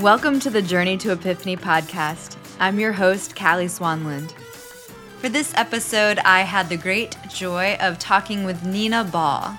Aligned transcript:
Welcome 0.00 0.40
to 0.40 0.48
the 0.48 0.62
Journey 0.62 0.96
to 0.96 1.12
Epiphany 1.12 1.58
podcast. 1.58 2.38
I'm 2.58 2.80
your 2.80 2.92
host, 2.92 3.36
Callie 3.36 3.66
Swanland. 3.66 4.32
For 5.18 5.28
this 5.28 5.52
episode, 5.56 6.18
I 6.20 6.40
had 6.40 6.70
the 6.70 6.78
great 6.78 7.18
joy 7.28 7.76
of 7.80 7.98
talking 7.98 8.44
with 8.44 8.64
Nina 8.64 9.04
Ball. 9.04 9.58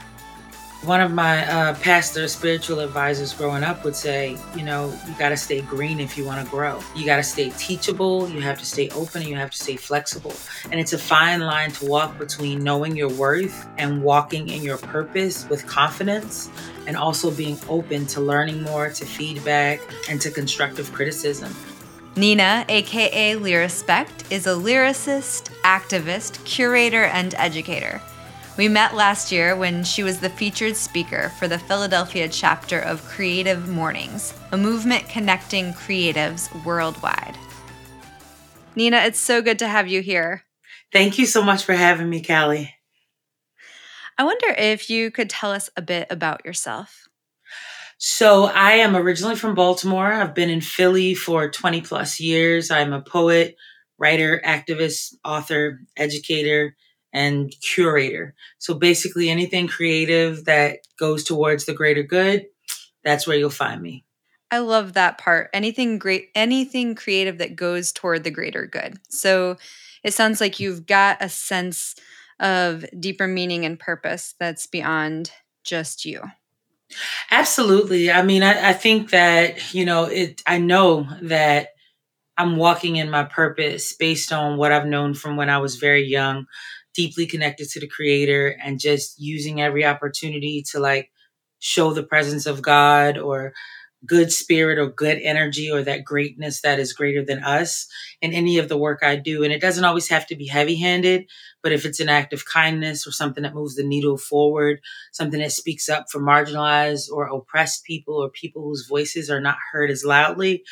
One 0.83 0.99
of 0.99 1.13
my 1.13 1.45
uh, 1.47 1.75
pastor 1.75 2.27
spiritual 2.27 2.79
advisors 2.79 3.35
growing 3.35 3.63
up 3.63 3.83
would 3.83 3.95
say, 3.95 4.35
you 4.55 4.63
know, 4.63 4.91
you 5.07 5.13
got 5.19 5.29
to 5.29 5.37
stay 5.37 5.61
green 5.61 5.99
if 5.99 6.17
you 6.17 6.25
want 6.25 6.43
to 6.43 6.49
grow. 6.49 6.79
You 6.95 7.05
got 7.05 7.17
to 7.17 7.23
stay 7.23 7.51
teachable, 7.51 8.27
you 8.27 8.41
have 8.41 8.57
to 8.57 8.65
stay 8.65 8.89
open, 8.89 9.21
and 9.21 9.29
you 9.29 9.35
have 9.35 9.51
to 9.51 9.57
stay 9.57 9.75
flexible. 9.75 10.33
And 10.71 10.79
it's 10.79 10.93
a 10.93 10.97
fine 10.97 11.41
line 11.41 11.69
to 11.73 11.85
walk 11.85 12.17
between 12.17 12.63
knowing 12.63 12.95
your 12.95 13.09
worth 13.09 13.67
and 13.77 14.01
walking 14.01 14.49
in 14.49 14.63
your 14.63 14.79
purpose 14.79 15.47
with 15.49 15.67
confidence 15.67 16.49
and 16.87 16.97
also 16.97 17.29
being 17.29 17.59
open 17.69 18.07
to 18.07 18.19
learning 18.19 18.63
more, 18.63 18.89
to 18.89 19.05
feedback, 19.05 19.81
and 20.09 20.19
to 20.21 20.31
constructive 20.31 20.91
criticism. 20.93 21.55
Nina, 22.15 22.65
aka 22.69 23.35
Lyrispect, 23.35 24.31
is 24.31 24.47
a 24.47 24.49
lyricist, 24.49 25.51
activist, 25.63 26.43
curator, 26.43 27.05
and 27.05 27.35
educator. 27.35 28.01
We 28.57 28.67
met 28.67 28.95
last 28.95 29.31
year 29.31 29.55
when 29.55 29.85
she 29.85 30.03
was 30.03 30.19
the 30.19 30.29
featured 30.29 30.75
speaker 30.75 31.29
for 31.39 31.47
the 31.47 31.57
Philadelphia 31.57 32.27
chapter 32.27 32.79
of 32.79 33.03
Creative 33.05 33.69
Mornings, 33.69 34.33
a 34.51 34.57
movement 34.57 35.07
connecting 35.07 35.71
creatives 35.71 36.53
worldwide. 36.65 37.37
Nina, 38.75 38.97
it's 39.03 39.19
so 39.19 39.41
good 39.41 39.57
to 39.59 39.69
have 39.69 39.87
you 39.87 40.01
here. 40.01 40.43
Thank 40.91 41.17
you 41.17 41.25
so 41.25 41.41
much 41.41 41.63
for 41.63 41.73
having 41.73 42.09
me, 42.09 42.21
Callie. 42.21 42.75
I 44.17 44.25
wonder 44.25 44.49
if 44.49 44.89
you 44.89 45.11
could 45.11 45.29
tell 45.29 45.51
us 45.51 45.69
a 45.77 45.81
bit 45.81 46.07
about 46.09 46.45
yourself. 46.45 47.07
So, 47.97 48.45
I 48.45 48.73
am 48.73 48.97
originally 48.97 49.35
from 49.35 49.55
Baltimore. 49.55 50.11
I've 50.11 50.35
been 50.35 50.49
in 50.49 50.61
Philly 50.61 51.13
for 51.13 51.49
20 51.49 51.81
plus 51.81 52.19
years. 52.19 52.69
I'm 52.69 52.91
a 52.91 53.01
poet, 53.01 53.55
writer, 53.97 54.41
activist, 54.43 55.13
author, 55.23 55.81
educator, 55.95 56.75
and 57.13 57.53
curator. 57.61 58.35
So 58.57 58.73
basically 58.73 59.29
anything 59.29 59.67
creative 59.67 60.45
that 60.45 60.79
goes 60.97 61.23
towards 61.23 61.65
the 61.65 61.73
greater 61.73 62.03
good, 62.03 62.45
that's 63.03 63.27
where 63.27 63.37
you'll 63.37 63.49
find 63.49 63.81
me. 63.81 64.05
I 64.49 64.59
love 64.59 64.93
that 64.93 65.17
part. 65.17 65.49
Anything 65.53 65.97
great 65.97 66.29
anything 66.35 66.95
creative 66.95 67.37
that 67.37 67.55
goes 67.55 67.91
toward 67.91 68.23
the 68.23 68.31
greater 68.31 68.65
good. 68.65 68.99
So 69.09 69.57
it 70.03 70.13
sounds 70.13 70.41
like 70.41 70.59
you've 70.59 70.85
got 70.85 71.17
a 71.21 71.29
sense 71.29 71.95
of 72.39 72.85
deeper 72.99 73.27
meaning 73.27 73.65
and 73.65 73.79
purpose 73.79 74.35
that's 74.39 74.67
beyond 74.67 75.31
just 75.63 76.05
you. 76.05 76.21
Absolutely. 77.29 78.11
I 78.11 78.23
mean, 78.23 78.43
I, 78.43 78.69
I 78.71 78.73
think 78.73 79.11
that, 79.11 79.73
you 79.73 79.85
know, 79.85 80.05
it 80.05 80.41
I 80.45 80.57
know 80.57 81.07
that 81.21 81.69
I'm 82.37 82.57
walking 82.57 82.97
in 82.97 83.09
my 83.09 83.23
purpose 83.23 83.93
based 83.93 84.33
on 84.33 84.57
what 84.57 84.71
I've 84.71 84.87
known 84.87 85.13
from 85.13 85.37
when 85.37 85.49
I 85.49 85.59
was 85.59 85.75
very 85.75 86.05
young 86.05 86.47
deeply 86.93 87.25
connected 87.25 87.69
to 87.69 87.79
the 87.79 87.87
creator 87.87 88.55
and 88.63 88.79
just 88.79 89.19
using 89.19 89.61
every 89.61 89.85
opportunity 89.85 90.63
to 90.71 90.79
like 90.79 91.11
show 91.59 91.93
the 91.93 92.03
presence 92.03 92.45
of 92.45 92.61
God 92.61 93.17
or 93.17 93.53
good 94.05 94.31
spirit 94.31 94.79
or 94.79 94.87
good 94.87 95.19
energy 95.21 95.69
or 95.69 95.83
that 95.83 96.03
greatness 96.03 96.61
that 96.61 96.79
is 96.79 96.93
greater 96.93 97.23
than 97.23 97.43
us 97.43 97.87
in 98.21 98.33
any 98.33 98.57
of 98.57 98.67
the 98.67 98.77
work 98.77 99.01
I 99.03 99.15
do. 99.15 99.43
And 99.43 99.53
it 99.53 99.61
doesn't 99.61 99.85
always 99.85 100.09
have 100.09 100.25
to 100.27 100.35
be 100.35 100.47
heavy 100.47 100.75
handed, 100.75 101.29
but 101.61 101.71
if 101.71 101.85
it's 101.85 101.99
an 101.99 102.09
act 102.09 102.33
of 102.33 102.45
kindness 102.45 103.05
or 103.05 103.11
something 103.11 103.43
that 103.43 103.53
moves 103.53 103.75
the 103.75 103.83
needle 103.83 104.17
forward, 104.17 104.79
something 105.11 105.39
that 105.39 105.51
speaks 105.51 105.87
up 105.87 106.07
for 106.09 106.19
marginalized 106.19 107.11
or 107.11 107.25
oppressed 107.25 107.83
people 107.83 108.15
or 108.15 108.29
people 108.29 108.63
whose 108.63 108.87
voices 108.87 109.29
are 109.29 109.41
not 109.41 109.57
heard 109.71 109.91
as 109.91 110.03
loudly, 110.03 110.63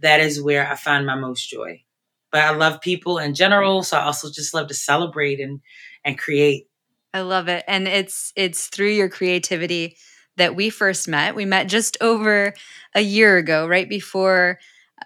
that 0.00 0.20
is 0.20 0.42
where 0.42 0.68
I 0.68 0.74
find 0.74 1.06
my 1.06 1.14
most 1.14 1.48
joy 1.48 1.84
but 2.32 2.40
I 2.40 2.50
love 2.50 2.80
people 2.80 3.18
in 3.18 3.34
general. 3.34 3.82
So 3.82 3.96
I 3.98 4.04
also 4.04 4.30
just 4.30 4.54
love 4.54 4.68
to 4.68 4.74
celebrate 4.74 5.38
and 5.38 5.60
and 6.04 6.18
create. 6.18 6.66
I 7.14 7.20
love 7.20 7.48
it. 7.48 7.62
And 7.68 7.86
it's 7.86 8.32
it's 8.34 8.66
through 8.68 8.90
your 8.90 9.08
creativity 9.08 9.96
that 10.36 10.56
we 10.56 10.70
first 10.70 11.06
met. 11.06 11.34
We 11.34 11.44
met 11.44 11.68
just 11.68 11.96
over 12.00 12.54
a 12.94 13.00
year 13.02 13.36
ago, 13.36 13.66
right 13.66 13.88
before 13.88 14.58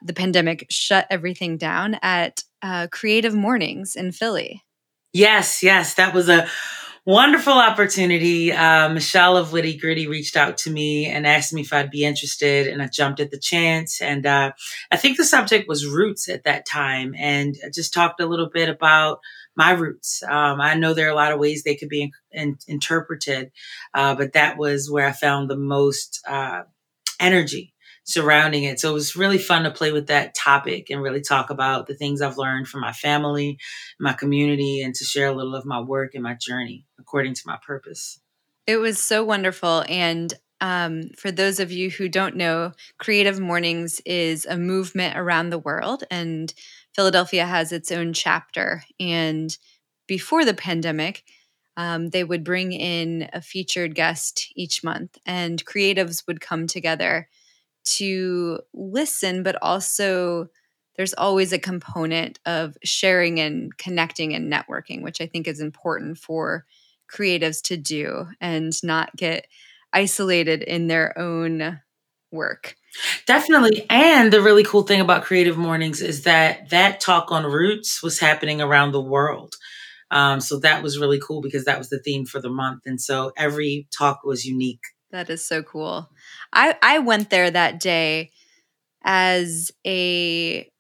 the 0.03 0.13
pandemic 0.13 0.67
shut 0.71 1.07
everything 1.11 1.57
down 1.57 1.99
at 2.03 2.45
uh, 2.63 2.87
Creative 2.93 3.35
Mornings 3.35 3.97
in 3.97 4.13
Philly. 4.13 4.63
Yes, 5.13 5.63
yes, 5.63 5.95
that 5.95 6.15
was 6.15 6.29
a 6.29 6.49
wonderful 7.07 7.53
opportunity. 7.53 8.53
Uh, 8.53 8.89
Michelle 8.89 9.37
of 9.37 9.53
Witty 9.53 9.79
Gritty 9.79 10.09
reached 10.09 10.37
out 10.37 10.59
to 10.59 10.71
me 10.71 11.07
and 11.07 11.27
asked 11.27 11.53
me 11.53 11.63
if 11.63 11.73
I'd 11.73 11.91
be 11.91 12.05
interested, 12.05 12.67
and 12.67 12.83
I 12.83 12.89
jumped 12.89 13.21
at 13.21 13.31
the 13.31 13.39
chance. 13.39 14.03
And 14.03 14.27
uh, 14.27 14.53
I 14.91 14.97
think 14.97 15.17
the 15.17 15.25
subject 15.25 15.69
was 15.69 15.87
roots 15.87 16.29
at 16.29 16.45
that 16.45 16.67
time, 16.67 17.15
and 17.17 17.55
I 17.65 17.71
just 17.73 17.95
talked 17.95 18.21
a 18.21 18.27
little 18.27 18.51
bit 18.53 18.69
about 18.69 19.21
my 19.55 19.71
roots. 19.71 20.23
Um, 20.25 20.61
I 20.61 20.75
know 20.75 20.93
there 20.93 21.07
are 21.07 21.13
a 21.13 21.15
lot 21.15 21.33
of 21.33 21.39
ways 21.39 21.63
they 21.63 21.77
could 21.77 21.89
be 21.89 22.03
in, 22.03 22.11
in, 22.33 22.59
interpreted, 22.67 23.53
uh, 23.95 24.15
but 24.17 24.35
that 24.35 24.59
was 24.59 24.91
where 24.91 25.07
I 25.07 25.13
found 25.13 25.49
the 25.49 25.57
most 25.57 26.21
uh, 26.29 26.65
energy 27.21 27.73
surrounding 28.07 28.63
it. 28.63 28.79
So 28.79 28.91
it 28.91 28.95
was 28.95 29.17
really 29.17 29.39
fun 29.39 29.65
to 29.65 29.71
play 29.71 29.91
with 29.91 30.07
that 30.07 30.35
topic 30.35 30.91
and 30.91 31.03
really 31.03 31.21
talk 31.21 31.51
about 31.51 31.87
the 31.87 31.95
things 31.95 32.23
I've 32.23 32.39
learned 32.39 32.69
from 32.69 32.81
my 32.81 32.93
family, 32.93 33.59
my 33.99 34.13
community, 34.13 34.81
and 34.81 34.95
to 34.95 35.05
share 35.05 35.27
a 35.27 35.33
little 35.33 35.57
of 35.57 35.67
my 35.67 35.81
work 35.81 36.15
and 36.15 36.23
my 36.23 36.37
journey 36.41 36.87
according 37.07 37.35
to 37.35 37.43
my 37.47 37.57
purpose. 37.65 38.21
It 38.67 38.79
was 38.79 38.99
so 38.99 39.25
wonderful. 39.25 39.85
And 39.89 40.35
um, 40.61 41.11
for 41.17 41.31
those 41.31 41.61
of 41.61 41.71
you 41.71 41.91
who 41.91 42.09
don't 42.09 42.35
know, 42.35 42.73
Creative 42.99 43.39
Mornings 43.39 44.01
is 44.05 44.45
a 44.47 44.57
movement 44.57 45.17
around 45.17 45.51
the 45.51 45.59
world, 45.59 46.05
and 46.11 46.53
Philadelphia 46.95 47.45
has 47.45 47.73
its 47.73 47.93
own 47.93 48.13
chapter. 48.13 48.83
And 48.99 49.57
before 50.09 50.45
the 50.45 50.55
pandemic, 50.55 51.25
um, 51.77 52.09
they 52.09 52.25
would 52.25 52.43
bring 52.43 52.73
in 52.73 53.29
a 53.33 53.43
featured 53.43 53.95
guest 53.95 54.49
each 54.57 54.83
month, 54.83 55.19
and 55.27 55.65
creatives 55.65 56.27
would 56.27 56.41
come 56.41 56.67
together 56.67 57.29
to 57.85 58.59
listen, 58.75 59.43
but 59.43 59.57
also 59.63 60.49
there's 60.97 61.15
always 61.15 61.53
a 61.53 61.59
component 61.59 62.41
of 62.47 62.77
sharing 62.83 63.39
and 63.39 63.77
connecting 63.77 64.35
and 64.35 64.51
networking, 64.51 65.03
which 65.03 65.21
I 65.21 65.27
think 65.27 65.47
is 65.47 65.61
important 65.61 66.19
for 66.19 66.65
creatives 67.13 67.63
to 67.63 67.77
do 67.77 68.27
and 68.41 68.73
not 68.83 69.15
get 69.17 69.47
isolated 69.93 70.63
in 70.63 70.89
their 70.89 71.19
own 71.19 71.81
work. 72.33 72.77
Definitely. 73.27 73.87
And 73.91 74.33
the 74.33 74.41
really 74.41 74.65
cool 74.65 74.83
thing 74.83 75.01
about 75.01 75.25
Creative 75.25 75.57
Mornings 75.57 76.01
is 76.01 76.25
that 76.25 76.71
that 76.71 77.01
talk 77.01 77.31
on 77.31 77.45
roots 77.45 78.03
was 78.03 78.19
happening 78.19 78.61
around 78.61 78.93
the 78.93 79.03
world. 79.03 79.55
Um, 80.11 80.41
so 80.41 80.59
that 80.61 80.83
was 80.83 80.99
really 80.99 81.21
cool 81.21 81.41
because 81.41 81.65
that 81.65 81.79
was 81.79 81.89
the 81.89 81.99
theme 81.99 82.27
for 82.27 82.41
the 82.41 82.49
month. 82.49 82.83
And 82.87 83.01
so 83.01 83.33
every 83.37 83.89
talk 83.97 84.21
was 84.25 84.45
unique. 84.45 84.81
That 85.11 85.31
is 85.31 85.47
so 85.47 85.63
cool. 85.63 86.11
I 86.53 86.77
I 86.83 86.99
went 87.01 87.31
there 87.31 87.51
that 87.51 87.81
day 87.81 88.31
as 89.03 89.71
a 89.87 90.71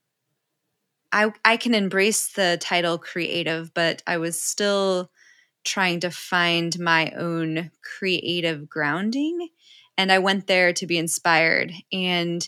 I 1.13 1.33
I 1.45 1.57
can 1.57 1.75
embrace 1.75 2.33
the 2.33 2.59
title 2.61 2.99
creative, 2.99 3.73
but 3.75 4.03
I 4.07 4.19
was 4.19 4.41
still 4.41 5.11
trying 5.67 6.01
to 6.01 6.11
find 6.11 6.79
my 6.79 7.11
own 7.11 7.71
creative 7.99 8.69
grounding 8.69 9.49
and 9.99 10.13
I 10.13 10.19
went 10.19 10.47
there 10.47 10.73
to 10.75 10.87
be 10.87 10.99
inspired 10.99 11.73
and 11.93 12.47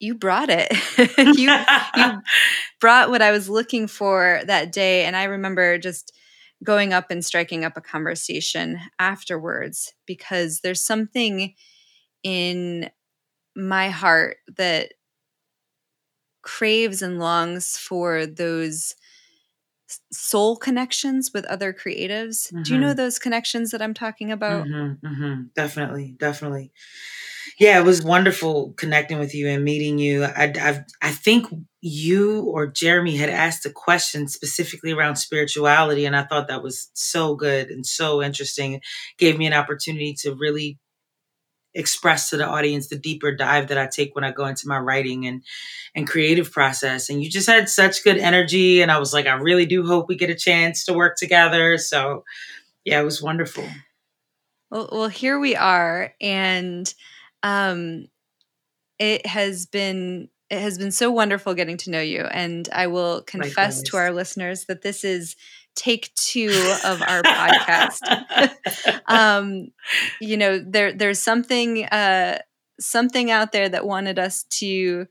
you 0.00 0.14
brought 0.14 0.50
it. 0.50 0.72
you 1.38 1.50
you 1.96 2.22
brought 2.80 3.10
what 3.10 3.22
I 3.22 3.30
was 3.30 3.48
looking 3.48 3.86
for 3.86 4.40
that 4.46 4.72
day 4.72 5.04
and 5.04 5.16
I 5.16 5.24
remember 5.24 5.78
just 5.78 6.12
going 6.62 6.92
up 6.92 7.10
and 7.10 7.24
striking 7.24 7.64
up 7.64 7.76
a 7.76 7.80
conversation 7.80 8.80
afterwards 8.98 9.92
because 10.06 10.60
there's 10.60 10.84
something 10.84 11.54
in 12.22 12.90
my 13.54 13.90
heart 13.90 14.38
that 14.56 14.92
craves 16.42 17.02
and 17.02 17.18
longs 17.18 17.78
for 17.78 18.26
those 18.26 18.94
soul 20.12 20.56
connections 20.56 21.30
with 21.32 21.44
other 21.46 21.72
creatives. 21.72 22.52
Mm-hmm. 22.52 22.62
Do 22.62 22.72
you 22.72 22.80
know 22.80 22.88
mm-hmm. 22.88 22.96
those 22.96 23.18
connections 23.18 23.70
that 23.70 23.82
I'm 23.82 23.94
talking 23.94 24.30
about? 24.30 24.66
Mm-hmm, 24.66 25.06
mm-hmm. 25.06 25.42
Definitely, 25.54 26.16
definitely. 26.18 26.72
Yeah, 27.58 27.78
it 27.78 27.84
was 27.84 28.02
wonderful 28.02 28.72
connecting 28.76 29.18
with 29.18 29.34
you 29.34 29.48
and 29.48 29.62
meeting 29.62 29.98
you. 29.98 30.24
I, 30.24 30.52
I, 30.60 30.84
I 31.00 31.10
think 31.12 31.46
you 31.80 32.42
or 32.42 32.66
Jeremy 32.66 33.16
had 33.16 33.28
asked 33.28 33.64
a 33.64 33.70
question 33.70 34.26
specifically 34.26 34.92
around 34.92 35.16
spirituality, 35.16 36.04
and 36.04 36.16
I 36.16 36.24
thought 36.24 36.48
that 36.48 36.62
was 36.62 36.90
so 36.94 37.36
good 37.36 37.68
and 37.68 37.86
so 37.86 38.22
interesting. 38.22 38.74
It 38.74 38.82
gave 39.18 39.38
me 39.38 39.46
an 39.46 39.52
opportunity 39.52 40.14
to 40.22 40.34
really 40.34 40.78
express 41.74 42.30
to 42.30 42.36
the 42.36 42.46
audience 42.46 42.88
the 42.88 42.98
deeper 42.98 43.34
dive 43.34 43.68
that 43.68 43.78
I 43.78 43.86
take 43.86 44.14
when 44.14 44.24
I 44.24 44.30
go 44.30 44.46
into 44.46 44.68
my 44.68 44.78
writing 44.78 45.26
and 45.26 45.42
and 45.94 46.08
creative 46.08 46.50
process. 46.52 47.08
And 47.08 47.22
you 47.22 47.30
just 47.30 47.48
had 47.48 47.68
such 47.68 48.04
good 48.04 48.18
energy, 48.18 48.82
and 48.82 48.90
I 48.90 48.98
was 48.98 49.12
like, 49.12 49.26
I 49.26 49.34
really 49.34 49.66
do 49.66 49.86
hope 49.86 50.08
we 50.08 50.16
get 50.16 50.30
a 50.30 50.34
chance 50.34 50.84
to 50.86 50.92
work 50.92 51.16
together. 51.16 51.78
So, 51.78 52.24
yeah, 52.84 53.00
it 53.00 53.04
was 53.04 53.22
wonderful. 53.22 53.64
Well, 54.70 54.88
well 54.92 55.08
here 55.08 55.38
we 55.38 55.56
are, 55.56 56.14
and 56.20 56.92
um, 57.42 58.06
it 58.98 59.26
has 59.26 59.66
been 59.66 60.28
it 60.50 60.60
has 60.60 60.78
been 60.78 60.92
so 60.92 61.10
wonderful 61.10 61.54
getting 61.54 61.76
to 61.78 61.90
know 61.90 62.00
you 62.00 62.20
and 62.20 62.68
i 62.72 62.86
will 62.86 63.22
confess 63.22 63.78
Likewise. 63.78 63.82
to 63.82 63.96
our 63.96 64.12
listeners 64.12 64.66
that 64.66 64.82
this 64.82 65.02
is 65.02 65.36
take 65.74 66.14
two 66.14 66.50
of 66.84 67.02
our 67.02 67.22
podcast. 67.22 68.00
Um 69.06 69.68
you 70.20 70.36
know 70.36 70.58
there 70.58 70.92
there's 70.92 71.20
something 71.20 71.84
uh 71.84 72.38
something 72.80 73.30
out 73.30 73.52
there 73.52 73.68
that 73.68 73.86
wanted 73.86 74.18
us 74.18 74.44
to 74.44 75.06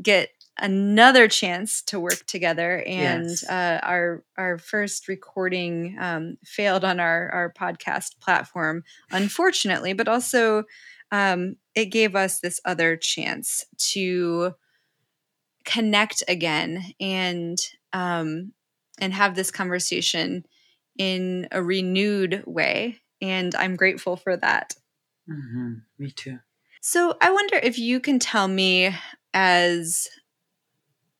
get 0.00 0.30
another 0.60 1.28
chance 1.28 1.82
to 1.82 2.00
work 2.00 2.26
together. 2.26 2.82
And 2.86 3.26
yes. 3.26 3.48
uh, 3.48 3.80
our 3.82 4.24
our 4.36 4.58
first 4.58 5.08
recording 5.08 5.96
um, 6.00 6.38
failed 6.44 6.84
on 6.84 7.00
our 7.00 7.30
our 7.30 7.52
podcast 7.52 8.18
platform 8.18 8.82
unfortunately 9.10 9.92
but 9.92 10.08
also 10.08 10.64
um, 11.10 11.56
it 11.74 11.86
gave 11.86 12.14
us 12.14 12.40
this 12.40 12.60
other 12.64 12.96
chance 12.96 13.64
to 13.78 14.54
connect 15.64 16.22
again. 16.28 16.84
And 17.00 17.58
um, 17.92 18.52
and 19.00 19.12
have 19.12 19.34
this 19.34 19.50
conversation 19.50 20.44
in 20.98 21.48
a 21.52 21.62
renewed 21.62 22.42
way 22.46 23.00
and 23.20 23.54
i'm 23.54 23.76
grateful 23.76 24.16
for 24.16 24.36
that 24.36 24.74
mm-hmm. 25.28 25.74
me 25.98 26.10
too 26.10 26.38
so 26.80 27.16
i 27.20 27.30
wonder 27.30 27.56
if 27.56 27.78
you 27.78 28.00
can 28.00 28.18
tell 28.18 28.48
me 28.48 28.94
as 29.34 30.08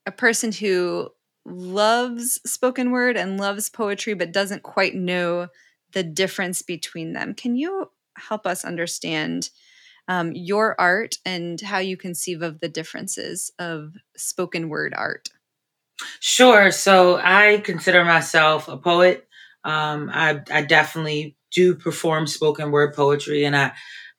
a 0.06 0.12
person 0.12 0.52
who 0.52 1.08
loves 1.44 2.40
spoken 2.44 2.90
word 2.90 3.16
and 3.16 3.38
loves 3.38 3.70
poetry 3.70 4.14
but 4.14 4.32
doesn't 4.32 4.62
quite 4.62 4.94
know 4.94 5.48
the 5.92 6.02
difference 6.02 6.62
between 6.62 7.12
them 7.12 7.34
can 7.34 7.56
you 7.56 7.90
help 8.16 8.46
us 8.46 8.64
understand 8.64 9.50
um, 10.08 10.32
your 10.32 10.74
art 10.80 11.16
and 11.24 11.60
how 11.60 11.78
you 11.78 11.96
conceive 11.96 12.42
of 12.42 12.60
the 12.60 12.68
differences 12.68 13.52
of 13.58 13.92
spoken 14.16 14.70
word 14.70 14.94
art. 14.96 15.28
Sure. 16.20 16.70
So 16.70 17.16
I 17.22 17.58
consider 17.64 18.04
myself 18.04 18.68
a 18.68 18.76
poet. 18.76 19.26
Um, 19.64 20.10
I, 20.12 20.40
I 20.50 20.62
definitely 20.62 21.36
do 21.52 21.74
perform 21.74 22.26
spoken 22.26 22.70
word 22.70 22.94
poetry, 22.94 23.44
and 23.44 23.56
I, 23.56 23.72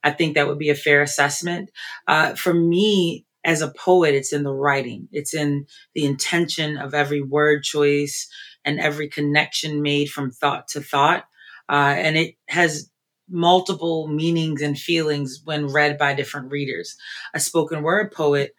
I 0.04 0.12
think 0.12 0.36
that 0.36 0.48
would 0.48 0.60
be 0.60 0.70
a 0.70 0.76
fair 0.76 1.02
assessment. 1.02 1.70
Uh, 2.08 2.36
for 2.36 2.54
me, 2.54 3.26
as 3.46 3.62
a 3.62 3.72
poet, 3.72 4.14
it's 4.16 4.34
in 4.34 4.44
the 4.44 4.52
writing, 4.54 5.08
it's 5.12 5.34
in 5.34 5.66
the 5.96 6.06
intention 6.06 6.78
of 6.78 6.94
every 6.94 7.22
word 7.22 7.64
choice 7.64 8.28
and 8.66 8.80
every 8.80 9.08
connection 9.08 9.82
made 9.82 10.10
from 10.10 10.32
thought 10.32 10.68
to 10.70 10.82
thought. 10.82 11.24
Uh, 11.70 11.94
and 11.98 12.18
it 12.18 12.36
has 12.50 12.90
multiple 13.30 14.08
meanings 14.08 14.62
and 14.62 14.78
feelings 14.78 15.40
when 15.46 15.68
read 15.68 15.98
by 15.98 16.14
different 16.14 16.52
readers. 16.52 16.96
A 17.34 17.40
spoken 17.40 17.84
word 17.84 18.12
poet 18.12 18.54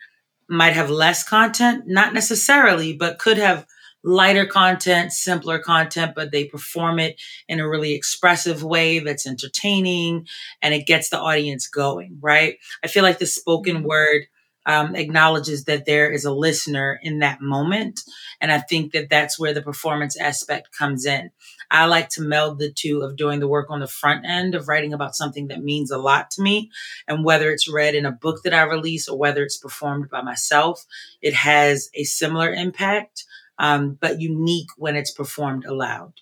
might 0.50 0.72
have 0.72 0.90
less 0.90 1.26
content, 1.26 1.84
not 1.86 2.12
necessarily, 2.12 2.92
but 2.92 3.18
could 3.18 3.38
have 3.38 3.66
lighter 4.02 4.46
content, 4.46 5.12
simpler 5.12 5.58
content, 5.58 6.12
but 6.14 6.32
they 6.32 6.44
perform 6.44 6.98
it 6.98 7.20
in 7.48 7.60
a 7.60 7.68
really 7.68 7.92
expressive 7.92 8.62
way 8.62 8.98
that's 8.98 9.26
entertaining 9.26 10.26
and 10.62 10.74
it 10.74 10.86
gets 10.86 11.10
the 11.10 11.18
audience 11.18 11.68
going, 11.68 12.18
right? 12.20 12.56
I 12.82 12.88
feel 12.88 13.02
like 13.02 13.18
the 13.18 13.26
spoken 13.26 13.78
mm-hmm. 13.78 13.86
word 13.86 14.22
um, 14.66 14.94
acknowledges 14.94 15.64
that 15.64 15.86
there 15.86 16.10
is 16.10 16.24
a 16.24 16.32
listener 16.32 17.00
in 17.02 17.20
that 17.20 17.40
moment. 17.40 18.00
And 18.40 18.52
I 18.52 18.58
think 18.58 18.92
that 18.92 19.08
that's 19.10 19.38
where 19.38 19.54
the 19.54 19.62
performance 19.62 20.18
aspect 20.18 20.76
comes 20.76 21.06
in. 21.06 21.30
I 21.70 21.86
like 21.86 22.08
to 22.10 22.22
meld 22.22 22.58
the 22.58 22.72
two 22.72 23.00
of 23.02 23.16
doing 23.16 23.40
the 23.40 23.48
work 23.48 23.70
on 23.70 23.80
the 23.80 23.86
front 23.86 24.24
end 24.26 24.54
of 24.54 24.68
writing 24.68 24.92
about 24.92 25.14
something 25.14 25.48
that 25.48 25.62
means 25.62 25.90
a 25.90 25.98
lot 25.98 26.30
to 26.32 26.42
me. 26.42 26.70
And 27.06 27.24
whether 27.24 27.50
it's 27.50 27.68
read 27.68 27.94
in 27.94 28.06
a 28.06 28.12
book 28.12 28.42
that 28.44 28.54
I 28.54 28.62
release 28.62 29.08
or 29.08 29.18
whether 29.18 29.42
it's 29.42 29.56
performed 29.56 30.10
by 30.10 30.22
myself, 30.22 30.84
it 31.22 31.34
has 31.34 31.88
a 31.94 32.04
similar 32.04 32.52
impact, 32.52 33.24
um, 33.58 33.98
but 34.00 34.20
unique 34.20 34.70
when 34.76 34.96
it's 34.96 35.12
performed 35.12 35.64
aloud. 35.64 36.14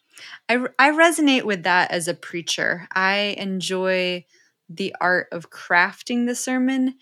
I, 0.49 0.67
I 0.79 0.91
resonate 0.91 1.45
with 1.45 1.63
that 1.63 1.91
as 1.91 2.09
a 2.09 2.15
preacher. 2.15 2.89
I 2.93 3.37
enjoy 3.39 4.27
the 4.69 4.95
art 5.01 5.29
of 5.33 5.51
crafting 5.51 6.27
the 6.27 6.35
sermon 6.35 6.95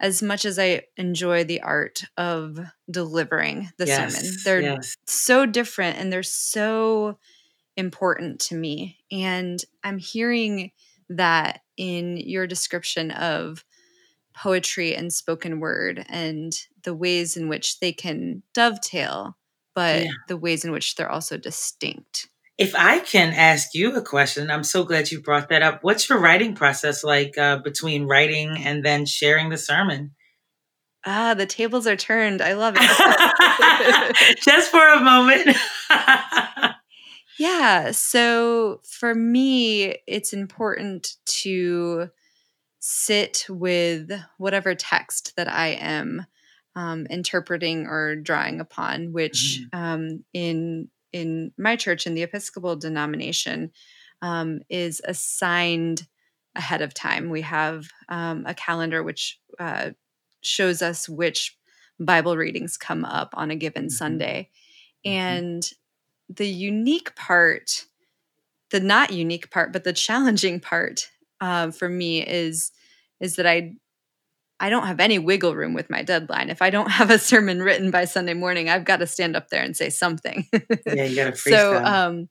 as 0.00 0.22
much 0.22 0.44
as 0.44 0.58
I 0.58 0.82
enjoy 0.96 1.44
the 1.44 1.62
art 1.62 2.04
of 2.16 2.58
delivering 2.90 3.70
the 3.78 3.86
yes, 3.86 4.14
sermon. 4.14 4.36
They're 4.44 4.60
yes. 4.60 4.96
so 5.06 5.46
different 5.46 5.98
and 5.98 6.12
they're 6.12 6.22
so 6.22 7.18
important 7.76 8.40
to 8.40 8.54
me. 8.54 8.98
And 9.10 9.62
I'm 9.82 9.98
hearing 9.98 10.72
that 11.08 11.60
in 11.76 12.16
your 12.16 12.46
description 12.46 13.10
of 13.10 13.64
poetry 14.34 14.94
and 14.94 15.12
spoken 15.12 15.60
word 15.60 16.04
and 16.08 16.52
the 16.82 16.94
ways 16.94 17.36
in 17.36 17.48
which 17.48 17.80
they 17.80 17.92
can 17.92 18.42
dovetail, 18.52 19.36
but 19.74 20.04
yeah. 20.04 20.10
the 20.28 20.36
ways 20.36 20.64
in 20.64 20.72
which 20.72 20.94
they're 20.94 21.10
also 21.10 21.36
distinct. 21.36 22.28
If 22.56 22.74
I 22.76 23.00
can 23.00 23.32
ask 23.32 23.74
you 23.74 23.96
a 23.96 24.02
question, 24.02 24.50
I'm 24.50 24.62
so 24.62 24.84
glad 24.84 25.10
you 25.10 25.20
brought 25.20 25.48
that 25.48 25.62
up. 25.62 25.80
What's 25.82 26.08
your 26.08 26.18
writing 26.18 26.54
process 26.54 27.02
like 27.02 27.36
uh, 27.36 27.58
between 27.58 28.06
writing 28.06 28.56
and 28.64 28.84
then 28.84 29.06
sharing 29.06 29.48
the 29.48 29.58
sermon? 29.58 30.12
Ah, 31.04 31.34
the 31.34 31.46
tables 31.46 31.86
are 31.86 31.96
turned. 31.96 32.40
I 32.40 32.54
love 32.54 32.76
it. 32.78 34.36
Just 34.42 34.70
for 34.70 34.86
a 34.86 35.00
moment. 35.00 35.56
yeah. 37.38 37.90
So 37.92 38.80
for 38.88 39.14
me, 39.14 39.96
it's 40.06 40.32
important 40.32 41.16
to 41.26 42.10
sit 42.80 43.46
with 43.48 44.12
whatever 44.38 44.74
text 44.74 45.34
that 45.36 45.50
I 45.50 45.68
am 45.68 46.26
um, 46.76 47.06
interpreting 47.08 47.86
or 47.86 48.16
drawing 48.16 48.60
upon, 48.60 49.12
which 49.12 49.60
mm-hmm. 49.72 49.78
um, 49.78 50.24
in 50.32 50.88
in 51.12 51.52
my 51.56 51.76
church 51.76 52.06
in 52.06 52.14
the 52.14 52.22
Episcopal 52.22 52.76
denomination 52.76 53.70
um, 54.20 54.60
is 54.68 55.00
assigned 55.04 56.06
ahead 56.56 56.82
of 56.82 56.92
time. 56.92 57.30
We 57.30 57.42
have 57.42 57.88
um, 58.08 58.44
a 58.46 58.54
calendar 58.54 59.02
which 59.02 59.38
uh, 59.58 59.90
shows 60.40 60.82
us 60.82 61.08
which 61.08 61.56
Bible 62.00 62.36
readings 62.36 62.76
come 62.76 63.04
up 63.04 63.34
on 63.34 63.50
a 63.50 63.56
given 63.56 63.84
mm-hmm. 63.84 63.90
Sunday. 63.90 64.50
Mm-hmm. 65.06 65.16
And 65.16 65.70
the 66.28 66.48
unique 66.48 67.14
part, 67.16 67.84
the 68.70 68.80
not 68.80 69.12
unique 69.12 69.50
part, 69.50 69.72
but 69.72 69.84
the 69.84 69.92
challenging 69.92 70.60
part 70.60 71.10
uh, 71.40 71.70
for 71.70 71.88
me 71.88 72.22
is 72.24 72.72
is 73.20 73.36
that 73.36 73.46
I 73.46 73.74
I 74.60 74.70
don't 74.70 74.86
have 74.86 75.00
any 75.00 75.18
wiggle 75.18 75.54
room 75.54 75.74
with 75.74 75.90
my 75.90 76.02
deadline. 76.02 76.48
If 76.48 76.62
I 76.62 76.70
don't 76.70 76.90
have 77.00 77.10
a 77.10 77.18
sermon 77.18 77.62
written 77.62 77.90
by 77.90 78.04
Sunday 78.04 78.34
morning, 78.34 78.68
I've 78.68 78.84
got 78.84 78.98
to 78.98 79.06
stand 79.06 79.36
up 79.36 79.50
there 79.50 79.62
and 79.62 79.76
say 79.76 79.90
something. 79.90 80.48
yeah, 80.86 81.04
you 81.04 81.16
got 81.16 81.24
to 81.24 81.32
So, 81.36 81.82
um, 81.84 82.28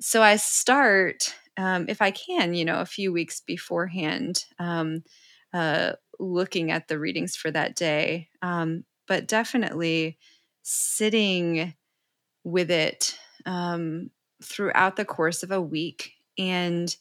so 0.00 0.22
I 0.22 0.36
start 0.36 1.34
um, 1.56 1.86
if 1.88 2.02
I 2.02 2.10
can, 2.10 2.54
you 2.54 2.64
know, 2.64 2.80
a 2.80 2.86
few 2.86 3.12
weeks 3.12 3.40
beforehand, 3.40 4.44
um, 4.58 5.04
uh, 5.52 5.92
looking 6.18 6.70
at 6.70 6.88
the 6.88 6.98
readings 6.98 7.36
for 7.36 7.50
that 7.50 7.76
day. 7.76 8.28
Um, 8.42 8.84
but 9.06 9.28
definitely 9.28 10.18
sitting 10.62 11.74
with 12.42 12.70
it 12.70 13.18
um, 13.46 14.10
throughout 14.42 14.96
the 14.96 15.04
course 15.04 15.42
of 15.42 15.50
a 15.50 15.60
week 15.60 16.12
and 16.38 16.96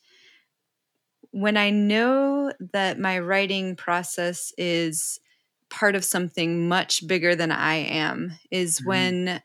when 1.33 1.57
I 1.57 1.71
know 1.71 2.51
that 2.73 2.99
my 2.99 3.17
writing 3.17 3.75
process 3.75 4.53
is 4.55 5.19
part 5.67 5.95
of 5.95 6.05
something 6.05 6.67
much 6.67 7.07
bigger 7.07 7.33
than 7.33 7.51
I 7.51 7.75
am, 7.75 8.37
is 8.51 8.77
mm-hmm. 8.77 8.87
when 8.87 9.41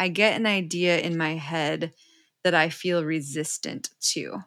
I 0.00 0.08
get 0.08 0.34
an 0.34 0.46
idea 0.46 0.98
in 0.98 1.16
my 1.16 1.36
head 1.36 1.92
that 2.42 2.54
I 2.54 2.70
feel 2.70 3.04
resistant 3.04 3.90
to. 4.00 4.38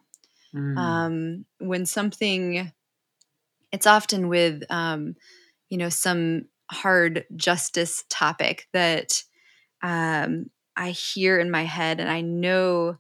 Mm. 0.54 0.78
Um, 0.78 1.46
when 1.60 1.86
something, 1.86 2.74
it's 3.72 3.88
often 3.88 4.28
with, 4.28 4.64
um, 4.70 5.16
you 5.70 5.78
know, 5.78 5.90
some 5.90 6.48
hard 6.70 7.24
justice 7.38 8.04
topic 8.10 8.68
that 8.74 9.24
um, 9.82 10.50
I 10.76 10.92
hear 10.92 11.40
in 11.40 11.52
my 11.52 11.64
head 11.64 12.00
and 12.00 12.10
I 12.10 12.22
know 12.22 12.98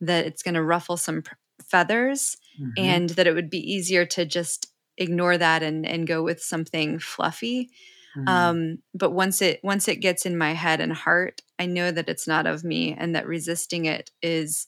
that 0.00 0.26
it's 0.26 0.42
going 0.42 0.54
to 0.54 0.62
ruffle 0.62 0.96
some 0.96 1.22
feathers 1.62 2.36
mm-hmm. 2.60 2.70
and 2.76 3.10
that 3.10 3.26
it 3.26 3.34
would 3.34 3.50
be 3.50 3.72
easier 3.72 4.04
to 4.06 4.24
just 4.24 4.72
ignore 4.96 5.38
that 5.38 5.62
and 5.62 5.86
and 5.86 6.06
go 6.06 6.22
with 6.22 6.42
something 6.42 6.98
fluffy 6.98 7.70
mm-hmm. 8.16 8.28
um, 8.28 8.78
but 8.94 9.12
once 9.12 9.40
it 9.40 9.60
once 9.62 9.88
it 9.88 9.96
gets 9.96 10.26
in 10.26 10.36
my 10.36 10.52
head 10.52 10.80
and 10.80 10.92
heart 10.92 11.40
i 11.58 11.66
know 11.66 11.90
that 11.90 12.08
it's 12.08 12.26
not 12.26 12.46
of 12.46 12.64
me 12.64 12.94
and 12.98 13.14
that 13.14 13.26
resisting 13.26 13.86
it 13.86 14.10
is 14.22 14.66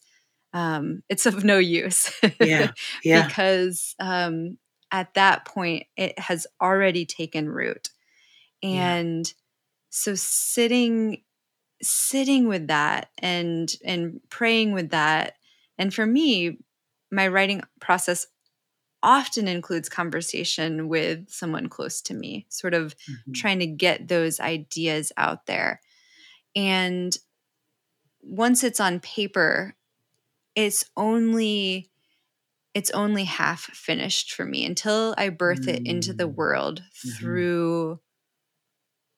um, 0.52 1.02
it's 1.08 1.26
of 1.26 1.44
no 1.44 1.58
use 1.58 2.12
yeah 2.40 2.70
yeah 3.04 3.26
because 3.26 3.94
um, 4.00 4.58
at 4.90 5.14
that 5.14 5.44
point 5.44 5.86
it 5.96 6.18
has 6.18 6.46
already 6.60 7.06
taken 7.06 7.48
root 7.48 7.90
and 8.62 9.26
yeah. 9.26 9.32
so 9.90 10.14
sitting 10.14 11.22
sitting 11.82 12.46
with 12.46 12.68
that 12.68 13.08
and 13.18 13.72
and 13.84 14.20
praying 14.28 14.72
with 14.72 14.90
that 14.90 15.34
and 15.78 15.94
for 15.94 16.06
me 16.06 16.58
my 17.10 17.26
writing 17.26 17.62
process 17.80 18.26
often 19.02 19.48
includes 19.48 19.88
conversation 19.88 20.88
with 20.88 21.30
someone 21.30 21.68
close 21.68 22.00
to 22.02 22.14
me, 22.14 22.46
sort 22.48 22.74
of 22.74 22.94
mm-hmm. 22.98 23.32
trying 23.32 23.58
to 23.60 23.66
get 23.66 24.08
those 24.08 24.40
ideas 24.40 25.12
out 25.16 25.46
there. 25.46 25.80
And 26.54 27.16
once 28.20 28.62
it's 28.62 28.80
on 28.80 29.00
paper, 29.00 29.74
it's 30.54 30.84
only 30.96 31.90
it's 32.72 32.90
only 32.92 33.24
half 33.24 33.62
finished 33.62 34.32
for 34.32 34.44
me 34.44 34.64
until 34.64 35.12
I 35.18 35.30
birth 35.30 35.62
mm-hmm. 35.62 35.70
it 35.70 35.86
into 35.86 36.12
the 36.12 36.28
mm. 36.28 36.34
world 36.34 36.82
mm-hmm. 36.82 37.10
through 37.16 38.00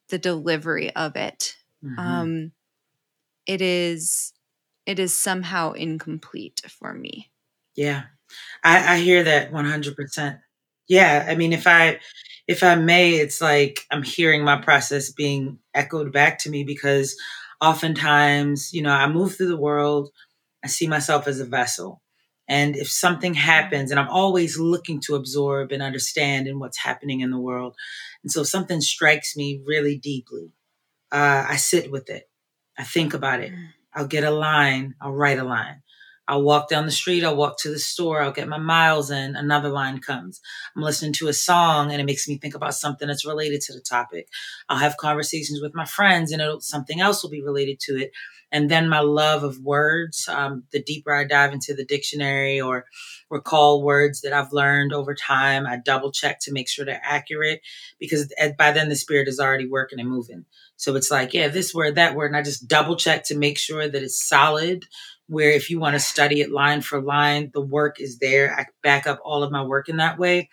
the 0.08 0.18
delivery 0.18 0.94
of 0.96 1.16
it. 1.16 1.56
Mm-hmm. 1.84 1.98
Um, 1.98 2.52
it 3.46 3.60
is 3.60 4.32
it 4.86 4.98
is 4.98 5.16
somehow 5.16 5.72
incomplete 5.72 6.62
for 6.68 6.92
me. 6.92 7.30
Yeah. 7.76 8.04
I, 8.64 8.94
I 8.94 8.98
hear 8.98 9.22
that 9.22 9.52
100%. 9.52 10.40
Yeah. 10.88 11.26
I 11.28 11.34
mean, 11.34 11.52
if 11.52 11.66
I, 11.66 12.00
if 12.48 12.62
I 12.62 12.74
may, 12.74 13.14
it's 13.14 13.40
like 13.40 13.86
I'm 13.90 14.02
hearing 14.02 14.44
my 14.44 14.60
process 14.60 15.12
being 15.12 15.58
echoed 15.74 16.12
back 16.12 16.38
to 16.40 16.50
me 16.50 16.64
because 16.64 17.16
oftentimes, 17.60 18.72
you 18.72 18.82
know, 18.82 18.90
I 18.90 19.06
move 19.06 19.36
through 19.36 19.48
the 19.48 19.56
world, 19.56 20.10
I 20.64 20.66
see 20.66 20.86
myself 20.86 21.28
as 21.28 21.40
a 21.40 21.44
vessel. 21.44 22.02
And 22.48 22.76
if 22.76 22.90
something 22.90 23.34
happens, 23.34 23.90
and 23.90 24.00
I'm 24.00 24.08
always 24.08 24.58
looking 24.58 25.00
to 25.02 25.14
absorb 25.14 25.70
and 25.70 25.82
understand 25.82 26.48
in 26.48 26.58
what's 26.58 26.78
happening 26.78 27.20
in 27.20 27.30
the 27.30 27.38
world. 27.38 27.76
And 28.22 28.32
so 28.32 28.42
something 28.42 28.80
strikes 28.80 29.36
me 29.36 29.62
really 29.64 29.96
deeply, 29.96 30.52
uh, 31.12 31.46
I 31.48 31.56
sit 31.56 31.90
with 31.90 32.10
it. 32.10 32.28
I 32.78 32.84
think 32.84 33.14
about 33.14 33.40
it. 33.40 33.52
Mm. 33.52 33.68
I'll 33.94 34.06
get 34.06 34.24
a 34.24 34.30
line, 34.30 34.94
I'll 35.00 35.12
write 35.12 35.38
a 35.38 35.44
line. 35.44 35.82
I'll 36.28 36.42
walk 36.42 36.68
down 36.68 36.86
the 36.86 36.92
street, 36.92 37.24
I'll 37.24 37.36
walk 37.36 37.58
to 37.60 37.70
the 37.70 37.78
store, 37.78 38.22
I'll 38.22 38.32
get 38.32 38.48
my 38.48 38.58
miles 38.58 39.10
in, 39.10 39.34
another 39.34 39.68
line 39.68 39.98
comes. 39.98 40.40
I'm 40.76 40.82
listening 40.82 41.12
to 41.14 41.28
a 41.28 41.32
song 41.32 41.90
and 41.90 42.00
it 42.00 42.04
makes 42.04 42.28
me 42.28 42.38
think 42.38 42.54
about 42.54 42.74
something 42.74 43.08
that's 43.08 43.26
related 43.26 43.60
to 43.62 43.72
the 43.72 43.80
topic. 43.80 44.28
I'll 44.68 44.78
have 44.78 44.96
conversations 44.96 45.60
with 45.60 45.74
my 45.74 45.84
friends 45.84 46.32
and 46.32 46.62
something 46.62 47.00
else 47.00 47.22
will 47.22 47.30
be 47.30 47.42
related 47.42 47.80
to 47.80 48.00
it. 48.00 48.12
And 48.52 48.70
then 48.70 48.88
my 48.88 49.00
love 49.00 49.44
of 49.44 49.60
words, 49.60 50.28
um, 50.28 50.64
the 50.72 50.82
deeper 50.82 51.12
I 51.12 51.24
dive 51.24 51.54
into 51.54 51.74
the 51.74 51.86
dictionary 51.86 52.60
or 52.60 52.84
recall 53.30 53.82
words 53.82 54.20
that 54.20 54.34
I've 54.34 54.52
learned 54.52 54.92
over 54.92 55.14
time, 55.14 55.66
I 55.66 55.78
double 55.78 56.12
check 56.12 56.38
to 56.40 56.52
make 56.52 56.68
sure 56.68 56.84
they're 56.84 57.00
accurate 57.02 57.62
because 57.98 58.32
by 58.58 58.72
then 58.72 58.90
the 58.90 58.96
spirit 58.96 59.26
is 59.26 59.40
already 59.40 59.66
working 59.66 59.98
and 59.98 60.08
moving. 60.08 60.44
So 60.76 60.96
it's 60.96 61.10
like, 61.10 61.32
yeah, 61.32 61.48
this 61.48 61.72
word, 61.72 61.94
that 61.94 62.14
word, 62.14 62.26
and 62.26 62.36
I 62.36 62.42
just 62.42 62.68
double 62.68 62.96
check 62.96 63.24
to 63.26 63.38
make 63.38 63.56
sure 63.56 63.88
that 63.88 64.02
it's 64.02 64.22
solid 64.22 64.84
where 65.32 65.50
if 65.50 65.70
you 65.70 65.80
want 65.80 65.94
to 65.94 66.00
study 66.00 66.42
it 66.42 66.52
line 66.52 66.82
for 66.82 67.00
line, 67.00 67.50
the 67.54 67.60
work 67.60 68.00
is 68.00 68.18
there. 68.18 68.54
I 68.54 68.66
back 68.82 69.06
up 69.06 69.18
all 69.24 69.42
of 69.42 69.50
my 69.50 69.64
work 69.64 69.88
in 69.88 69.96
that 69.96 70.18
way. 70.18 70.50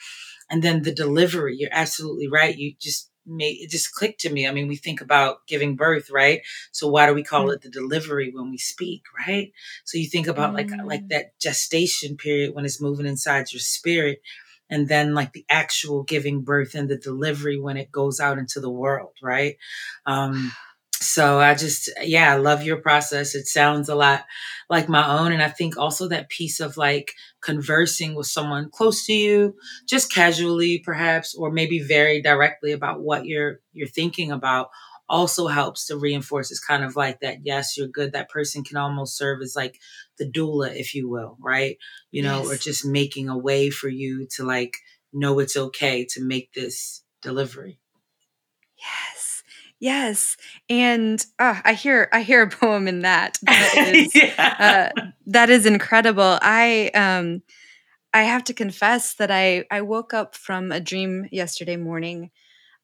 And 0.50 0.63
then 0.63 0.83
the 0.83 0.93
delivery, 0.93 1.57
you're 1.57 1.69
absolutely 1.74 2.29
right. 2.29 2.57
You 2.57 2.74
just 2.79 3.12
made 3.25 3.57
it 3.59 3.69
just 3.69 3.93
clicked 3.93 4.21
to 4.21 4.31
me. 4.31 4.48
I 4.48 4.51
mean, 4.51 4.69
we 4.69 4.77
think 4.77 5.01
about 5.01 5.45
giving 5.48 5.75
birth, 5.75 6.09
right? 6.09 6.43
So 6.71 6.88
why 6.88 7.07
do 7.07 7.13
we 7.13 7.24
call 7.24 7.48
mm. 7.48 7.55
it 7.55 7.62
the 7.62 7.69
delivery 7.69 8.31
when 8.33 8.50
we 8.50 8.57
speak, 8.57 9.03
right? 9.27 9.51
So 9.83 9.98
you 9.98 10.07
think 10.07 10.27
about 10.27 10.51
mm. 10.51 10.55
like 10.55 10.69
like 10.86 11.03
mm. 11.03 11.09
that 11.09 11.38
gestation 11.39 12.15
period 12.15 12.55
when 12.55 12.63
it's 12.63 12.81
moving 12.81 13.05
inside 13.05 13.51
your 13.51 13.59
spirit 13.59 14.21
and 14.69 14.88
then 14.88 15.13
like 15.13 15.33
the 15.33 15.45
actual 15.50 16.03
giving 16.03 16.41
birth 16.41 16.74
and 16.74 16.88
the 16.88 16.98
delivery 16.98 17.59
when 17.59 17.75
it 17.75 17.91
goes 17.91 18.21
out 18.21 18.38
into 18.38 18.62
the 18.62 18.71
world, 18.71 19.12
right? 19.21 19.57
Um 20.05 20.53
so 21.01 21.39
I 21.39 21.56
just, 21.56 21.89
yeah, 22.01 22.34
I 22.34 22.38
love 22.38 22.63
your 22.63 22.77
process. 22.77 23.34
It 23.34 23.48
sounds 23.48 23.88
a 23.88 23.96
lot 23.96 24.25
like 24.70 24.89
my 24.89 25.20
own. 25.20 25.32
And 25.32 25.41
I 25.41 25.48
think 25.48 25.77
also 25.77 26.10
that 26.10 26.29
piece 26.29 26.60
of 26.60 26.75
like 26.75 27.13
conversing 27.41 28.15
with 28.15 28.27
someone 28.27 28.70
close 28.70 29.06
to 29.06 29.13
you, 29.13 29.56
just 29.88 30.12
casually 30.13 30.79
perhaps, 30.79 31.34
or 31.34 31.51
maybe 31.51 31.79
very 31.79 32.22
directly 32.22 32.74
about 32.74 33.01
what 33.01 33.25
you're, 33.25 33.60
you're 33.72 33.88
thinking 33.88 34.32
about 34.32 34.70
also 35.08 35.48
helps 35.48 35.88
to 35.88 35.98
reinforce 35.98 36.51
it's 36.51 36.60
kind 36.63 36.84
of 36.84 36.96
like 36.96 37.20
that 37.22 37.38
yes 37.44 37.75
you're 37.75 37.88
good 37.88 38.12
that 38.12 38.29
person 38.29 38.63
can 38.63 38.77
almost 38.77 39.18
serve 39.18 39.41
as 39.41 39.56
like 39.56 39.79
the 40.20 40.32
doula 40.32 40.72
if 40.75 40.94
you 40.94 41.10
will 41.10 41.36
right 41.41 41.77
you 42.12 42.22
know 42.22 42.44
yes. 42.44 42.51
or 42.51 42.56
just 42.58 42.86
making 42.86 43.27
a 43.27 43.36
way 43.36 43.72
for 43.72 43.89
you 43.89 44.27
to 44.29 44.44
like 44.44 44.77
know 45.12 45.39
it's 45.39 45.58
okay 45.58 46.06
to 46.06 46.24
make 46.24 46.53
this 46.53 47.03
delivery 47.24 47.79
yes 48.77 49.19
Yes, 49.79 50.36
and 50.69 51.25
uh, 51.39 51.62
I 51.63 51.74
hear 51.74 52.09
I 52.12 52.21
hear 52.21 52.43
a 52.43 52.50
poem 52.50 52.88
in 52.88 53.01
that. 53.01 53.39
That 53.43 53.74
is, 53.95 54.15
yeah. 54.15 54.91
uh, 54.98 55.01
that 55.27 55.50
is 55.50 55.65
incredible. 55.65 56.38
I 56.41 56.91
um, 56.93 57.41
I 58.13 58.24
have 58.24 58.43
to 58.45 58.53
confess 58.53 59.15
that 59.15 59.31
I 59.31 59.65
I 59.71 59.81
woke 59.81 60.13
up 60.13 60.36
from 60.36 60.71
a 60.71 60.79
dream 60.81 61.27
yesterday 61.31 61.77
morning 61.77 62.31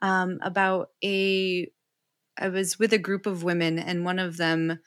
um, 0.01 0.39
about 0.41 0.89
a. 1.03 1.69
I 2.37 2.49
was 2.49 2.77
with 2.77 2.91
a 2.91 2.97
group 2.97 3.25
of 3.25 3.43
women, 3.43 3.79
and 3.79 4.05
one 4.05 4.19
of 4.19 4.37
them 4.37 4.79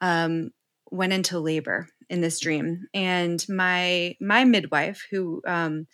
um, 0.00 0.50
went 0.90 1.12
into 1.12 1.38
labor 1.38 1.88
in 2.10 2.20
this 2.20 2.40
dream, 2.40 2.86
and 2.92 3.44
my 3.48 4.16
my 4.20 4.44
midwife 4.44 5.06
who 5.10 5.42
um, 5.46 5.86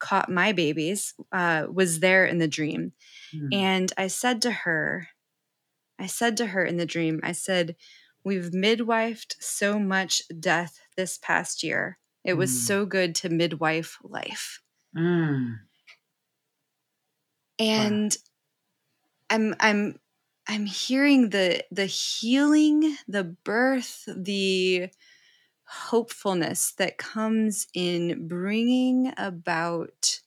caught 0.00 0.30
my 0.30 0.52
babies 0.52 1.14
uh, 1.30 1.66
was 1.70 2.00
there 2.00 2.26
in 2.26 2.38
the 2.38 2.48
dream 2.48 2.92
Mm. 3.34 3.54
And 3.54 3.92
I 3.96 4.08
said 4.08 4.42
to 4.42 4.50
her, 4.50 5.08
I 5.98 6.06
said 6.06 6.36
to 6.38 6.46
her 6.46 6.64
in 6.64 6.76
the 6.76 6.86
dream, 6.86 7.20
I 7.22 7.32
said, 7.32 7.76
We've 8.22 8.50
midwifed 8.50 9.36
so 9.40 9.78
much 9.78 10.22
death 10.38 10.78
this 10.96 11.18
past 11.18 11.62
year. 11.62 11.98
It 12.22 12.34
was 12.34 12.50
mm. 12.50 12.66
so 12.66 12.84
good 12.84 13.14
to 13.16 13.30
midwife 13.30 13.96
life. 14.02 14.60
Mm. 14.96 15.60
And 17.58 18.16
wow. 19.30 19.36
I'm 19.36 19.54
I'm 19.60 20.00
I'm 20.46 20.66
hearing 20.66 21.30
the 21.30 21.64
the 21.70 21.86
healing, 21.86 22.96
the 23.08 23.24
birth, 23.24 24.04
the 24.06 24.90
hopefulness 25.70 26.72
that 26.72 26.98
comes 26.98 27.68
in 27.74 28.26
bringing 28.26 29.12
about 29.16 30.20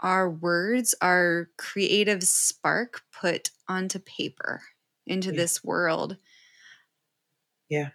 our 0.00 0.28
words, 0.28 0.94
our 1.00 1.48
creative 1.56 2.22
spark 2.22 3.00
put 3.18 3.50
onto 3.66 3.98
paper 3.98 4.60
into 5.06 5.30
yeah. 5.30 5.36
this 5.36 5.64
world. 5.64 6.18
Yeah. 7.70 7.88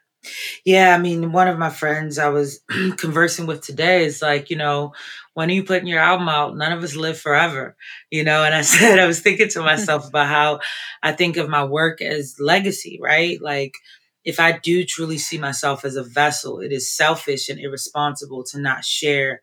Yeah, 0.65 0.95
I 0.95 0.97
mean, 0.97 1.31
one 1.31 1.47
of 1.47 1.59
my 1.59 1.69
friends 1.69 2.17
I 2.17 2.29
was 2.29 2.61
conversing 2.97 3.45
with 3.45 3.61
today 3.61 4.05
is 4.05 4.21
like, 4.21 4.49
you 4.49 4.55
know, 4.55 4.93
when 5.33 5.49
are 5.49 5.53
you 5.53 5.63
putting 5.63 5.87
your 5.87 5.99
album 5.99 6.27
out? 6.27 6.55
None 6.55 6.71
of 6.71 6.83
us 6.83 6.95
live 6.95 7.19
forever, 7.19 7.75
you 8.09 8.23
know. 8.23 8.43
And 8.43 8.55
I 8.55 8.61
said, 8.63 8.97
I 8.99 9.05
was 9.05 9.19
thinking 9.19 9.49
to 9.49 9.61
myself 9.61 10.07
about 10.07 10.27
how 10.27 10.59
I 11.03 11.11
think 11.11 11.37
of 11.37 11.49
my 11.49 11.65
work 11.65 12.01
as 12.01 12.37
legacy, 12.39 12.99
right? 13.01 13.39
Like, 13.41 13.73
if 14.23 14.39
I 14.39 14.57
do 14.57 14.83
truly 14.85 15.17
see 15.17 15.37
myself 15.37 15.83
as 15.83 15.95
a 15.95 16.03
vessel, 16.03 16.59
it 16.59 16.71
is 16.71 16.95
selfish 16.95 17.49
and 17.49 17.59
irresponsible 17.59 18.43
to 18.45 18.59
not 18.59 18.85
share 18.85 19.41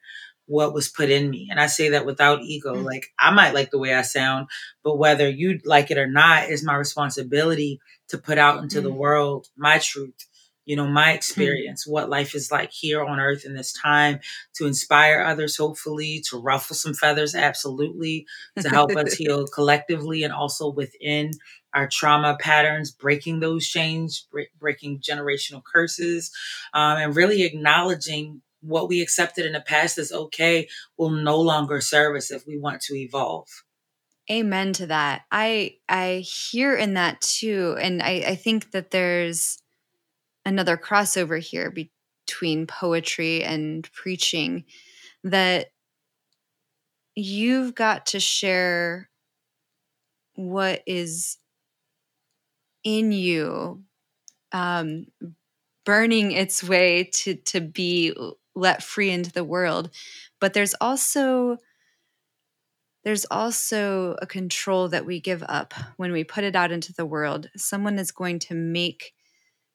what 0.51 0.75
was 0.75 0.89
put 0.89 1.11
in 1.11 1.31
me. 1.31 1.47
And 1.49 1.61
I 1.61 1.67
say 1.67 1.91
that 1.91 2.05
without 2.05 2.43
ego. 2.43 2.75
Mm-hmm. 2.75 2.85
Like 2.85 3.07
I 3.19 3.31
might 3.31 3.55
like 3.55 3.71
the 3.71 3.79
way 3.79 3.95
I 3.95 4.03
sound, 4.03 4.49
but 4.83 4.99
whether 4.99 5.29
you 5.29 5.61
like 5.65 5.93
it 5.93 5.99
or 5.99 6.09
not 6.09 6.49
is 6.49 6.65
my 6.65 6.75
responsibility 6.75 7.81
to 8.09 8.19
put 8.19 8.37
out 8.37 8.61
into 8.61 8.79
mm-hmm. 8.79 8.89
the 8.89 8.93
mm. 8.93 8.99
world 8.99 9.47
my 9.57 9.79
truth, 9.79 10.27
you 10.65 10.75
know, 10.75 10.89
my 10.89 11.13
mm. 11.13 11.15
experience, 11.15 11.85
mm-hmm. 11.85 11.93
what 11.93 12.11
life 12.11 12.35
is 12.35 12.51
like 12.51 12.73
here 12.73 13.05
on 13.05 13.21
earth 13.21 13.45
in 13.45 13.55
this 13.55 13.73
time, 13.73 14.19
to 14.55 14.67
inspire 14.67 15.23
others, 15.23 15.57
hopefully, 15.57 16.21
to 16.31 16.37
ruffle 16.37 16.75
some 16.75 16.95
feathers, 16.95 17.37
absolutely, 17.37 18.27
to 18.59 18.69
help 18.69 18.91
us 18.97 19.13
heal 19.19 19.47
collectively 19.47 20.25
and 20.25 20.33
also 20.33 20.69
within 20.69 21.31
our 21.75 21.89
trauma 21.89 22.37
patterns, 22.41 22.91
breaking 22.91 23.41
those 23.41 23.67
chains, 23.67 24.27
breaking 24.59 25.01
generational 25.01 25.63
curses, 25.63 26.31
um, 26.75 26.99
and 26.99 27.17
really 27.17 27.43
acknowledging 27.43 28.43
what 28.63 28.89
we 28.89 29.01
accepted 29.01 29.47
in 29.47 29.53
the 29.53 29.61
past 29.61 29.99
as 29.99 30.13
okay 30.13 30.69
will 30.97 31.11
no 31.11 31.41
longer 31.41 31.81
serve 31.81 32.17
us 32.17 32.31
if 32.31 32.47
we 32.47 32.59
want 32.59 32.81
to 32.83 32.95
evolve. 32.95 33.49
Amen 34.31 34.73
to 34.75 34.87
that. 34.87 35.23
I 35.31 35.77
i 35.89 36.25
hear 36.25 36.77
in 36.77 36.95
that 36.95 37.21
too 37.21 37.77
and 37.81 38.03
i 38.03 38.23
i 38.29 38.35
think 38.37 38.71
that 38.71 38.91
there's 38.91 39.59
another 40.45 40.77
crossover 40.77 41.41
here 41.41 41.73
between 42.27 42.67
poetry 42.67 43.43
and 43.43 43.91
preaching 43.93 44.65
that 45.25 45.73
you've 47.15 47.75
got 47.75 48.07
to 48.07 48.21
share 48.21 49.11
what 50.37 50.83
is 50.87 51.39
in 52.85 53.13
you 53.13 53.83
um, 54.53 55.07
burning 55.85 56.33
its 56.33 56.63
way 56.63 57.05
to 57.05 57.35
to 57.35 57.61
be 57.61 58.15
let 58.55 58.83
free 58.83 59.11
into 59.11 59.33
the 59.33 59.45
world 59.45 59.91
but 60.41 60.55
there's 60.55 60.75
also 60.81 61.57
there's 63.03 63.25
also 63.31 64.17
a 64.21 64.27
control 64.27 64.89
that 64.89 65.07
we 65.07 65.21
give 65.21 65.43
up 65.49 65.73
when 65.97 66.13
we 66.13 66.23
put 66.23 66.45
it 66.45 66.57
out 66.57 66.73
into 66.73 66.93
the 66.93 67.07
world 67.07 67.49
someone 67.57 67.99
is 67.99 68.13
going 68.13 68.39
to 68.39 68.55
make 68.55 69.15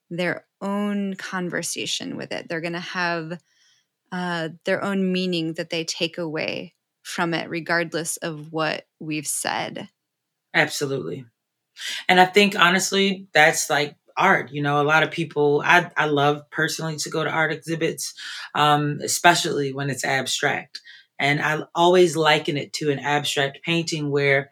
their 0.10 0.46
own 0.62 1.16
conversation 1.16 2.18
with 2.18 2.32
it 2.32 2.48
they're 2.48 2.62
going 2.62 2.74
to 2.74 2.80
have 2.80 3.40
uh, 4.12 4.50
their 4.64 4.84
own 4.84 5.12
meaning 5.12 5.54
that 5.54 5.70
they 5.70 5.84
take 5.84 6.18
away 6.18 6.74
from 7.04 7.34
it, 7.34 7.50
regardless 7.50 8.18
of 8.18 8.52
what 8.52 8.88
we've 9.00 9.28
said. 9.28 9.90
Absolutely. 10.54 11.26
And 12.08 12.20
I 12.20 12.25
think 12.25 12.58
honestly, 12.58 13.27
that's 13.34 13.70
like 13.70 13.96
art. 14.17 14.51
You 14.51 14.62
know, 14.62 14.82
a 14.82 14.84
lot 14.84 15.03
of 15.03 15.12
people, 15.12 15.62
I, 15.65 15.89
I 15.98 16.05
love 16.05 16.50
personally 16.51 16.98
to 16.98 17.10
go 17.10 17.24
to 17.24 17.29
art 17.29 17.51
exhibits, 17.51 18.13
um, 18.53 19.00
especially 19.03 19.74
when 19.74 19.89
it's 19.89 20.05
abstract. 20.05 20.82
And 21.20 21.41
I 21.41 21.63
always 21.74 22.15
liken 22.15 22.58
it 22.58 22.74
to 22.74 22.91
an 22.91 23.00
abstract 23.00 23.60
painting 23.63 24.12
where 24.12 24.51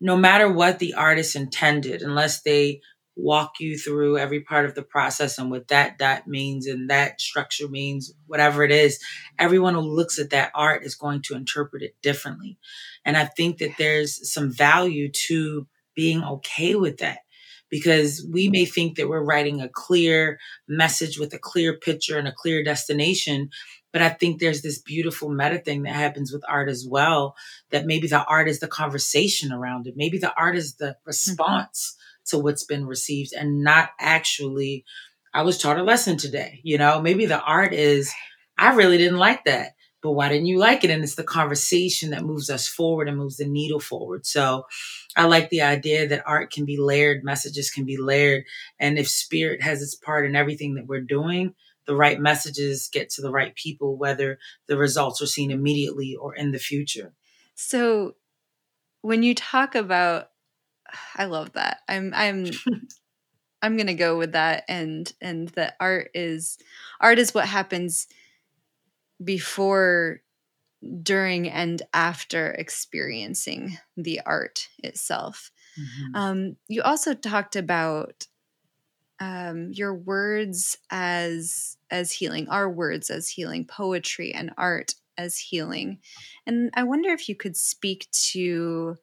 no 0.00 0.16
matter 0.16 0.50
what 0.50 0.78
the 0.78 0.94
artist 0.94 1.36
intended, 1.36 2.02
unless 2.02 2.42
they 2.42 2.80
walk 3.16 3.60
you 3.60 3.78
through 3.78 4.18
every 4.18 4.40
part 4.40 4.64
of 4.64 4.74
the 4.74 4.82
process 4.82 5.38
and 5.38 5.50
what 5.50 5.68
that 5.68 5.98
that 5.98 6.26
means 6.26 6.66
and 6.66 6.90
that 6.90 7.20
structure 7.20 7.68
means 7.68 8.12
whatever 8.26 8.64
it 8.64 8.72
is 8.72 8.98
everyone 9.38 9.74
who 9.74 9.80
looks 9.80 10.18
at 10.18 10.30
that 10.30 10.50
art 10.52 10.84
is 10.84 10.96
going 10.96 11.22
to 11.22 11.34
interpret 11.34 11.82
it 11.82 11.94
differently 12.02 12.58
and 13.04 13.16
i 13.16 13.24
think 13.24 13.58
that 13.58 13.70
there's 13.78 14.32
some 14.32 14.52
value 14.52 15.08
to 15.08 15.64
being 15.94 16.22
okay 16.22 16.74
with 16.74 16.98
that 16.98 17.18
because 17.70 18.26
we 18.30 18.48
may 18.48 18.64
think 18.64 18.96
that 18.96 19.08
we're 19.08 19.24
writing 19.24 19.60
a 19.60 19.68
clear 19.68 20.38
message 20.68 21.18
with 21.18 21.32
a 21.34 21.38
clear 21.38 21.76
picture 21.76 22.18
and 22.18 22.28
a 22.28 22.32
clear 22.32 22.62
destination 22.62 23.50
but 23.94 24.02
I 24.02 24.08
think 24.08 24.40
there's 24.40 24.60
this 24.60 24.80
beautiful 24.80 25.28
meta 25.28 25.60
thing 25.60 25.84
that 25.84 25.94
happens 25.94 26.32
with 26.32 26.42
art 26.48 26.68
as 26.68 26.84
well. 26.84 27.36
That 27.70 27.86
maybe 27.86 28.08
the 28.08 28.24
art 28.24 28.48
is 28.48 28.58
the 28.58 28.66
conversation 28.66 29.52
around 29.52 29.86
it. 29.86 29.94
Maybe 29.96 30.18
the 30.18 30.34
art 30.34 30.56
is 30.56 30.74
the 30.74 30.86
mm-hmm. 30.86 31.06
response 31.06 31.96
to 32.26 32.38
what's 32.38 32.64
been 32.64 32.86
received 32.86 33.32
and 33.32 33.62
not 33.62 33.90
actually, 34.00 34.84
I 35.32 35.42
was 35.42 35.58
taught 35.58 35.78
a 35.78 35.84
lesson 35.84 36.16
today. 36.16 36.58
You 36.64 36.76
know, 36.76 37.00
maybe 37.00 37.26
the 37.26 37.40
art 37.40 37.72
is, 37.72 38.12
I 38.58 38.74
really 38.74 38.98
didn't 38.98 39.18
like 39.18 39.44
that, 39.44 39.76
but 40.04 40.12
why 40.12 40.28
didn't 40.28 40.44
you 40.44 40.58
like 40.58 40.84
it? 40.84 40.90
And 40.90 41.02
it's 41.02 41.14
the 41.14 41.24
conversation 41.24 42.10
that 42.10 42.26
moves 42.26 42.50
us 42.50 42.68
forward 42.68 43.08
and 43.08 43.16
moves 43.16 43.38
the 43.38 43.46
needle 43.46 43.80
forward. 43.80 44.26
So 44.26 44.66
I 45.16 45.24
like 45.24 45.48
the 45.48 45.62
idea 45.62 46.06
that 46.06 46.22
art 46.26 46.52
can 46.52 46.66
be 46.66 46.76
layered, 46.76 47.24
messages 47.24 47.70
can 47.70 47.86
be 47.86 47.96
layered. 47.96 48.44
And 48.78 48.98
if 48.98 49.08
spirit 49.08 49.62
has 49.62 49.80
its 49.80 49.94
part 49.94 50.26
in 50.26 50.36
everything 50.36 50.74
that 50.74 50.86
we're 50.86 51.00
doing, 51.00 51.54
the 51.86 51.96
right 51.96 52.20
messages 52.20 52.90
get 52.92 53.08
to 53.10 53.22
the 53.22 53.30
right 53.30 53.54
people, 53.54 53.96
whether 53.96 54.38
the 54.66 54.76
results 54.76 55.22
are 55.22 55.26
seen 55.26 55.50
immediately 55.50 56.14
or 56.20 56.34
in 56.34 56.52
the 56.52 56.58
future. 56.58 57.14
So 57.54 58.16
when 59.00 59.22
you 59.22 59.34
talk 59.34 59.74
about 59.74 60.28
I 61.16 61.24
love 61.24 61.54
that. 61.54 61.78
I'm 61.88 62.12
I'm 62.14 62.50
I'm 63.62 63.78
going 63.78 63.86
to 63.86 63.94
go 63.94 64.18
with 64.18 64.32
that 64.32 64.64
and 64.68 65.10
and 65.22 65.48
that 65.50 65.76
art 65.80 66.10
is 66.12 66.58
art 67.00 67.18
is 67.18 67.32
what 67.32 67.46
happens 67.46 68.06
before 69.22 70.20
during 71.02 71.48
and 71.48 71.82
after 71.94 72.50
experiencing 72.52 73.78
the 73.96 74.20
art 74.26 74.68
itself. 74.82 75.50
Mm-hmm. 75.78 76.16
Um, 76.16 76.56
you 76.68 76.82
also 76.82 77.14
talked 77.14 77.56
about 77.56 78.26
um, 79.20 79.70
your 79.72 79.94
words 79.94 80.76
as 80.90 81.76
as 81.90 82.12
healing, 82.12 82.48
our 82.48 82.68
words 82.68 83.10
as 83.10 83.28
healing, 83.28 83.64
poetry 83.64 84.34
and 84.34 84.50
art 84.58 84.94
as 85.16 85.38
healing, 85.38 86.00
and 86.46 86.70
I 86.74 86.82
wonder 86.82 87.10
if 87.10 87.28
you 87.28 87.36
could 87.36 87.56
speak 87.56 88.08
to 88.32 88.96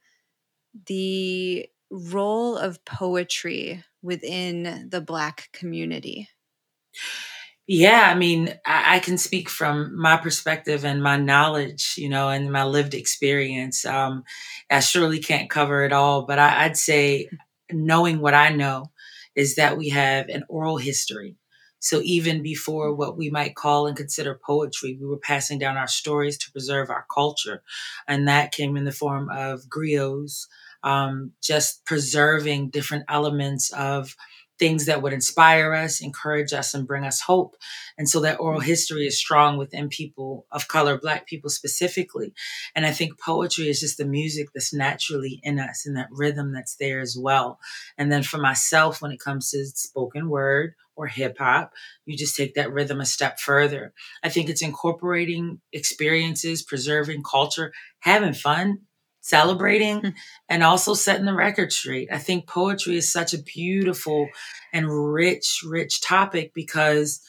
the 0.88 1.68
role 1.92 2.58
of 2.58 2.84
poetry 2.86 3.84
within 4.02 4.88
the 4.90 5.02
Black 5.02 5.50
community? 5.52 6.30
Yeah, 7.74 8.10
I 8.12 8.16
mean, 8.16 8.50
I, 8.66 8.98
I, 8.98 9.00
can 9.00 9.18
speak 9.18 9.48
from 9.48 9.96
my 9.98 10.18
perspective 10.18 10.84
and 10.84 11.02
my 11.02 11.16
knowledge, 11.16 11.96
you 11.98 12.10
know, 12.10 12.28
and 12.28 12.52
my 12.52 12.66
lived 12.66 12.94
experience. 12.94 13.86
Um, 13.86 14.26
I 14.70 14.82
surely 14.82 15.20
can't 15.20 15.50
cover 15.50 15.86
it 15.86 15.94
all, 15.94 16.24
but 16.26 16.38
I, 16.38 16.66
I'd 16.66 16.76
say 16.76 17.30
knowing 17.72 18.20
what 18.20 18.34
I 18.34 18.50
know 18.50 18.88
is 19.36 19.56
that 19.56 19.78
we 19.78 19.88
have 19.88 20.28
an 20.28 20.44
oral 20.50 20.76
history. 20.80 21.38
So 21.80 22.02
even 22.04 22.44
before 22.44 22.94
what 22.94 23.16
we 23.18 23.30
might 23.30 23.56
call 23.56 23.88
and 23.88 23.96
consider 23.96 24.38
poetry, 24.46 24.98
we 25.00 25.08
were 25.08 25.18
passing 25.18 25.58
down 25.58 25.78
our 25.78 25.88
stories 25.88 26.38
to 26.40 26.52
preserve 26.52 26.90
our 26.90 27.06
culture. 27.10 27.64
And 28.06 28.28
that 28.28 28.52
came 28.52 28.76
in 28.76 28.84
the 28.84 28.92
form 28.92 29.30
of 29.30 29.62
griots, 29.70 30.46
um, 30.84 31.32
just 31.42 31.86
preserving 31.86 32.72
different 32.72 33.06
elements 33.08 33.72
of 33.72 34.14
things 34.62 34.86
that 34.86 35.02
would 35.02 35.12
inspire 35.12 35.74
us, 35.74 36.02
encourage 36.02 36.54
us, 36.54 36.76
and 36.76 36.86
bring 36.86 37.04
us 37.04 37.20
hope. 37.20 37.56
And 37.98 38.08
so 38.08 38.20
that 38.20 38.40
oral 38.40 38.60
history 38.60 39.08
is 39.08 39.18
strong 39.18 39.58
within 39.58 39.90
people 39.90 40.46
of 40.52 40.68
color, 40.68 41.00
Black 41.00 41.26
people 41.26 41.50
specifically. 41.50 42.32
And 42.76 42.86
I 42.86 42.92
think 42.92 43.20
poetry 43.20 43.70
is 43.70 43.80
just 43.80 43.98
the 43.98 44.06
music 44.06 44.50
that's 44.54 44.72
naturally 44.72 45.40
in 45.42 45.58
us 45.58 45.88
and 45.88 45.98
that 45.98 46.10
rhythm 46.12 46.54
that's 46.54 46.76
there 46.76 47.00
as 47.00 47.18
well. 47.20 47.60
And 47.98 48.12
then 48.12 48.22
for 48.22 48.38
myself, 48.38 49.02
when 49.02 49.12
it 49.12 49.20
comes 49.20 49.50
to 49.50 49.66
spoken 49.66 50.30
word, 50.30 50.76
or 50.96 51.08
hip 51.08 51.38
hop, 51.40 51.74
you 52.06 52.16
just 52.16 52.36
take 52.36 52.54
that 52.54 52.72
rhythm 52.72 53.02
a 53.02 53.06
step 53.06 53.40
further. 53.40 53.94
I 54.22 54.30
think 54.30 54.50
it's 54.50 54.62
incorporating 54.62 55.62
experiences, 55.72 56.62
preserving 56.62 57.24
culture, 57.24 57.72
having 58.02 58.34
fun, 58.34 58.82
celebrating 59.22 60.00
hmm. 60.00 60.10
and 60.50 60.64
also 60.64 60.94
setting 60.94 61.26
the 61.26 61.34
record 61.34 61.72
straight. 61.72 62.10
I 62.12 62.18
think 62.18 62.48
poetry 62.48 62.98
is 62.98 63.12
such 63.12 63.34
a 63.34 63.42
beautiful 63.42 64.28
and 64.74 64.88
rich, 65.14 65.62
rich 65.66 66.02
topic 66.02 66.54
because 66.54 67.22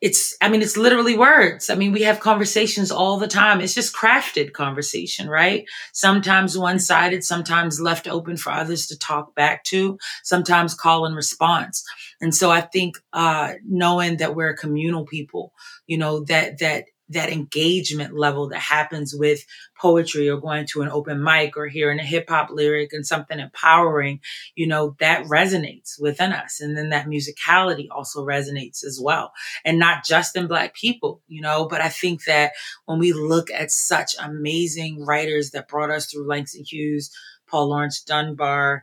it's, 0.00 0.36
I 0.42 0.50
mean, 0.50 0.60
it's 0.60 0.76
literally 0.76 1.16
words. 1.16 1.70
I 1.70 1.76
mean, 1.76 1.92
we 1.92 2.02
have 2.02 2.20
conversations 2.20 2.90
all 2.90 3.16
the 3.18 3.26
time. 3.26 3.62
It's 3.62 3.72
just 3.72 3.96
crafted 3.96 4.52
conversation, 4.52 5.30
right? 5.30 5.64
Sometimes 5.94 6.58
one 6.58 6.78
sided, 6.78 7.24
sometimes 7.24 7.80
left 7.80 8.06
open 8.06 8.36
for 8.36 8.52
others 8.52 8.86
to 8.88 8.98
talk 8.98 9.34
back 9.34 9.64
to, 9.64 9.98
sometimes 10.22 10.74
call 10.74 11.06
and 11.06 11.16
response. 11.16 11.82
And 12.20 12.34
so 12.34 12.50
I 12.50 12.60
think, 12.60 12.98
uh, 13.14 13.54
knowing 13.66 14.18
that 14.18 14.34
we're 14.34 14.50
a 14.50 14.56
communal 14.56 15.06
people, 15.06 15.54
you 15.86 15.96
know, 15.96 16.22
that, 16.24 16.58
that 16.58 16.84
that 17.10 17.30
engagement 17.30 18.16
level 18.16 18.48
that 18.48 18.60
happens 18.60 19.14
with 19.14 19.44
poetry 19.78 20.28
or 20.28 20.40
going 20.40 20.66
to 20.66 20.82
an 20.82 20.88
open 20.88 21.22
mic 21.22 21.56
or 21.56 21.66
hearing 21.66 21.98
a 21.98 22.04
hip 22.04 22.28
hop 22.28 22.50
lyric 22.50 22.92
and 22.92 23.06
something 23.06 23.38
empowering, 23.38 24.20
you 24.54 24.66
know, 24.66 24.96
that 25.00 25.24
resonates 25.26 26.00
within 26.00 26.32
us. 26.32 26.60
And 26.60 26.76
then 26.76 26.90
that 26.90 27.06
musicality 27.06 27.88
also 27.90 28.24
resonates 28.24 28.84
as 28.84 28.98
well. 29.02 29.32
And 29.64 29.78
not 29.78 30.04
just 30.04 30.36
in 30.36 30.46
Black 30.46 30.74
people, 30.74 31.20
you 31.28 31.42
know, 31.42 31.66
but 31.66 31.80
I 31.80 31.88
think 31.88 32.24
that 32.24 32.52
when 32.86 32.98
we 32.98 33.12
look 33.12 33.50
at 33.50 33.70
such 33.70 34.16
amazing 34.18 35.04
writers 35.04 35.50
that 35.50 35.68
brought 35.68 35.90
us 35.90 36.06
through 36.06 36.26
Langston 36.26 36.64
Hughes, 36.64 37.10
Paul 37.46 37.68
Laurence 37.68 38.02
Dunbar, 38.02 38.82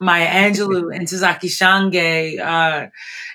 Maya 0.00 0.26
Angelou 0.26 0.94
and 0.94 1.06
Ntozake 1.06 1.48
Shange. 1.48 2.38
Uh, 2.38 2.88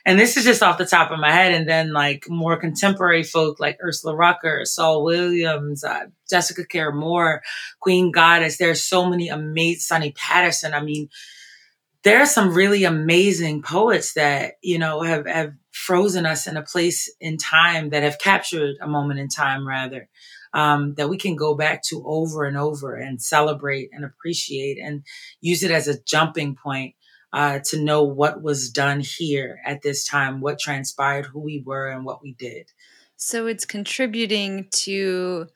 and 0.05 0.19
this 0.19 0.37
is 0.37 0.43
just 0.43 0.63
off 0.63 0.77
the 0.77 0.85
top 0.85 1.11
of 1.11 1.19
my 1.19 1.31
head. 1.31 1.53
And 1.53 1.67
then 1.67 1.93
like 1.93 2.25
more 2.29 2.57
contemporary 2.57 3.23
folk 3.23 3.59
like 3.59 3.77
Ursula 3.83 4.15
Rucker, 4.15 4.65
Saul 4.65 5.03
Williams, 5.03 5.83
uh, 5.83 6.05
Jessica 6.29 6.65
Care 6.65 6.91
Moore, 6.91 7.41
Queen 7.79 8.11
GodIs. 8.11 8.57
There's 8.57 8.83
so 8.83 9.09
many 9.09 9.29
amazing, 9.29 9.79
Sonny 9.79 10.11
Patterson. 10.11 10.73
I 10.73 10.81
mean, 10.81 11.09
there 12.03 12.19
are 12.19 12.25
some 12.25 12.53
really 12.53 12.83
amazing 12.83 13.61
poets 13.61 14.13
that, 14.13 14.55
you 14.61 14.77
know, 14.77 15.01
have, 15.01 15.25
have 15.25 15.53
frozen 15.71 16.25
us 16.25 16.47
in 16.47 16.57
a 16.57 16.61
place 16.61 17.13
in 17.19 17.37
time 17.37 17.89
that 17.89 18.03
have 18.03 18.19
captured 18.19 18.75
a 18.81 18.87
moment 18.87 19.19
in 19.19 19.29
time 19.29 19.67
rather 19.67 20.09
um, 20.53 20.93
that 20.95 21.09
we 21.09 21.17
can 21.17 21.35
go 21.35 21.55
back 21.55 21.83
to 21.83 22.03
over 22.05 22.45
and 22.45 22.57
over 22.57 22.95
and 22.95 23.21
celebrate 23.21 23.89
and 23.91 24.05
appreciate 24.05 24.77
and 24.79 25.03
use 25.41 25.63
it 25.63 25.71
as 25.71 25.87
a 25.87 26.01
jumping 26.03 26.55
point 26.55 26.95
uh, 27.33 27.59
to 27.65 27.81
know 27.81 28.03
what 28.03 28.43
was 28.43 28.69
done 28.69 28.99
here 28.99 29.59
at 29.65 29.81
this 29.81 30.07
time, 30.07 30.39
what 30.39 30.59
transpired, 30.59 31.25
who 31.25 31.39
we 31.39 31.63
were, 31.65 31.89
and 31.89 32.05
what 32.05 32.21
we 32.21 32.33
did. 32.33 32.71
So 33.15 33.47
it's 33.47 33.65
contributing 33.65 34.67
to 34.71 35.47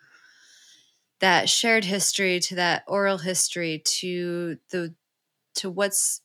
that 1.19 1.49
shared 1.49 1.85
history, 1.85 2.39
to 2.39 2.55
that 2.55 2.83
oral 2.87 3.19
history, 3.19 3.81
to 3.85 4.57
the 4.71 4.95
to 5.55 5.69
what's 5.69 6.21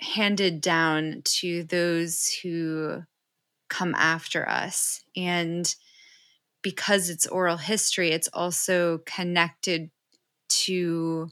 handed 0.00 0.60
down 0.60 1.22
to 1.24 1.62
those 1.64 2.28
who 2.42 3.02
come 3.68 3.94
after 3.94 4.48
us 4.48 5.04
and 5.16 5.74
because 6.62 7.10
it's 7.10 7.26
oral 7.26 7.56
history, 7.56 8.10
it's 8.10 8.28
also 8.32 8.98
connected 9.06 9.90
to 10.48 11.28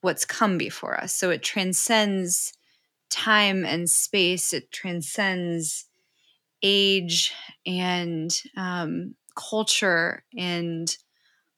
what's 0.00 0.24
come 0.24 0.58
before 0.58 0.98
us. 1.00 1.12
So 1.12 1.30
it 1.30 1.42
transcends 1.42 2.52
time 3.10 3.64
and 3.64 3.88
space, 3.88 4.52
it 4.52 4.70
transcends 4.70 5.86
age 6.62 7.32
and 7.66 8.42
um, 8.56 9.14
culture 9.36 10.24
and 10.36 10.96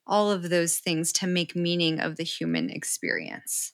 all 0.07 0.31
of 0.31 0.49
those 0.49 0.79
things 0.79 1.13
to 1.13 1.27
make 1.27 1.57
meaning 1.57 2.01
of 2.01 2.17
the 2.17 2.23
human 2.23 2.71
experience. 2.71 3.73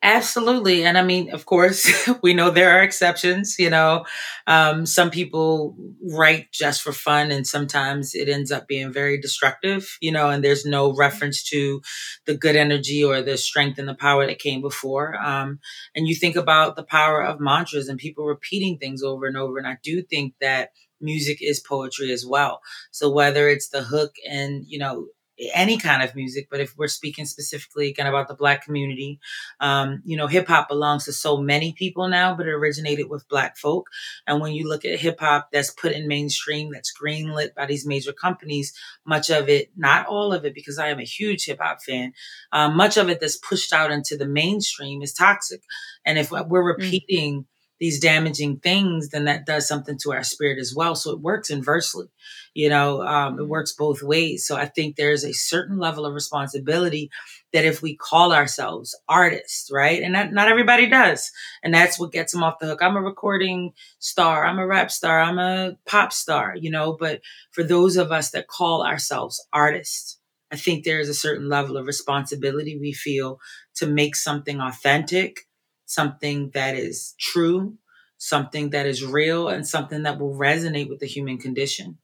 Absolutely. 0.00 0.84
And 0.84 0.96
I 0.96 1.02
mean, 1.02 1.30
of 1.32 1.44
course, 1.44 1.90
we 2.22 2.32
know 2.32 2.50
there 2.50 2.70
are 2.70 2.82
exceptions. 2.84 3.56
You 3.58 3.68
know, 3.68 4.04
um, 4.46 4.86
some 4.86 5.10
people 5.10 5.76
write 6.12 6.52
just 6.52 6.82
for 6.82 6.92
fun, 6.92 7.32
and 7.32 7.44
sometimes 7.44 8.14
it 8.14 8.28
ends 8.28 8.52
up 8.52 8.68
being 8.68 8.92
very 8.92 9.20
destructive, 9.20 9.98
you 10.00 10.12
know, 10.12 10.30
and 10.30 10.44
there's 10.44 10.64
no 10.64 10.94
reference 10.94 11.42
to 11.50 11.82
the 12.26 12.36
good 12.36 12.54
energy 12.54 13.02
or 13.02 13.22
the 13.22 13.36
strength 13.36 13.76
and 13.76 13.88
the 13.88 13.94
power 13.94 14.24
that 14.24 14.38
came 14.38 14.60
before. 14.60 15.16
Um, 15.20 15.58
and 15.96 16.06
you 16.06 16.14
think 16.14 16.36
about 16.36 16.76
the 16.76 16.84
power 16.84 17.20
of 17.24 17.40
mantras 17.40 17.88
and 17.88 17.98
people 17.98 18.24
repeating 18.24 18.78
things 18.78 19.02
over 19.02 19.26
and 19.26 19.36
over. 19.36 19.58
And 19.58 19.66
I 19.66 19.78
do 19.82 20.00
think 20.02 20.34
that 20.40 20.70
music 21.00 21.38
is 21.40 21.58
poetry 21.60 22.12
as 22.12 22.24
well. 22.24 22.60
So 22.92 23.10
whether 23.10 23.48
it's 23.48 23.68
the 23.68 23.82
hook 23.82 24.14
and, 24.28 24.64
you 24.66 24.78
know, 24.78 25.06
any 25.54 25.78
kind 25.78 26.02
of 26.02 26.14
music, 26.14 26.48
but 26.50 26.60
if 26.60 26.76
we're 26.76 26.88
speaking 26.88 27.24
specifically 27.24 27.92
kind 27.92 28.08
of 28.08 28.14
about 28.14 28.28
the 28.28 28.34
black 28.34 28.64
community, 28.64 29.20
um, 29.60 30.02
you 30.04 30.16
know, 30.16 30.26
hip 30.26 30.48
hop 30.48 30.68
belongs 30.68 31.04
to 31.04 31.12
so 31.12 31.36
many 31.36 31.72
people 31.72 32.08
now, 32.08 32.34
but 32.34 32.46
it 32.46 32.52
originated 32.52 33.08
with 33.08 33.28
black 33.28 33.56
folk. 33.56 33.86
And 34.26 34.40
when 34.40 34.52
you 34.52 34.68
look 34.68 34.84
at 34.84 34.98
hip 34.98 35.20
hop 35.20 35.48
that's 35.52 35.70
put 35.70 35.92
in 35.92 36.08
mainstream, 36.08 36.70
that's 36.72 36.92
greenlit 37.00 37.54
by 37.54 37.66
these 37.66 37.86
major 37.86 38.12
companies, 38.12 38.72
much 39.06 39.30
of 39.30 39.48
it, 39.48 39.70
not 39.76 40.06
all 40.06 40.32
of 40.32 40.44
it, 40.44 40.54
because 40.54 40.78
I 40.78 40.88
am 40.88 40.98
a 40.98 41.04
huge 41.04 41.44
hip 41.46 41.58
hop 41.60 41.82
fan, 41.82 42.12
um, 42.52 42.76
much 42.76 42.96
of 42.96 43.08
it 43.08 43.20
that's 43.20 43.36
pushed 43.36 43.72
out 43.72 43.90
into 43.90 44.16
the 44.16 44.26
mainstream 44.26 45.02
is 45.02 45.12
toxic. 45.12 45.62
And 46.04 46.18
if 46.18 46.30
we're 46.30 46.42
mm. 46.42 46.76
repeating, 46.76 47.42
mm 47.42 47.44
these 47.78 48.00
damaging 48.00 48.58
things, 48.58 49.10
then 49.10 49.24
that 49.24 49.46
does 49.46 49.68
something 49.68 49.96
to 49.98 50.12
our 50.12 50.22
spirit 50.22 50.58
as 50.58 50.74
well. 50.74 50.94
So 50.94 51.12
it 51.12 51.20
works 51.20 51.50
inversely, 51.50 52.06
you 52.54 52.68
know, 52.68 53.02
um, 53.02 53.34
it 53.34 53.42
mm-hmm. 53.42 53.50
works 53.50 53.72
both 53.72 54.02
ways. 54.02 54.46
So 54.46 54.56
I 54.56 54.66
think 54.66 54.96
there's 54.96 55.24
a 55.24 55.32
certain 55.32 55.78
level 55.78 56.04
of 56.04 56.14
responsibility 56.14 57.10
that 57.52 57.64
if 57.64 57.80
we 57.80 57.96
call 57.96 58.32
ourselves 58.32 58.98
artists, 59.08 59.70
right? 59.72 60.02
And 60.02 60.14
that, 60.14 60.32
not 60.32 60.48
everybody 60.48 60.88
does. 60.88 61.30
And 61.62 61.72
that's 61.72 61.98
what 61.98 62.12
gets 62.12 62.32
them 62.32 62.42
off 62.42 62.58
the 62.58 62.66
hook. 62.66 62.82
I'm 62.82 62.96
a 62.96 63.02
recording 63.02 63.72
star. 64.00 64.44
I'm 64.44 64.58
a 64.58 64.66
rap 64.66 64.90
star. 64.90 65.20
I'm 65.20 65.38
a 65.38 65.76
pop 65.86 66.12
star, 66.12 66.54
you 66.56 66.70
know, 66.70 66.96
but 66.98 67.20
for 67.52 67.62
those 67.62 67.96
of 67.96 68.10
us 68.10 68.30
that 68.32 68.48
call 68.48 68.84
ourselves 68.84 69.44
artists, 69.52 70.18
I 70.50 70.56
think 70.56 70.84
there 70.84 71.00
is 71.00 71.08
a 71.08 71.14
certain 71.14 71.48
level 71.48 71.76
of 71.76 71.86
responsibility 71.86 72.78
we 72.78 72.92
feel 72.92 73.38
to 73.76 73.86
make 73.86 74.16
something 74.16 74.60
authentic 74.60 75.47
something 75.88 76.50
that 76.52 76.76
is 76.76 77.14
true, 77.18 77.76
something 78.18 78.70
that 78.70 78.86
is 78.86 79.04
real, 79.04 79.48
and 79.48 79.66
something 79.66 80.02
that 80.04 80.20
will 80.20 80.34
resonate 80.34 80.88
with 80.88 81.00
the 81.00 81.06
human 81.06 81.38
condition. 81.38 81.98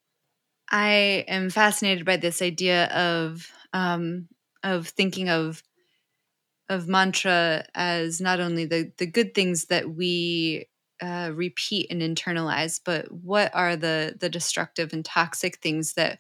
I 0.70 1.24
am 1.28 1.50
fascinated 1.50 2.04
by 2.04 2.16
this 2.16 2.40
idea 2.42 2.86
of 2.86 3.46
um, 3.72 4.28
of 4.62 4.88
thinking 4.88 5.28
of 5.28 5.62
of 6.70 6.88
mantra 6.88 7.66
as 7.74 8.20
not 8.20 8.40
only 8.40 8.64
the 8.64 8.90
the 8.96 9.06
good 9.06 9.34
things 9.34 9.66
that 9.66 9.94
we 9.94 10.66
uh, 11.02 11.30
repeat 11.34 11.88
and 11.90 12.00
internalize, 12.00 12.80
but 12.82 13.12
what 13.12 13.54
are 13.54 13.76
the 13.76 14.16
the 14.18 14.30
destructive 14.30 14.92
and 14.94 15.04
toxic 15.04 15.58
things 15.58 15.92
that 15.94 16.18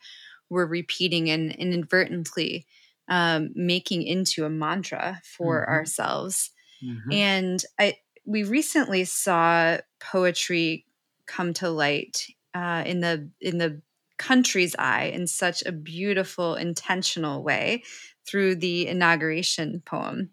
we're 0.50 0.66
repeating 0.66 1.30
and, 1.30 1.50
inadvertently 1.52 2.66
um, 3.08 3.50
making 3.54 4.02
into 4.02 4.44
a 4.44 4.50
mantra 4.50 5.20
for 5.24 5.62
mm-hmm. 5.62 5.72
ourselves. 5.72 6.50
Mm-hmm. 6.84 7.12
And 7.12 7.64
I 7.78 7.96
we 8.26 8.42
recently 8.42 9.04
saw 9.04 9.78
poetry 10.00 10.86
come 11.26 11.54
to 11.54 11.70
light 11.70 12.26
uh, 12.54 12.82
in 12.86 13.00
the 13.00 13.30
in 13.40 13.58
the 13.58 13.82
country's 14.18 14.76
eye 14.78 15.04
in 15.14 15.26
such 15.26 15.62
a 15.64 15.72
beautiful, 15.72 16.54
intentional 16.54 17.42
way 17.42 17.82
through 18.26 18.56
the 18.56 18.86
inauguration 18.86 19.82
poem. 19.84 20.30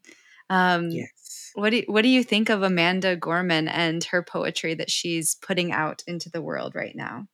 Um, 0.49 0.89
yes. 0.89 1.51
What 1.53 1.71
do 1.71 1.83
what 1.87 2.03
do 2.03 2.07
you 2.07 2.23
think 2.23 2.49
of 2.49 2.63
Amanda 2.63 3.15
Gorman 3.15 3.67
and 3.67 4.03
her 4.05 4.23
poetry 4.23 4.73
that 4.75 4.89
she's 4.89 5.35
putting 5.35 5.71
out 5.71 6.03
into 6.07 6.29
the 6.29 6.41
world 6.41 6.75
right 6.75 6.95
now? 6.95 7.27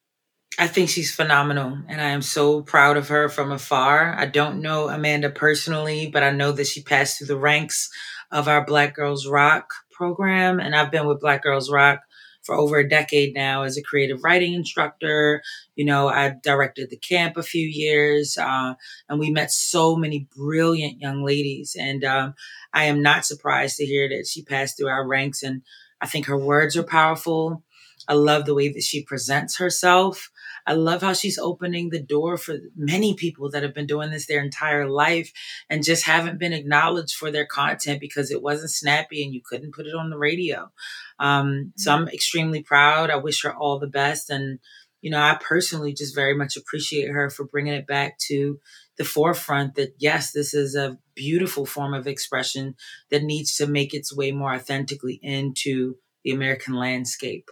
I 0.59 0.67
think 0.67 0.89
she's 0.89 1.13
phenomenal, 1.13 1.77
and 1.87 2.01
I 2.01 2.09
am 2.09 2.23
so 2.23 2.63
proud 2.63 2.97
of 2.97 3.09
her 3.09 3.29
from 3.29 3.51
afar. 3.51 4.15
I 4.17 4.25
don't 4.25 4.61
know 4.61 4.89
Amanda 4.89 5.29
personally, 5.29 6.09
but 6.11 6.23
I 6.23 6.31
know 6.31 6.51
that 6.51 6.65
she 6.65 6.81
passed 6.81 7.17
through 7.17 7.27
the 7.27 7.37
ranks 7.37 7.91
of 8.31 8.47
our 8.47 8.65
Black 8.65 8.95
Girls 8.95 9.27
Rock 9.27 9.73
program. 9.91 10.59
And 10.59 10.75
I've 10.75 10.91
been 10.91 11.07
with 11.07 11.21
Black 11.21 11.43
Girls 11.43 11.71
Rock 11.71 12.01
for 12.43 12.55
over 12.55 12.77
a 12.77 12.87
decade 12.87 13.35
now 13.35 13.63
as 13.63 13.77
a 13.77 13.83
creative 13.83 14.23
writing 14.23 14.53
instructor. 14.53 15.41
You 15.75 15.85
know, 15.85 16.07
I 16.07 16.33
directed 16.41 16.89
the 16.89 16.97
camp 16.97 17.37
a 17.37 17.43
few 17.43 17.67
years, 17.67 18.37
uh, 18.37 18.75
and 19.09 19.19
we 19.19 19.29
met 19.29 19.51
so 19.51 19.95
many 19.95 20.27
brilliant 20.35 21.01
young 21.01 21.23
ladies. 21.23 21.75
And 21.77 22.03
um, 22.03 22.33
I 22.73 22.85
am 22.85 23.01
not 23.01 23.25
surprised 23.25 23.77
to 23.77 23.85
hear 23.85 24.07
that 24.09 24.27
she 24.27 24.43
passed 24.43 24.77
through 24.77 24.87
our 24.87 25.05
ranks. 25.05 25.43
And 25.43 25.61
I 26.01 26.07
think 26.07 26.25
her 26.27 26.37
words 26.37 26.77
are 26.77 26.83
powerful. 26.83 27.63
I 28.07 28.13
love 28.13 28.45
the 28.45 28.55
way 28.55 28.69
that 28.69 28.83
she 28.83 29.03
presents 29.03 29.57
herself. 29.57 30.31
I 30.65 30.73
love 30.73 31.01
how 31.01 31.13
she's 31.13 31.37
opening 31.37 31.89
the 31.89 32.01
door 32.01 32.37
for 32.37 32.57
many 32.75 33.13
people 33.15 33.49
that 33.51 33.63
have 33.63 33.73
been 33.73 33.87
doing 33.87 34.11
this 34.11 34.27
their 34.27 34.43
entire 34.43 34.87
life 34.87 35.31
and 35.69 35.83
just 35.83 36.05
haven't 36.05 36.39
been 36.39 36.53
acknowledged 36.53 37.15
for 37.15 37.31
their 37.31 37.45
content 37.45 38.01
because 38.01 38.31
it 38.31 38.41
wasn't 38.41 38.71
snappy 38.71 39.23
and 39.23 39.33
you 39.33 39.41
couldn't 39.43 39.73
put 39.73 39.87
it 39.87 39.95
on 39.95 40.09
the 40.09 40.17
radio. 40.17 40.71
Um, 41.19 41.73
so 41.77 41.93
I'm 41.93 42.07
extremely 42.09 42.63
proud. 42.63 43.09
I 43.09 43.15
wish 43.15 43.43
her 43.43 43.53
all 43.53 43.79
the 43.79 43.87
best. 43.87 44.29
And, 44.29 44.59
you 45.01 45.09
know, 45.09 45.21
I 45.21 45.37
personally 45.39 45.93
just 45.93 46.15
very 46.15 46.35
much 46.35 46.57
appreciate 46.57 47.09
her 47.09 47.29
for 47.29 47.45
bringing 47.45 47.73
it 47.73 47.87
back 47.87 48.17
to 48.27 48.59
the 48.97 49.05
forefront 49.05 49.75
that 49.75 49.93
yes, 49.99 50.31
this 50.31 50.53
is 50.53 50.75
a 50.75 50.97
beautiful 51.15 51.65
form 51.65 51.93
of 51.93 52.07
expression 52.07 52.75
that 53.09 53.23
needs 53.23 53.55
to 53.57 53.67
make 53.67 53.93
its 53.93 54.15
way 54.15 54.31
more 54.31 54.53
authentically 54.53 55.19
into 55.21 55.95
the 56.23 56.31
American 56.31 56.73
landscape. 56.73 57.49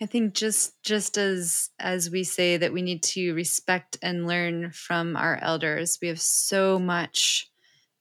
I 0.00 0.06
think 0.06 0.34
just 0.34 0.82
just 0.82 1.16
as 1.16 1.70
as 1.78 2.10
we 2.10 2.24
say 2.24 2.56
that 2.56 2.72
we 2.72 2.82
need 2.82 3.02
to 3.04 3.32
respect 3.34 3.96
and 4.02 4.26
learn 4.26 4.72
from 4.72 5.16
our 5.16 5.38
elders, 5.40 5.98
we 6.02 6.08
have 6.08 6.20
so 6.20 6.78
much 6.78 7.50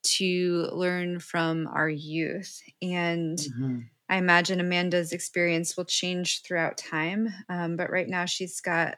to 0.03 0.69
learn 0.71 1.19
from 1.19 1.67
our 1.67 1.89
youth. 1.89 2.61
And 2.81 3.37
mm-hmm. 3.37 3.79
I 4.09 4.17
imagine 4.17 4.59
Amanda's 4.59 5.13
experience 5.13 5.77
will 5.77 5.85
change 5.85 6.41
throughout 6.41 6.77
time. 6.77 7.33
Um, 7.47 7.77
but 7.77 7.89
right 7.89 8.07
now, 8.07 8.25
she's 8.25 8.59
got 8.59 8.97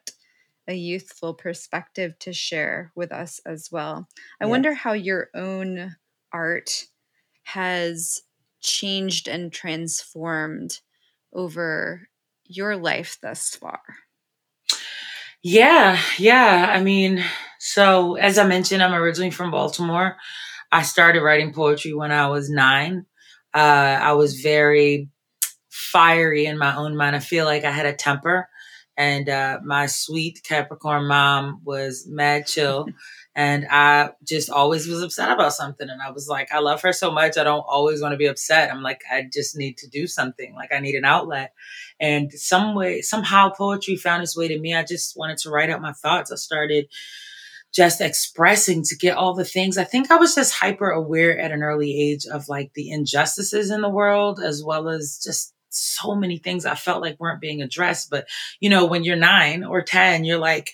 a 0.67 0.73
youthful 0.73 1.33
perspective 1.33 2.17
to 2.19 2.33
share 2.33 2.91
with 2.95 3.11
us 3.11 3.39
as 3.45 3.69
well. 3.71 4.07
I 4.41 4.45
yeah. 4.45 4.49
wonder 4.49 4.73
how 4.73 4.93
your 4.93 5.29
own 5.35 5.95
art 6.31 6.85
has 7.43 8.21
changed 8.61 9.27
and 9.27 9.53
transformed 9.53 10.79
over 11.31 12.07
your 12.47 12.75
life 12.77 13.17
thus 13.21 13.55
far? 13.55 13.81
Yeah, 15.43 15.99
yeah. 16.17 16.71
I 16.73 16.81
mean, 16.81 17.23
so 17.59 18.15
as 18.15 18.37
I 18.37 18.47
mentioned, 18.47 18.81
I'm 18.81 18.93
originally 18.93 19.31
from 19.31 19.51
Baltimore. 19.51 20.17
I 20.71 20.83
started 20.83 21.21
writing 21.21 21.53
poetry 21.53 21.93
when 21.93 22.11
I 22.11 22.29
was 22.29 22.49
nine. 22.49 23.05
Uh, 23.53 23.99
I 24.01 24.13
was 24.13 24.41
very 24.41 25.09
fiery 25.69 26.45
in 26.45 26.57
my 26.57 26.75
own 26.75 26.97
mind. 26.97 27.15
I 27.15 27.19
feel 27.19 27.45
like 27.45 27.65
I 27.65 27.71
had 27.71 27.85
a 27.87 27.93
temper, 27.93 28.49
and 28.97 29.29
uh, 29.29 29.59
my 29.65 29.87
sweet 29.87 30.41
Capricorn 30.43 31.07
mom 31.07 31.61
was 31.65 32.05
mad 32.09 32.47
chill. 32.47 32.87
And 33.37 33.67
I 33.69 34.11
just 34.23 34.49
always 34.49 34.87
was 34.87 35.03
upset 35.03 35.29
about 35.29 35.53
something. 35.53 35.89
And 35.89 36.01
I 36.01 36.11
was 36.11 36.29
like, 36.29 36.53
I 36.53 36.59
love 36.59 36.81
her 36.83 36.93
so 36.93 37.11
much. 37.11 37.37
I 37.37 37.43
don't 37.43 37.65
always 37.67 38.01
want 38.01 38.13
to 38.13 38.17
be 38.17 38.27
upset. 38.27 38.71
I'm 38.71 38.81
like, 38.81 39.01
I 39.11 39.27
just 39.31 39.57
need 39.57 39.77
to 39.79 39.89
do 39.89 40.07
something. 40.07 40.55
Like 40.55 40.73
I 40.73 40.79
need 40.79 40.95
an 40.95 41.03
outlet. 41.03 41.53
And 41.99 42.31
some 42.31 42.75
way, 42.75 43.01
somehow 43.01 43.49
poetry 43.49 43.97
found 43.97 44.23
its 44.23 44.37
way 44.37 44.47
to 44.47 44.57
me. 44.57 44.73
I 44.73 44.83
just 44.83 45.17
wanted 45.17 45.37
to 45.39 45.49
write 45.49 45.69
out 45.69 45.81
my 45.81 45.91
thoughts. 45.91 46.31
I 46.31 46.35
started 46.35 46.85
just 47.73 47.99
expressing 47.99 48.83
to 48.83 48.95
get 48.95 49.17
all 49.17 49.33
the 49.33 49.43
things. 49.43 49.77
I 49.77 49.83
think 49.83 50.09
I 50.09 50.15
was 50.15 50.33
just 50.33 50.53
hyper 50.53 50.89
aware 50.89 51.37
at 51.37 51.51
an 51.51 51.61
early 51.61 51.93
age 51.93 52.25
of 52.25 52.47
like 52.47 52.71
the 52.73 52.89
injustices 52.89 53.69
in 53.69 53.81
the 53.81 53.89
world, 53.89 54.39
as 54.39 54.63
well 54.63 54.87
as 54.87 55.19
just 55.21 55.53
so 55.69 56.15
many 56.15 56.37
things 56.37 56.65
I 56.65 56.75
felt 56.75 57.01
like 57.01 57.19
weren't 57.19 57.41
being 57.41 57.61
addressed. 57.61 58.09
But, 58.09 58.27
you 58.61 58.69
know, 58.69 58.85
when 58.85 59.03
you're 59.03 59.17
nine 59.17 59.65
or 59.65 59.81
10, 59.81 60.23
you're 60.23 60.39
like, 60.39 60.71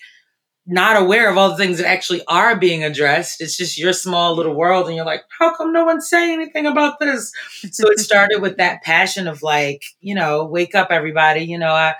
not 0.66 1.00
aware 1.00 1.28
of 1.28 1.36
all 1.36 1.50
the 1.50 1.56
things 1.56 1.78
that 1.78 1.88
actually 1.88 2.22
are 2.28 2.56
being 2.56 2.84
addressed. 2.84 3.40
It's 3.40 3.56
just 3.56 3.78
your 3.78 3.92
small 3.92 4.36
little 4.36 4.54
world, 4.54 4.86
and 4.86 4.96
you're 4.96 5.04
like, 5.04 5.24
how 5.38 5.54
come 5.54 5.72
no 5.72 5.84
one's 5.84 6.08
saying 6.08 6.32
anything 6.32 6.66
about 6.66 7.00
this? 7.00 7.32
so 7.70 7.88
it 7.88 7.98
started 8.00 8.40
with 8.40 8.58
that 8.58 8.82
passion 8.82 9.26
of 9.26 9.42
like, 9.42 9.82
you 10.00 10.14
know, 10.14 10.44
wake 10.44 10.74
up, 10.74 10.88
everybody. 10.90 11.44
You 11.44 11.58
know, 11.58 11.72
I 11.72 11.94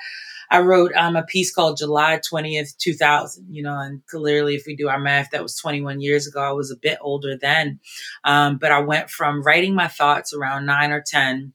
I 0.53 0.61
wrote 0.61 0.93
um, 0.95 1.17
a 1.17 1.23
piece 1.23 1.53
called 1.53 1.79
July 1.79 2.21
20th, 2.31 2.77
2000, 2.77 3.47
you 3.51 3.63
know, 3.63 3.79
and 3.79 4.05
clearly 4.07 4.55
if 4.55 4.65
we 4.67 4.77
do 4.77 4.87
our 4.89 4.99
math, 4.99 5.31
that 5.31 5.43
was 5.43 5.57
21 5.57 6.03
years 6.03 6.27
ago. 6.27 6.43
I 6.43 6.53
was 6.53 6.71
a 6.71 6.77
bit 6.77 6.99
older 7.01 7.39
then. 7.41 7.81
Um, 8.23 8.59
but 8.59 8.71
I 8.71 8.81
went 8.81 9.09
from 9.09 9.43
writing 9.43 9.75
my 9.75 9.89
thoughts 9.89 10.35
around 10.35 10.67
nine 10.67 10.93
or 10.93 11.03
10 11.05 11.55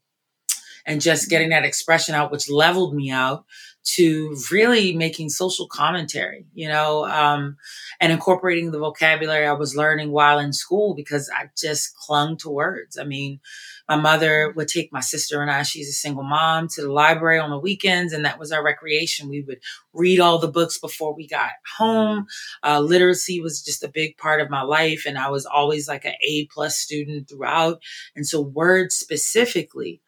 and 0.87 0.99
just 0.99 1.29
getting 1.29 1.49
that 1.49 1.63
expression 1.63 2.15
out, 2.15 2.31
which 2.31 2.49
leveled 2.49 2.95
me 2.95 3.11
out 3.11 3.45
to 3.95 4.35
really 4.51 4.93
making 4.93 5.29
social 5.29 5.65
commentary, 5.65 6.45
you 6.53 6.67
know, 6.67 7.05
um, 7.05 7.55
and 8.01 8.11
incorporating 8.11 8.71
the 8.71 8.79
vocabulary 8.79 9.47
I 9.47 9.53
was 9.53 9.77
learning 9.77 10.11
while 10.11 10.39
in 10.39 10.51
school 10.51 10.93
because 10.93 11.29
I 11.33 11.49
just 11.57 11.95
clung 11.95 12.35
to 12.37 12.49
words. 12.49 12.97
I 12.97 13.05
mean, 13.05 13.39
my 13.87 13.95
mother 13.95 14.51
would 14.57 14.67
take 14.67 14.91
my 14.91 14.99
sister 14.99 15.41
and 15.41 15.49
I, 15.49 15.63
she's 15.63 15.87
a 15.87 15.93
single 15.93 16.23
mom, 16.23 16.67
to 16.69 16.81
the 16.81 16.91
library 16.91 17.39
on 17.39 17.49
the 17.49 17.57
weekends, 17.57 18.11
and 18.11 18.25
that 18.25 18.37
was 18.37 18.51
our 18.51 18.61
recreation. 18.61 19.29
We 19.29 19.41
would 19.43 19.59
read 19.93 20.19
all 20.19 20.37
the 20.37 20.49
books 20.49 20.77
before 20.77 21.15
we 21.15 21.25
got 21.25 21.51
home. 21.77 22.27
Uh, 22.63 22.81
literacy 22.81 23.39
was 23.39 23.63
just 23.63 23.85
a 23.85 23.87
big 23.87 24.17
part 24.17 24.41
of 24.41 24.49
my 24.49 24.63
life, 24.63 25.05
and 25.07 25.17
I 25.17 25.29
was 25.29 25.45
always 25.45 25.87
like 25.87 26.03
an 26.03 26.15
A 26.27 26.47
plus 26.53 26.77
student 26.77 27.29
throughout. 27.29 27.81
And 28.17 28.27
so, 28.27 28.41
words 28.41 28.95
specifically 28.95 30.01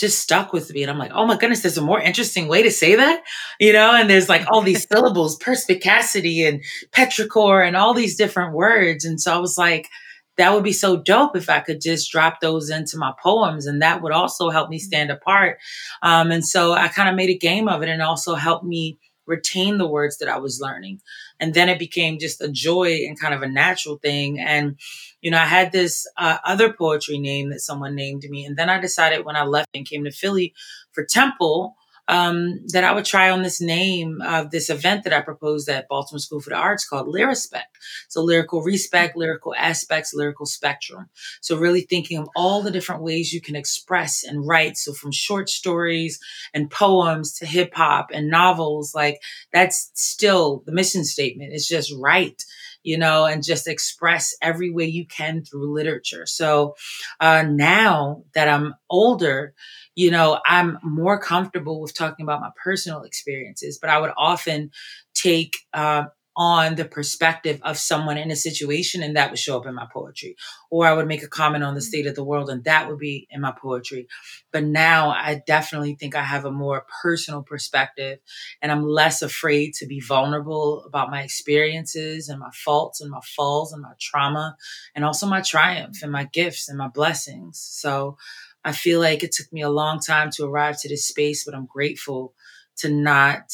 just 0.00 0.18
stuck 0.18 0.52
with 0.52 0.72
me. 0.72 0.82
And 0.82 0.90
I'm 0.90 0.98
like, 0.98 1.12
oh 1.14 1.26
my 1.26 1.36
goodness, 1.36 1.60
there's 1.60 1.78
a 1.78 1.82
more 1.82 2.00
interesting 2.00 2.48
way 2.48 2.62
to 2.62 2.70
say 2.70 2.96
that, 2.96 3.22
you 3.60 3.72
know? 3.72 3.94
And 3.94 4.08
there's 4.08 4.28
like 4.28 4.46
all 4.50 4.62
these 4.62 4.86
syllables, 4.92 5.36
perspicacity 5.36 6.44
and 6.44 6.62
petrichor 6.92 7.66
and 7.66 7.76
all 7.76 7.94
these 7.94 8.16
different 8.16 8.54
words. 8.54 9.04
And 9.04 9.20
so 9.20 9.34
I 9.34 9.38
was 9.38 9.58
like, 9.58 9.88
that 10.36 10.54
would 10.54 10.64
be 10.64 10.72
so 10.72 10.96
dope 10.96 11.36
if 11.36 11.50
I 11.50 11.60
could 11.60 11.80
just 11.82 12.10
drop 12.10 12.40
those 12.40 12.70
into 12.70 12.96
my 12.96 13.12
poems. 13.22 13.66
And 13.66 13.82
that 13.82 14.00
would 14.00 14.12
also 14.12 14.48
help 14.48 14.70
me 14.70 14.78
stand 14.78 15.10
apart. 15.10 15.58
Um, 16.02 16.30
and 16.30 16.46
so 16.46 16.72
I 16.72 16.88
kind 16.88 17.08
of 17.08 17.14
made 17.14 17.30
a 17.30 17.36
game 17.38 17.68
of 17.68 17.82
it 17.82 17.88
and 17.88 18.00
also 18.00 18.34
helped 18.34 18.64
me 18.64 18.98
retain 19.26 19.78
the 19.78 19.86
words 19.86 20.18
that 20.18 20.28
I 20.28 20.38
was 20.38 20.60
learning. 20.60 21.00
And 21.38 21.52
then 21.52 21.68
it 21.68 21.78
became 21.78 22.18
just 22.18 22.40
a 22.40 22.50
joy 22.50 23.04
and 23.06 23.20
kind 23.20 23.34
of 23.34 23.42
a 23.42 23.48
natural 23.48 23.98
thing. 23.98 24.40
And, 24.40 24.78
you 25.20 25.30
know, 25.30 25.38
I 25.38 25.46
had 25.46 25.72
this 25.72 26.06
uh, 26.16 26.38
other 26.44 26.72
poetry 26.72 27.18
name 27.18 27.50
that 27.50 27.60
someone 27.60 27.94
named 27.94 28.24
me. 28.28 28.44
And 28.44 28.56
then 28.56 28.70
I 28.70 28.80
decided 28.80 29.24
when 29.24 29.36
I 29.36 29.44
left 29.44 29.68
and 29.74 29.86
came 29.86 30.04
to 30.04 30.10
Philly 30.10 30.54
for 30.92 31.04
Temple, 31.04 31.76
um, 32.10 32.66
that 32.72 32.82
I 32.82 32.92
would 32.92 33.04
try 33.04 33.30
on 33.30 33.42
this 33.42 33.60
name 33.60 34.20
of 34.20 34.50
this 34.50 34.68
event 34.68 35.04
that 35.04 35.12
I 35.12 35.20
proposed 35.20 35.68
at 35.68 35.86
Baltimore 35.86 36.18
School 36.18 36.40
for 36.40 36.50
the 36.50 36.56
Arts 36.56 36.84
called 36.84 37.06
Lyrispect. 37.06 37.70
So 38.08 38.20
lyrical 38.20 38.62
respect, 38.62 39.16
lyrical 39.16 39.54
aspects, 39.54 40.12
lyrical 40.12 40.44
spectrum. 40.44 41.08
So 41.40 41.56
really 41.56 41.82
thinking 41.82 42.18
of 42.18 42.28
all 42.34 42.62
the 42.62 42.72
different 42.72 43.02
ways 43.02 43.32
you 43.32 43.40
can 43.40 43.54
express 43.54 44.24
and 44.24 44.44
write. 44.44 44.76
So 44.76 44.92
from 44.92 45.12
short 45.12 45.48
stories 45.48 46.18
and 46.52 46.68
poems 46.68 47.38
to 47.38 47.46
hip 47.46 47.74
hop 47.74 48.10
and 48.12 48.28
novels, 48.28 48.92
like 48.92 49.20
that's 49.52 49.92
still 49.94 50.64
the 50.66 50.72
mission 50.72 51.04
statement. 51.04 51.52
It's 51.52 51.68
just 51.68 51.94
write 51.96 52.44
you 52.82 52.98
know, 52.98 53.26
and 53.26 53.44
just 53.44 53.68
express 53.68 54.34
every 54.42 54.70
way 54.70 54.84
you 54.86 55.06
can 55.06 55.44
through 55.44 55.72
literature. 55.72 56.26
So 56.26 56.74
uh, 57.20 57.42
now 57.42 58.24
that 58.34 58.48
I'm 58.48 58.74
older, 58.88 59.54
you 59.94 60.10
know, 60.10 60.40
I'm 60.46 60.78
more 60.82 61.18
comfortable 61.18 61.80
with 61.80 61.94
talking 61.94 62.24
about 62.24 62.40
my 62.40 62.50
personal 62.62 63.02
experiences, 63.02 63.78
but 63.80 63.90
I 63.90 63.98
would 63.98 64.12
often 64.16 64.70
take 65.14 65.56
uh, 65.74 66.04
on 66.36 66.76
the 66.76 66.84
perspective 66.84 67.60
of 67.62 67.76
someone 67.76 68.16
in 68.16 68.30
a 68.30 68.36
situation 68.36 69.02
and 69.02 69.16
that 69.16 69.30
would 69.30 69.38
show 69.38 69.58
up 69.58 69.66
in 69.66 69.74
my 69.74 69.86
poetry. 69.92 70.36
Or 70.70 70.86
i 70.86 70.92
would 70.92 71.08
make 71.08 71.22
a 71.22 71.28
comment 71.28 71.64
on 71.64 71.74
the 71.74 71.80
mm-hmm. 71.80 71.86
state 71.86 72.06
of 72.06 72.14
the 72.14 72.24
world 72.24 72.50
and 72.50 72.64
that 72.64 72.88
would 72.88 72.98
be 72.98 73.26
in 73.30 73.40
my 73.40 73.52
poetry. 73.52 74.06
But 74.52 74.64
now 74.64 75.10
i 75.10 75.42
definitely 75.46 75.96
think 75.96 76.14
i 76.14 76.22
have 76.22 76.44
a 76.44 76.52
more 76.52 76.86
personal 77.02 77.42
perspective 77.42 78.18
and 78.62 78.70
i'm 78.70 78.84
less 78.84 79.22
afraid 79.22 79.74
to 79.74 79.86
be 79.86 80.00
vulnerable 80.00 80.84
about 80.84 81.10
my 81.10 81.22
experiences 81.22 82.28
and 82.28 82.40
my 82.40 82.50
faults 82.52 83.00
and 83.00 83.10
my 83.10 83.20
falls 83.36 83.72
and 83.72 83.82
my 83.82 83.92
trauma 84.00 84.56
and 84.94 85.04
also 85.04 85.26
my 85.26 85.40
triumph 85.40 86.02
and 86.02 86.12
my 86.12 86.24
gifts 86.24 86.68
and 86.68 86.78
my 86.78 86.88
blessings. 86.88 87.58
So 87.58 88.16
i 88.64 88.72
feel 88.72 89.00
like 89.00 89.22
it 89.22 89.32
took 89.32 89.52
me 89.52 89.62
a 89.62 89.70
long 89.70 90.00
time 90.00 90.30
to 90.30 90.44
arrive 90.44 90.80
to 90.80 90.88
this 90.88 91.06
space 91.06 91.44
but 91.44 91.54
i'm 91.54 91.66
grateful 91.66 92.34
to 92.76 92.88
not 92.88 93.52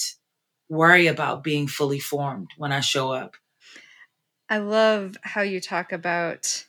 worry 0.68 1.07
about 1.07 1.44
being 1.44 1.66
fully 1.66 2.00
formed 2.00 2.50
when 2.57 2.72
I 2.72 2.81
show 2.81 3.12
up. 3.12 3.37
I 4.48 4.59
love 4.59 5.16
how 5.22 5.42
you 5.42 5.61
talk 5.61 5.92
about 5.92 6.66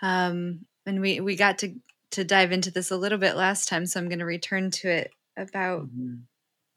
um 0.00 0.60
and 0.86 1.00
we 1.00 1.20
we 1.20 1.36
got 1.36 1.58
to 1.58 1.74
to 2.12 2.24
dive 2.24 2.52
into 2.52 2.70
this 2.70 2.90
a 2.90 2.96
little 2.96 3.18
bit 3.18 3.36
last 3.36 3.68
time 3.68 3.84
so 3.84 4.00
I'm 4.00 4.08
going 4.08 4.20
to 4.20 4.24
return 4.24 4.70
to 4.70 4.88
it 4.88 5.10
about 5.36 5.86
mm-hmm. 5.86 6.20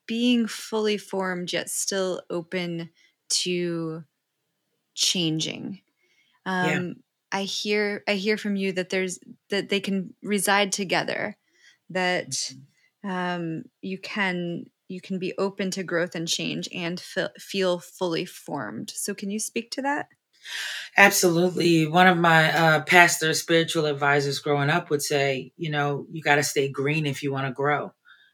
being 0.07 0.47
fully 0.47 0.97
formed 0.97 1.53
yet 1.53 1.69
still 1.69 2.21
open 2.29 2.89
to 3.29 4.03
changing. 4.95 5.81
Um 6.45 6.87
yeah. 6.87 6.93
I 7.31 7.43
hear 7.43 8.03
I 8.07 8.13
hear 8.15 8.37
from 8.37 8.55
you 8.55 8.71
that 8.73 8.89
there's 8.89 9.19
that 9.49 9.69
they 9.69 9.79
can 9.79 10.13
reside 10.23 10.71
together 10.71 11.37
that 11.91 12.29
mm-hmm. 12.29 13.09
um 13.09 13.63
you 13.81 13.99
can 13.99 14.65
you 14.91 15.01
can 15.01 15.19
be 15.19 15.33
open 15.37 15.71
to 15.71 15.83
growth 15.83 16.15
and 16.15 16.27
change 16.27 16.67
and 16.73 16.99
feel 17.39 17.79
fully 17.79 18.25
formed. 18.25 18.91
So, 18.91 19.13
can 19.13 19.31
you 19.31 19.39
speak 19.39 19.71
to 19.71 19.81
that? 19.83 20.07
Absolutely. 20.97 21.87
One 21.87 22.07
of 22.07 22.17
my 22.17 22.51
uh, 22.53 22.81
pastor 22.83 23.33
spiritual 23.33 23.85
advisors 23.85 24.39
growing 24.39 24.69
up 24.69 24.89
would 24.89 25.01
say, 25.01 25.51
you 25.57 25.69
know, 25.71 26.05
you 26.11 26.21
got 26.21 26.35
to 26.35 26.43
stay 26.43 26.69
green 26.69 27.05
if 27.05 27.23
you 27.23 27.31
want 27.31 27.47
to 27.47 27.53
grow. 27.53 27.93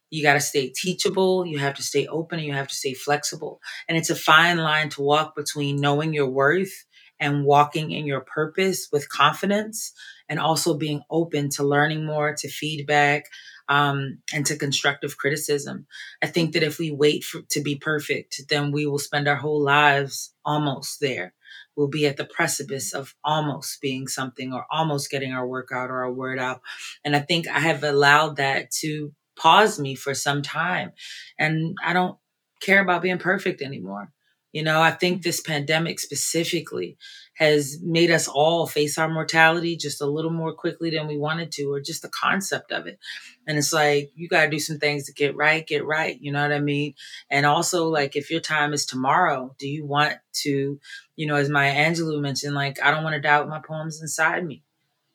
You 0.10 0.24
got 0.24 0.34
to 0.34 0.40
stay 0.40 0.70
teachable. 0.70 1.46
You 1.46 1.60
have 1.60 1.76
to 1.76 1.84
stay 1.84 2.08
open 2.08 2.40
and 2.40 2.48
you 2.48 2.54
have 2.54 2.70
to 2.70 2.76
stay 2.76 2.94
flexible. 2.94 3.60
And 3.88 3.98
it's 3.98 4.10
a 4.10 4.16
fine 4.16 4.58
line 4.58 4.90
to 4.90 5.02
walk 5.02 5.36
between 5.36 5.82
knowing 5.82 6.14
your 6.14 6.30
worth 6.30 6.86
and 7.20 7.44
walking 7.44 7.92
in 7.92 8.06
your 8.06 8.22
purpose 8.22 8.88
with 8.92 9.10
confidence 9.10 9.92
and 10.30 10.40
also 10.40 10.78
being 10.78 11.02
open 11.10 11.50
to 11.50 11.64
learning 11.64 12.06
more, 12.06 12.36
to 12.38 12.48
feedback, 12.48 13.26
um, 13.70 14.20
and 14.34 14.46
to 14.46 14.58
constructive 14.58 15.18
criticism. 15.18 15.88
I 16.22 16.28
think 16.28 16.54
that 16.54 16.64
if 16.64 16.80
we 16.80 16.92
wait 16.92 17.24
for, 17.24 17.42
to 17.52 17.62
be 17.62 17.76
perfect, 17.76 18.42
then 18.50 18.72
we 18.72 18.86
will 18.86 19.00
spend 19.00 19.28
our 19.28 19.36
whole 19.36 19.62
lives 19.62 20.34
almost 20.46 21.00
there. 21.00 21.34
We'll 21.76 21.88
be 21.88 22.08
at 22.08 22.18
the 22.18 22.26
precipice 22.26 22.94
of 22.94 23.16
almost 23.24 23.82
being 23.82 24.08
something 24.08 24.54
or 24.54 24.66
almost 24.72 25.12
getting 25.12 25.32
our 25.32 25.48
work 25.48 25.70
out 25.72 25.90
or 25.90 26.04
our 26.04 26.12
word 26.12 26.40
out. 26.40 26.62
And 27.06 27.16
I 27.16 27.20
think 27.20 27.48
I 27.48 27.60
have 27.60 27.84
allowed 27.84 28.38
that 28.38 28.72
to 28.82 29.14
pause 29.38 29.80
me 29.80 29.96
for 29.96 30.14
some 30.14 30.42
time. 30.42 30.92
And 31.38 31.78
I 31.84 31.94
don't 31.94 32.18
care 32.62 32.82
about 32.82 33.04
being 33.04 33.20
perfect 33.20 33.62
anymore. 33.62 34.12
You 34.58 34.64
know, 34.64 34.82
I 34.82 34.90
think 34.90 35.22
this 35.22 35.40
pandemic 35.40 36.00
specifically 36.00 36.98
has 37.36 37.78
made 37.84 38.10
us 38.10 38.28
all 38.28 38.66
face 38.66 38.98
our 38.98 39.08
mortality 39.08 39.78
just 39.78 40.02
a 40.02 40.08
little 40.08 40.32
more 40.32 40.52
quickly 40.52 40.90
than 40.90 41.06
we 41.06 41.16
wanted 41.16 41.52
to, 41.52 41.72
or 41.72 41.80
just 41.80 42.02
the 42.02 42.10
concept 42.10 42.72
of 42.72 42.88
it. 42.88 42.98
And 43.46 43.60
it's 43.60 43.72
like, 43.72 44.10
you 44.16 44.28
got 44.28 44.46
to 44.46 44.50
do 44.50 44.58
some 44.58 44.80
things 44.80 45.06
to 45.06 45.14
get 45.14 45.36
right, 45.36 45.68
get 45.68 45.86
right. 45.86 46.20
You 46.20 46.32
know 46.32 46.42
what 46.42 46.52
I 46.52 46.60
mean? 46.60 46.96
And 47.30 47.46
also, 47.46 47.88
like, 47.90 48.16
if 48.16 48.32
your 48.32 48.40
time 48.40 48.74
is 48.74 48.88
tomorrow, 48.88 49.56
do 49.60 49.68
you 49.68 49.86
want 49.86 50.16
to, 50.42 50.80
you 51.16 51.28
know, 51.28 51.36
as 51.36 51.52
Maya 51.52 51.76
Angelou 51.76 52.20
mentioned, 52.20 52.56
like, 52.56 52.82
I 52.82 52.90
don't 52.90 53.04
want 53.04 53.14
to 53.14 53.22
die 53.22 53.40
with 53.40 53.50
my 53.50 53.62
poems 53.64 54.02
inside 54.02 54.44
me. 54.44 54.64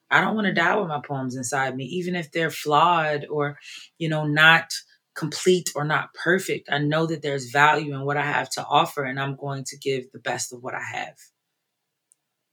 I 0.09 0.21
don't 0.21 0.37
want 0.37 0.47
to 0.47 0.55
die 0.55 0.77
with 0.77 0.87
my 0.87 1.01
poems 1.01 1.35
inside 1.35 1.75
me, 1.75 1.87
even 1.87 2.15
if 2.15 2.31
they're 2.31 2.49
flawed 2.49 3.27
or, 3.29 3.59
you 3.99 4.09
know, 4.09 4.25
not 4.25 4.73
complete 5.15 5.71
or 5.75 5.85
not 5.85 6.15
perfect. 6.15 6.69
I 6.71 6.79
know 6.79 7.07
that 7.07 7.23
there's 7.23 7.51
value 7.51 7.95
in 7.95 8.05
what 8.05 8.17
I 8.17 8.25
have 8.25 8.51
to 8.51 8.65
offer, 8.65 9.05
and 9.05 9.21
I'm 9.21 9.37
going 9.37 9.65
to 9.65 9.79
give 9.79 10.11
the 10.13 10.19
best 10.19 10.53
of 10.53 10.63
what 10.63 10.75
I 10.75 10.83
have. 10.83 11.17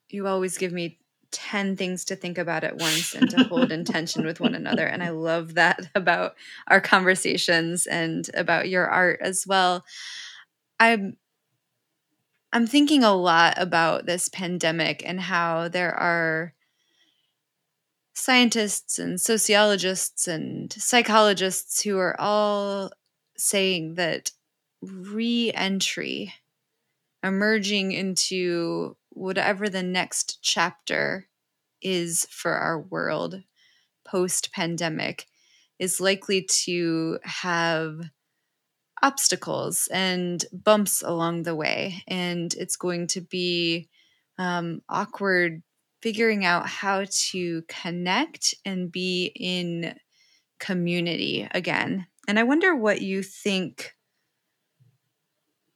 You 0.09 0.27
always 0.27 0.57
give 0.57 0.71
me 0.71 0.99
10 1.31 1.75
things 1.75 2.05
to 2.05 2.15
think 2.15 2.37
about 2.37 2.63
at 2.63 2.77
once 2.77 3.13
and 3.13 3.29
to 3.29 3.43
hold 3.43 3.71
intention 3.71 4.25
with 4.25 4.39
one 4.39 4.55
another. 4.55 4.85
And 4.85 5.03
I 5.03 5.09
love 5.11 5.55
that 5.55 5.89
about 5.95 6.35
our 6.67 6.81
conversations 6.81 7.85
and 7.85 8.29
about 8.33 8.69
your 8.69 8.87
art 8.87 9.19
as 9.21 9.45
well. 9.47 9.85
I'm 10.79 11.17
I'm 12.51 12.65
thinking 12.65 13.03
a 13.03 13.13
lot 13.13 13.53
about 13.57 14.07
this 14.07 14.27
pandemic 14.27 15.03
and 15.05 15.21
how 15.21 15.67
there 15.67 15.93
are 15.93 16.55
scientists 18.19 18.99
and 18.99 19.19
sociologists 19.19 20.27
and 20.27 20.71
psychologists 20.73 21.81
who 21.81 21.97
are 21.97 22.19
all 22.19 22.91
saying 23.37 23.95
that 23.95 24.31
re 24.81 25.51
entry, 25.53 26.33
emerging 27.23 27.91
into 27.91 28.95
whatever 29.09 29.69
the 29.69 29.83
next 29.83 30.39
chapter 30.41 31.27
is 31.81 32.27
for 32.29 32.53
our 32.53 32.79
world 32.79 33.41
post 34.05 34.51
pandemic, 34.53 35.25
is 35.79 36.01
likely 36.01 36.43
to 36.43 37.19
have 37.23 38.01
obstacles 39.01 39.87
and 39.91 40.43
bumps 40.51 41.01
along 41.01 41.43
the 41.43 41.55
way. 41.55 42.03
And 42.07 42.53
it's 42.55 42.75
going 42.75 43.07
to 43.07 43.21
be 43.21 43.89
um, 44.37 44.81
awkward 44.89 45.63
figuring 46.01 46.45
out 46.45 46.67
how 46.67 47.05
to 47.09 47.63
connect 47.67 48.53
and 48.65 48.91
be 48.91 49.31
in 49.35 49.95
community 50.59 51.47
again. 51.51 52.07
And 52.27 52.37
I 52.39 52.43
wonder 52.43 52.75
what 52.75 53.01
you 53.01 53.23
think, 53.23 53.95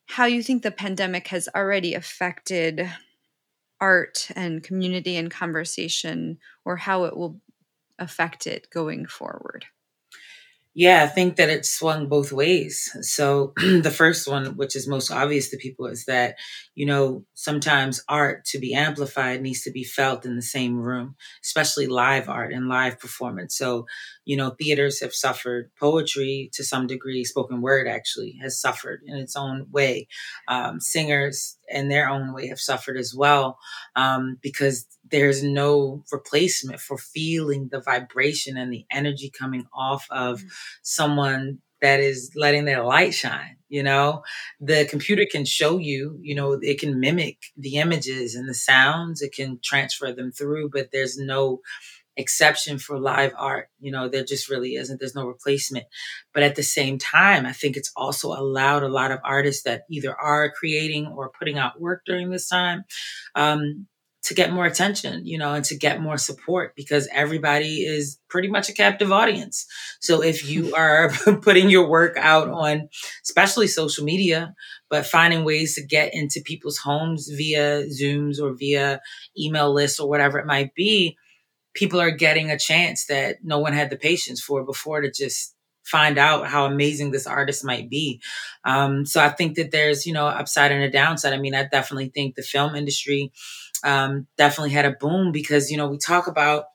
how 0.05 0.25
you 0.25 0.43
think 0.43 0.63
the 0.63 0.71
pandemic 0.71 1.27
has 1.27 1.49
already 1.55 1.93
affected 1.93 2.89
art 3.81 4.29
and 4.35 4.63
community 4.63 5.17
and 5.17 5.29
conversation, 5.29 6.37
or 6.63 6.77
how 6.77 7.03
it 7.03 7.17
will 7.17 7.41
affect 7.99 8.47
it 8.47 8.69
going 8.69 9.05
forward. 9.05 9.65
Yeah, 10.75 11.03
I 11.03 11.07
think 11.07 11.35
that 11.35 11.49
it 11.51 11.67
swung 11.67 12.09
both 12.09 12.31
ways. 12.31 12.89
So 13.01 13.53
the 13.57 13.93
first 13.95 14.27
one, 14.27 14.57
which 14.57 14.75
is 14.75 14.87
most 14.87 15.11
obvious 15.11 15.49
to 15.49 15.57
people, 15.57 15.85
is 15.85 16.05
that, 16.05 16.35
you 16.73 16.87
know, 16.87 17.25
sometimes 17.35 18.01
art 18.09 18.43
to 18.45 18.57
be 18.59 18.73
amplified 18.73 19.43
needs 19.43 19.61
to 19.63 19.71
be 19.71 19.83
felt 19.83 20.25
in 20.25 20.35
the 20.35 20.41
same 20.41 20.75
room, 20.79 21.15
especially 21.43 21.85
live 21.85 22.27
art 22.27 22.51
and 22.51 22.69
live 22.69 22.99
performance. 22.99 23.55
So, 23.55 23.85
you 24.25 24.35
know, 24.35 24.49
theaters 24.59 24.99
have 25.01 25.13
suffered, 25.13 25.69
poetry 25.79 26.49
to 26.53 26.63
some 26.63 26.87
degree, 26.87 27.23
spoken 27.23 27.61
word 27.61 27.87
actually 27.87 28.39
has 28.41 28.59
suffered 28.59 29.01
in 29.05 29.15
its 29.15 29.35
own 29.35 29.67
way. 29.71 30.07
Um, 30.47 30.79
singers 30.79 31.55
in 31.69 31.87
their 31.87 32.09
own 32.09 32.33
way 32.33 32.47
have 32.47 32.59
suffered 32.59 32.97
as 32.97 33.13
well 33.15 33.59
um, 33.95 34.37
because 34.41 34.87
there's 35.13 35.43
no 35.43 36.03
replacement 36.11 36.79
for 36.79 36.97
feeling 36.97 37.69
the 37.71 37.79
vibration 37.79 38.57
and 38.57 38.73
the 38.73 38.83
energy 38.91 39.29
coming 39.29 39.63
off 39.71 40.07
of 40.09 40.39
mm-hmm. 40.39 40.47
someone 40.81 41.59
that 41.81 41.99
is 41.99 42.31
letting 42.35 42.65
their 42.65 42.83
light 42.83 43.13
shine 43.13 43.57
you 43.69 43.81
know? 43.81 44.21
The 44.59 44.85
computer 44.85 45.25
can 45.29 45.45
show 45.45 45.77
you 45.77 46.19
you 46.21 46.35
know 46.35 46.53
it 46.61 46.79
can 46.79 46.99
mimic 46.99 47.37
the 47.55 47.77
images 47.77 48.35
and 48.35 48.49
the 48.49 48.53
sounds 48.53 49.21
it 49.21 49.33
can 49.33 49.59
transfer 49.63 50.11
them 50.11 50.31
through 50.31 50.69
but 50.69 50.89
there's 50.91 51.17
no 51.17 51.61
exception 52.15 52.77
for 52.77 52.99
live 52.99 53.33
art 53.37 53.69
you 53.79 53.91
know? 53.91 54.09
There 54.09 54.23
just 54.23 54.49
really 54.49 54.75
isn't 54.75 54.99
there's 54.99 55.15
no 55.15 55.27
replacement. 55.27 55.85
But 56.33 56.43
at 56.43 56.55
the 56.55 56.63
same 56.63 56.97
time 56.97 57.45
i 57.45 57.53
think 57.53 57.77
it's 57.77 57.91
also 57.95 58.29
allowed 58.29 58.83
a 58.83 58.95
lot 58.99 59.11
of 59.11 59.19
artists 59.23 59.63
that 59.63 59.83
either 59.91 60.15
are 60.19 60.51
creating 60.51 61.05
or 61.07 61.31
putting 61.37 61.57
out 61.59 61.79
work 61.79 62.01
during 62.05 62.29
this 62.31 62.47
time 62.47 62.83
um, 63.35 63.87
to 64.23 64.33
get 64.33 64.53
more 64.53 64.65
attention, 64.65 65.25
you 65.25 65.37
know, 65.37 65.53
and 65.53 65.65
to 65.65 65.77
get 65.77 66.01
more 66.01 66.17
support 66.17 66.75
because 66.75 67.09
everybody 67.11 67.83
is 67.83 68.19
pretty 68.29 68.47
much 68.47 68.69
a 68.69 68.73
captive 68.73 69.11
audience. 69.11 69.65
So 69.99 70.23
if 70.23 70.49
you 70.49 70.73
are 70.75 71.09
putting 71.41 71.69
your 71.69 71.87
work 71.87 72.15
out 72.17 72.49
on 72.49 72.89
especially 73.23 73.67
social 73.67 74.05
media, 74.05 74.53
but 74.89 75.05
finding 75.05 75.43
ways 75.43 75.75
to 75.75 75.85
get 75.85 76.13
into 76.13 76.41
people's 76.41 76.77
homes 76.77 77.29
via 77.29 77.83
Zooms 77.87 78.39
or 78.39 78.53
via 78.53 79.01
email 79.37 79.73
lists 79.73 79.99
or 79.99 80.07
whatever 80.09 80.39
it 80.39 80.45
might 80.45 80.73
be, 80.73 81.17
people 81.73 81.99
are 81.99 82.11
getting 82.11 82.49
a 82.49 82.59
chance 82.59 83.07
that 83.07 83.37
no 83.43 83.59
one 83.59 83.73
had 83.73 83.89
the 83.89 83.97
patience 83.97 84.41
for 84.41 84.63
before 84.63 85.01
to 85.01 85.11
just 85.11 85.55
find 85.83 86.17
out 86.17 86.47
how 86.47 86.65
amazing 86.65 87.11
this 87.11 87.27
artist 87.27 87.65
might 87.65 87.89
be. 87.89 88.21
Um, 88.63 89.05
so 89.05 89.21
I 89.21 89.29
think 89.29 89.55
that 89.57 89.71
there's, 89.71 90.05
you 90.05 90.13
know, 90.13 90.27
upside 90.27 90.71
and 90.71 90.81
a 90.81 90.89
downside. 90.89 91.33
I 91.33 91.37
mean, 91.37 91.55
I 91.55 91.63
definitely 91.63 92.09
think 92.09 92.35
the 92.35 92.41
film 92.41 92.75
industry 92.75 93.33
um, 93.83 94.27
definitely 94.37 94.71
had 94.71 94.85
a 94.85 94.91
boom 94.91 95.31
because 95.31 95.71
you 95.71 95.77
know 95.77 95.87
we 95.87 95.97
talk 95.97 96.27
about 96.27 96.65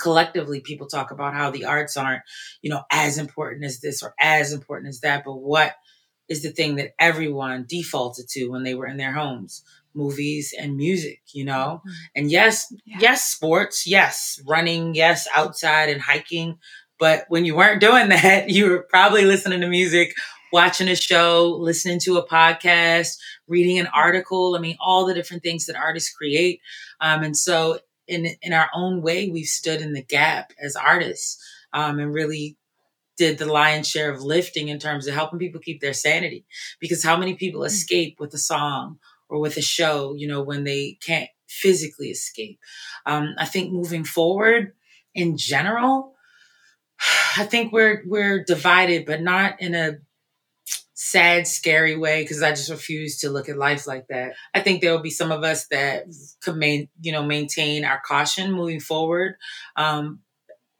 collectively 0.00 0.60
people 0.60 0.86
talk 0.86 1.10
about 1.10 1.34
how 1.34 1.50
the 1.50 1.64
arts 1.64 1.96
aren't 1.96 2.22
you 2.62 2.70
know 2.70 2.82
as 2.90 3.18
important 3.18 3.64
as 3.64 3.80
this 3.80 4.02
or 4.02 4.14
as 4.20 4.52
important 4.52 4.88
as 4.88 5.00
that 5.00 5.24
but 5.24 5.34
what 5.34 5.74
is 6.28 6.42
the 6.42 6.50
thing 6.50 6.76
that 6.76 6.94
everyone 6.98 7.64
defaulted 7.68 8.26
to 8.28 8.48
when 8.48 8.62
they 8.62 8.74
were 8.74 8.86
in 8.86 8.96
their 8.96 9.12
homes 9.12 9.62
movies 9.94 10.52
and 10.58 10.76
music 10.76 11.22
you 11.32 11.44
know 11.44 11.80
mm-hmm. 11.80 11.90
and 12.16 12.30
yes 12.30 12.72
yeah. 12.84 12.98
yes 13.00 13.26
sports 13.26 13.86
yes 13.86 14.40
running 14.46 14.94
yes 14.94 15.28
outside 15.34 15.88
and 15.88 16.00
hiking 16.00 16.58
but 16.98 17.24
when 17.28 17.44
you 17.44 17.54
weren't 17.54 17.80
doing 17.80 18.08
that 18.10 18.50
you 18.50 18.68
were 18.68 18.86
probably 18.90 19.22
listening 19.22 19.60
to 19.60 19.68
music 19.68 20.14
watching 20.54 20.88
a 20.88 20.94
show, 20.94 21.56
listening 21.58 21.98
to 21.98 22.16
a 22.16 22.26
podcast, 22.26 23.18
reading 23.48 23.80
an 23.80 23.88
article. 23.88 24.54
I 24.54 24.60
mean, 24.60 24.76
all 24.78 25.04
the 25.04 25.12
different 25.12 25.42
things 25.42 25.66
that 25.66 25.74
artists 25.74 26.14
create. 26.14 26.60
Um, 27.00 27.24
and 27.24 27.36
so, 27.36 27.80
in 28.06 28.28
in 28.40 28.52
our 28.52 28.70
own 28.72 29.02
way, 29.02 29.28
we've 29.28 29.46
stood 29.46 29.82
in 29.82 29.94
the 29.94 30.04
gap 30.04 30.52
as 30.62 30.76
artists 30.76 31.44
um, 31.72 31.98
and 31.98 32.14
really 32.14 32.56
did 33.16 33.38
the 33.38 33.46
lion's 33.46 33.88
share 33.88 34.12
of 34.12 34.22
lifting 34.22 34.68
in 34.68 34.78
terms 34.78 35.08
of 35.08 35.14
helping 35.14 35.40
people 35.40 35.60
keep 35.60 35.80
their 35.80 35.92
sanity. 35.92 36.46
Because 36.78 37.02
how 37.02 37.16
many 37.16 37.34
people 37.34 37.62
mm. 37.62 37.66
escape 37.66 38.20
with 38.20 38.32
a 38.32 38.38
song 38.38 38.98
or 39.28 39.40
with 39.40 39.56
a 39.56 39.62
show, 39.62 40.14
you 40.14 40.28
know, 40.28 40.42
when 40.42 40.62
they 40.62 40.98
can't 41.04 41.30
physically 41.48 42.10
escape? 42.10 42.60
Um, 43.06 43.34
I 43.38 43.46
think 43.46 43.72
moving 43.72 44.04
forward 44.04 44.72
in 45.16 45.36
general, 45.36 46.14
I 47.36 47.44
think 47.44 47.72
we're 47.72 48.04
we're 48.06 48.44
divided, 48.44 49.04
but 49.04 49.20
not 49.20 49.60
in 49.60 49.74
a 49.74 49.98
sad, 50.94 51.46
scary 51.46 51.96
way 51.96 52.22
because 52.22 52.42
I 52.42 52.50
just 52.50 52.70
refuse 52.70 53.18
to 53.18 53.30
look 53.30 53.48
at 53.48 53.58
life 53.58 53.86
like 53.86 54.06
that. 54.08 54.34
I 54.54 54.60
think 54.60 54.80
there 54.80 54.92
will 54.92 55.02
be 55.02 55.10
some 55.10 55.32
of 55.32 55.42
us 55.42 55.66
that 55.68 56.04
could 56.40 56.56
main, 56.56 56.88
you 57.00 57.12
know, 57.12 57.24
maintain 57.24 57.84
our 57.84 58.00
caution 58.06 58.52
moving 58.52 58.80
forward. 58.80 59.34
Um, 59.76 60.20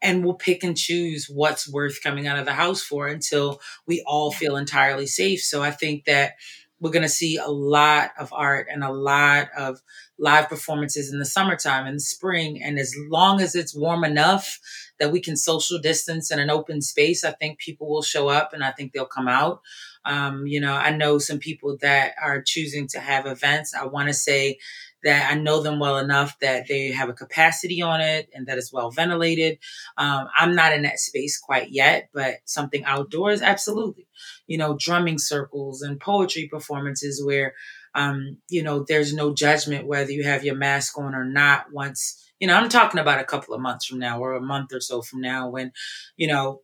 and 0.01 0.23
we'll 0.23 0.35
pick 0.35 0.63
and 0.63 0.77
choose 0.77 1.27
what's 1.27 1.71
worth 1.71 2.03
coming 2.03 2.27
out 2.27 2.37
of 2.37 2.45
the 2.45 2.53
house 2.53 2.81
for 2.81 3.07
until 3.07 3.59
we 3.87 4.03
all 4.05 4.31
feel 4.31 4.55
entirely 4.55 5.07
safe. 5.07 5.41
So 5.41 5.63
I 5.63 5.71
think 5.71 6.05
that 6.05 6.33
we're 6.79 6.91
going 6.91 7.03
to 7.03 7.09
see 7.09 7.37
a 7.37 7.47
lot 7.47 8.11
of 8.19 8.33
art 8.33 8.67
and 8.69 8.83
a 8.83 8.91
lot 8.91 9.47
of 9.57 9.81
live 10.19 10.49
performances 10.49 11.11
in 11.11 11.19
the 11.19 11.25
summertime 11.25 11.87
and 11.87 12.01
spring. 12.01 12.61
And 12.61 12.77
as 12.77 12.93
long 13.09 13.41
as 13.41 13.55
it's 13.55 13.75
warm 13.75 14.03
enough 14.03 14.59
that 14.99 15.11
we 15.11 15.21
can 15.21 15.37
social 15.37 15.79
distance 15.79 16.31
in 16.31 16.39
an 16.39 16.49
open 16.49 16.81
space, 16.81 17.23
I 17.23 17.31
think 17.31 17.59
people 17.59 17.89
will 17.89 18.01
show 18.01 18.27
up 18.27 18.53
and 18.53 18.63
I 18.63 18.71
think 18.71 18.91
they'll 18.91 19.05
come 19.05 19.27
out. 19.27 19.61
Um, 20.03 20.45
you 20.45 20.59
know, 20.59 20.73
I 20.73 20.91
know 20.91 21.17
some 21.17 21.39
people 21.39 21.77
that 21.81 22.13
are 22.21 22.43
choosing 22.45 22.87
to 22.89 22.99
have 22.99 23.25
events. 23.25 23.73
I 23.73 23.85
want 23.85 24.07
to 24.07 24.13
say 24.13 24.59
that 25.03 25.31
I 25.31 25.35
know 25.35 25.61
them 25.61 25.79
well 25.79 25.97
enough 25.97 26.37
that 26.39 26.67
they 26.67 26.91
have 26.91 27.09
a 27.09 27.13
capacity 27.13 27.81
on 27.81 28.01
it 28.01 28.27
and 28.33 28.47
that 28.47 28.57
it's 28.57 28.73
well 28.73 28.89
ventilated. 28.89 29.59
Um, 29.97 30.27
I'm 30.35 30.55
not 30.55 30.73
in 30.73 30.81
that 30.81 30.99
space 30.99 31.39
quite 31.39 31.69
yet, 31.71 32.09
but 32.13 32.37
something 32.45 32.83
outdoors, 32.85 33.41
absolutely. 33.41 34.07
You 34.47 34.57
know, 34.57 34.75
drumming 34.79 35.17
circles 35.17 35.81
and 35.81 35.99
poetry 35.99 36.47
performances 36.47 37.23
where, 37.23 37.53
um, 37.95 38.37
you 38.49 38.63
know, 38.63 38.85
there's 38.87 39.13
no 39.13 39.33
judgment 39.33 39.87
whether 39.87 40.11
you 40.11 40.23
have 40.23 40.43
your 40.43 40.55
mask 40.55 40.97
on 40.97 41.15
or 41.15 41.25
not 41.25 41.71
once 41.71 42.21
you 42.39 42.47
know, 42.47 42.55
I'm 42.55 42.69
talking 42.69 42.99
about 42.99 43.21
a 43.21 43.25
couple 43.25 43.53
of 43.53 43.61
months 43.61 43.85
from 43.85 43.99
now 43.99 44.19
or 44.19 44.35
a 44.35 44.41
month 44.41 44.73
or 44.73 44.81
so 44.81 45.01
from 45.01 45.21
now 45.21 45.49
when, 45.49 45.71
you 46.17 46.27
know, 46.27 46.61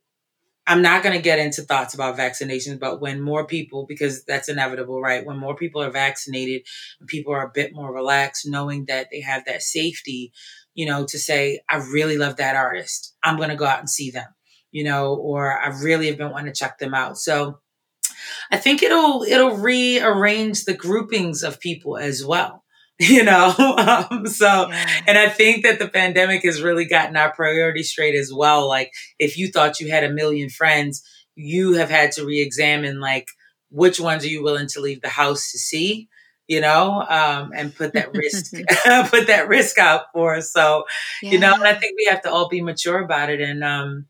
I'm 0.68 0.82
not 0.82 1.02
going 1.02 1.16
to 1.16 1.22
get 1.22 1.40
into 1.40 1.64
thoughts 1.64 1.94
about 1.94 2.18
vaccinations, 2.18 2.80
but 2.80 3.02
when 3.02 3.20
more 3.20 3.48
people, 3.48 3.86
because 3.88 4.24
that's 4.26 4.48
inevitable, 4.48 5.02
right? 5.02 5.26
When 5.26 5.38
more 5.38 5.56
people 5.56 5.82
are 5.82 5.90
vaccinated 5.90 6.62
people 7.08 7.34
are 7.34 7.48
a 7.48 7.52
bit 7.54 7.74
more 7.74 7.94
relaxed, 7.94 8.48
knowing 8.48 8.86
that 8.86 9.08
they 9.12 9.22
have 9.22 9.46
that 9.46 9.64
safety, 9.64 10.32
you 10.76 10.86
know, 10.86 11.06
to 11.06 11.18
say, 11.18 11.62
I 11.70 11.78
really 11.78 12.18
love 12.18 12.38
that 12.38 12.56
artist. 12.56 13.16
I'm 13.24 13.38
going 13.38 13.50
to 13.50 13.56
go 13.56 13.66
out 13.66 13.80
and 13.80 13.90
see 13.90 14.12
them, 14.12 14.28
you 14.72 14.84
know, 14.84 15.16
or 15.16 15.60
I 15.60 15.70
really 15.82 16.08
have 16.08 16.18
been 16.18 16.32
wanting 16.32 16.54
to 16.54 16.58
check 16.58 16.78
them 16.78 16.94
out. 16.94 17.18
So 17.18 17.60
I 18.52 18.58
think 18.58 18.84
it'll, 18.84 19.24
it'll 19.24 19.56
rearrange 19.58 20.66
the 20.66 20.74
groupings 20.74 21.44
of 21.44 21.60
people 21.60 21.98
as 21.98 22.26
well 22.26 22.62
you 23.02 23.24
know 23.24 23.54
um, 23.58 24.28
so 24.28 24.70
yeah. 24.70 25.02
and 25.08 25.18
i 25.18 25.28
think 25.28 25.64
that 25.64 25.80
the 25.80 25.88
pandemic 25.88 26.44
has 26.44 26.62
really 26.62 26.86
gotten 26.86 27.18
our 27.18 27.34
priorities 27.34 27.90
straight 27.90 28.14
as 28.14 28.32
well 28.32 28.68
like 28.68 28.92
if 29.18 29.40
you 29.40 29.50
thought 29.50 29.80
you 29.80 29.90
had 29.90 30.04
a 30.04 30.12
million 30.12 30.50
friends 30.50 31.02
you 31.36 31.74
have 31.74 31.90
had 31.90 32.12
to 32.12 32.24
re-examine 32.24 33.00
like 33.00 33.26
which 33.70 34.00
ones 34.00 34.24
are 34.24 34.28
you 34.28 34.44
willing 34.44 34.68
to 34.68 34.80
leave 34.82 35.02
the 35.02 35.10
house 35.10 35.52
to 35.52 35.58
see 35.58 36.10
you 36.48 36.62
know 36.62 37.04
um, 37.10 37.52
and 37.56 37.76
put 37.76 37.94
that 37.94 38.14
risk 38.14 38.52
put 39.10 39.26
that 39.28 39.48
risk 39.48 39.80
out 39.80 40.04
for 40.14 40.40
so 40.42 40.84
yeah. 41.24 41.32
you 41.32 41.40
know 41.40 41.56
and 41.56 41.64
i 41.64 41.74
think 41.74 41.96
we 41.98 42.08
have 42.08 42.22
to 42.22 42.30
all 42.30 42.50
be 42.50 42.62
mature 42.62 43.00
about 43.00 43.32
it 43.32 43.42
and 43.42 43.64
um 43.64 44.06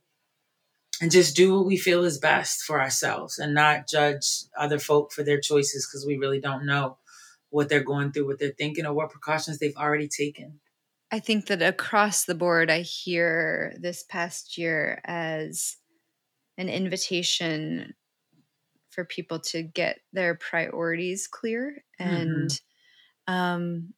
and 1.01 1.11
just 1.11 1.35
do 1.35 1.55
what 1.55 1.65
we 1.65 1.77
feel 1.77 2.03
is 2.03 2.19
best 2.19 2.61
for 2.61 2.79
ourselves 2.79 3.39
and 3.39 3.55
not 3.55 3.89
judge 3.89 4.43
other 4.57 4.77
folk 4.77 5.11
for 5.11 5.23
their 5.23 5.41
choices 5.41 5.87
because 5.87 6.05
we 6.05 6.17
really 6.17 6.39
don't 6.39 6.65
know 6.65 6.97
what 7.49 7.67
they're 7.67 7.83
going 7.83 8.11
through, 8.11 8.27
what 8.27 8.39
they're 8.39 8.53
thinking, 8.57 8.85
or 8.85 8.93
what 8.93 9.09
precautions 9.09 9.57
they've 9.57 9.75
already 9.75 10.07
taken. 10.07 10.59
I 11.11 11.19
think 11.19 11.47
that 11.47 11.61
across 11.61 12.23
the 12.23 12.35
board, 12.35 12.69
I 12.69 12.81
hear 12.81 13.73
this 13.77 14.03
past 14.03 14.57
year 14.57 15.01
as 15.03 15.75
an 16.57 16.69
invitation 16.69 17.95
for 18.91 19.03
people 19.03 19.39
to 19.39 19.63
get 19.63 19.99
their 20.13 20.35
priorities 20.35 21.27
clear 21.27 21.83
and 21.97 22.49
mm-hmm. 22.49 23.33
um 23.33 23.93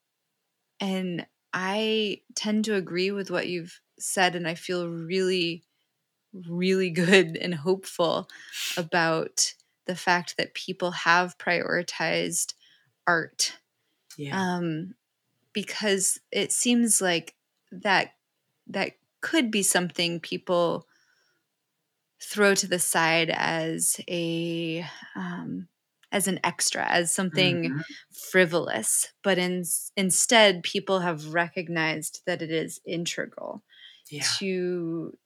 and 0.79 1.25
I 1.51 2.21
tend 2.35 2.65
to 2.65 2.75
agree 2.75 3.11
with 3.11 3.31
what 3.31 3.47
you've 3.47 3.79
said 3.99 4.35
and 4.35 4.47
I 4.47 4.53
feel 4.55 4.87
really 4.87 5.63
really 6.47 6.89
good 6.89 7.37
and 7.37 7.53
hopeful 7.53 8.29
about 8.77 9.53
the 9.85 9.95
fact 9.95 10.37
that 10.37 10.53
people 10.53 10.91
have 10.91 11.37
prioritized 11.37 12.53
art. 13.05 13.57
Yeah. 14.17 14.39
Um, 14.39 14.95
because 15.53 16.19
it 16.31 16.51
seems 16.51 17.01
like 17.01 17.35
that 17.71 18.13
that 18.67 18.93
could 19.21 19.51
be 19.51 19.63
something 19.63 20.19
people 20.19 20.87
throw 22.21 22.55
to 22.55 22.67
the 22.67 22.79
side 22.79 23.29
as 23.29 23.99
a 24.07 24.85
um, 25.15 25.67
as 26.11 26.27
an 26.27 26.39
extra, 26.43 26.85
as 26.85 27.13
something 27.13 27.63
mm-hmm. 27.63 27.79
frivolous. 28.11 29.11
But 29.23 29.39
in, 29.39 29.63
instead, 29.97 30.61
people 30.61 30.99
have 30.99 31.33
recognized 31.33 32.21
that 32.27 32.43
it 32.43 32.51
is 32.51 32.79
integral 32.85 33.63
yeah. 34.11 34.23
to 34.37 35.17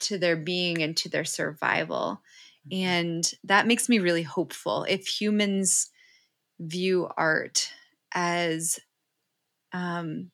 to 0.00 0.18
their 0.18 0.36
being 0.36 0.82
and 0.82 0.96
to 0.98 1.08
their 1.08 1.24
survival. 1.24 2.22
Mm-hmm. 2.70 2.84
And 2.84 3.32
that 3.44 3.66
makes 3.66 3.88
me 3.88 3.98
really 3.98 4.22
hopeful. 4.22 4.84
If 4.88 5.06
humans 5.06 5.90
view 6.58 7.08
art 7.16 7.72
as 8.12 8.80
um, 9.72 10.30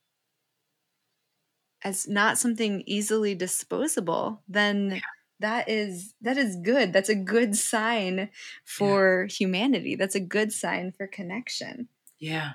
as 1.85 2.09
not 2.09 2.39
something 2.39 2.83
easily 2.87 3.35
disposable, 3.35 4.43
then 4.49 4.93
yeah. 4.93 5.01
that 5.41 5.69
is 5.69 6.15
that 6.23 6.37
is 6.37 6.57
good. 6.57 6.93
That's 6.93 7.09
a 7.09 7.15
good 7.15 7.55
sign 7.55 8.31
for 8.65 9.27
yeah. 9.29 9.35
humanity. 9.35 9.95
That's 9.95 10.15
a 10.15 10.21
good 10.21 10.53
sign 10.53 10.93
for 10.93 11.07
connection. 11.07 11.89
Yeah. 12.19 12.53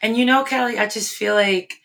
And 0.00 0.16
you 0.16 0.24
know, 0.24 0.44
Callie, 0.44 0.78
I 0.78 0.86
just 0.86 1.14
feel 1.14 1.34
like 1.34 1.81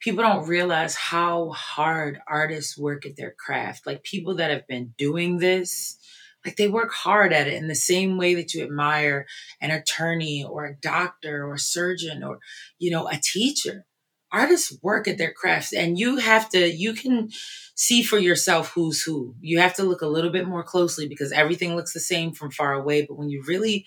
people 0.00 0.22
don't 0.22 0.48
realize 0.48 0.94
how 0.94 1.50
hard 1.50 2.20
artists 2.26 2.78
work 2.78 3.04
at 3.04 3.16
their 3.16 3.34
craft. 3.36 3.86
Like 3.86 4.02
people 4.04 4.36
that 4.36 4.50
have 4.50 4.66
been 4.66 4.94
doing 4.96 5.38
this, 5.38 5.98
like 6.44 6.56
they 6.56 6.68
work 6.68 6.92
hard 6.92 7.32
at 7.32 7.48
it 7.48 7.54
in 7.54 7.68
the 7.68 7.74
same 7.74 8.16
way 8.16 8.34
that 8.34 8.54
you 8.54 8.62
admire 8.62 9.26
an 9.60 9.70
attorney 9.70 10.44
or 10.48 10.66
a 10.66 10.76
doctor 10.76 11.44
or 11.44 11.54
a 11.54 11.58
surgeon 11.58 12.22
or, 12.22 12.38
you 12.78 12.90
know, 12.90 13.08
a 13.08 13.16
teacher. 13.16 13.84
Artists 14.30 14.78
work 14.82 15.08
at 15.08 15.16
their 15.16 15.32
crafts 15.32 15.72
and 15.72 15.98
you 15.98 16.18
have 16.18 16.50
to, 16.50 16.70
you 16.70 16.92
can 16.92 17.30
see 17.74 18.02
for 18.02 18.18
yourself 18.18 18.72
who's 18.74 19.02
who. 19.02 19.34
You 19.40 19.58
have 19.60 19.74
to 19.76 19.84
look 19.84 20.02
a 20.02 20.06
little 20.06 20.30
bit 20.30 20.46
more 20.46 20.62
closely 20.62 21.08
because 21.08 21.32
everything 21.32 21.74
looks 21.74 21.94
the 21.94 22.00
same 22.00 22.32
from 22.32 22.50
far 22.50 22.74
away. 22.74 23.06
But 23.06 23.16
when 23.16 23.30
you 23.30 23.42
really 23.48 23.86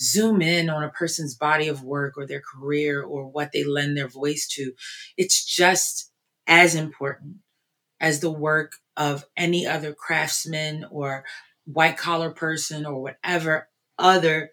zoom 0.00 0.42
in 0.42 0.68
on 0.68 0.82
a 0.82 0.90
person's 0.90 1.34
body 1.34 1.68
of 1.68 1.82
work 1.82 2.14
or 2.16 2.26
their 2.26 2.42
career 2.42 3.02
or 3.02 3.26
what 3.26 3.52
they 3.52 3.64
lend 3.64 3.96
their 3.96 4.08
voice 4.08 4.46
to, 4.48 4.72
it's 5.16 5.44
just 5.44 6.10
as 6.46 6.74
important 6.74 7.36
as 8.00 8.20
the 8.20 8.30
work 8.30 8.72
of 8.96 9.24
any 9.36 9.66
other 9.66 9.94
craftsman 9.94 10.84
or 10.90 11.24
white 11.64 11.96
collar 11.96 12.30
person 12.30 12.84
or 12.84 13.00
whatever 13.00 13.68
other 13.98 14.50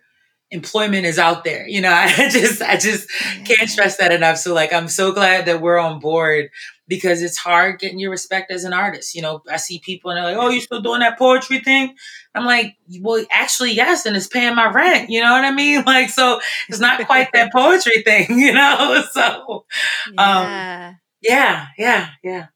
employment 0.51 1.05
is 1.05 1.19
out 1.19 1.43
there. 1.43 1.67
You 1.67 1.81
know, 1.81 1.91
I 1.93 2.29
just 2.29 2.61
I 2.61 2.77
just 2.77 3.09
can't 3.45 3.69
stress 3.69 3.97
that 3.97 4.11
enough. 4.11 4.37
So 4.37 4.53
like 4.53 4.73
I'm 4.73 4.87
so 4.87 5.11
glad 5.11 5.45
that 5.45 5.61
we're 5.61 5.77
on 5.77 5.99
board 5.99 6.49
because 6.87 7.21
it's 7.21 7.37
hard 7.37 7.79
getting 7.79 7.99
your 7.99 8.11
respect 8.11 8.51
as 8.51 8.63
an 8.63 8.73
artist. 8.73 9.13
You 9.15 9.21
know, 9.21 9.41
I 9.49 9.57
see 9.57 9.79
people 9.79 10.11
and 10.11 10.17
they're 10.17 10.35
like, 10.35 10.37
"Oh, 10.37 10.49
you 10.49 10.61
still 10.61 10.81
doing 10.81 11.01
that 11.01 11.19
poetry 11.19 11.59
thing?" 11.59 11.95
I'm 12.33 12.45
like, 12.45 12.75
"Well, 13.01 13.23
actually, 13.31 13.73
yes, 13.73 14.05
and 14.05 14.15
it's 14.15 14.27
paying 14.27 14.55
my 14.55 14.69
rent." 14.71 15.09
You 15.09 15.21
know 15.21 15.31
what 15.31 15.45
I 15.45 15.51
mean? 15.51 15.83
Like, 15.89 16.09
so 16.09 16.39
it's 16.67 16.79
not 16.79 17.03
quite 17.07 17.29
that 17.33 17.51
poetry 17.55 18.03
thing, 18.03 18.37
you 18.37 18.53
know. 18.53 19.03
So, 19.11 19.65
yeah. 20.13 20.89
um, 20.89 20.99
yeah, 21.21 21.67
yeah, 21.79 22.09
yeah. 22.23 22.47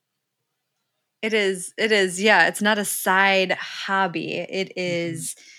It 1.24 1.34
is. 1.34 1.74
It 1.78 1.92
is. 1.92 2.22
Yeah, 2.22 2.48
it's 2.48 2.62
not 2.62 2.78
a 2.78 2.86
side 2.86 3.54
hobby. 3.54 4.34
It 4.34 4.74
mm-hmm. 4.76 5.16
Mm-hmm 5.16 5.53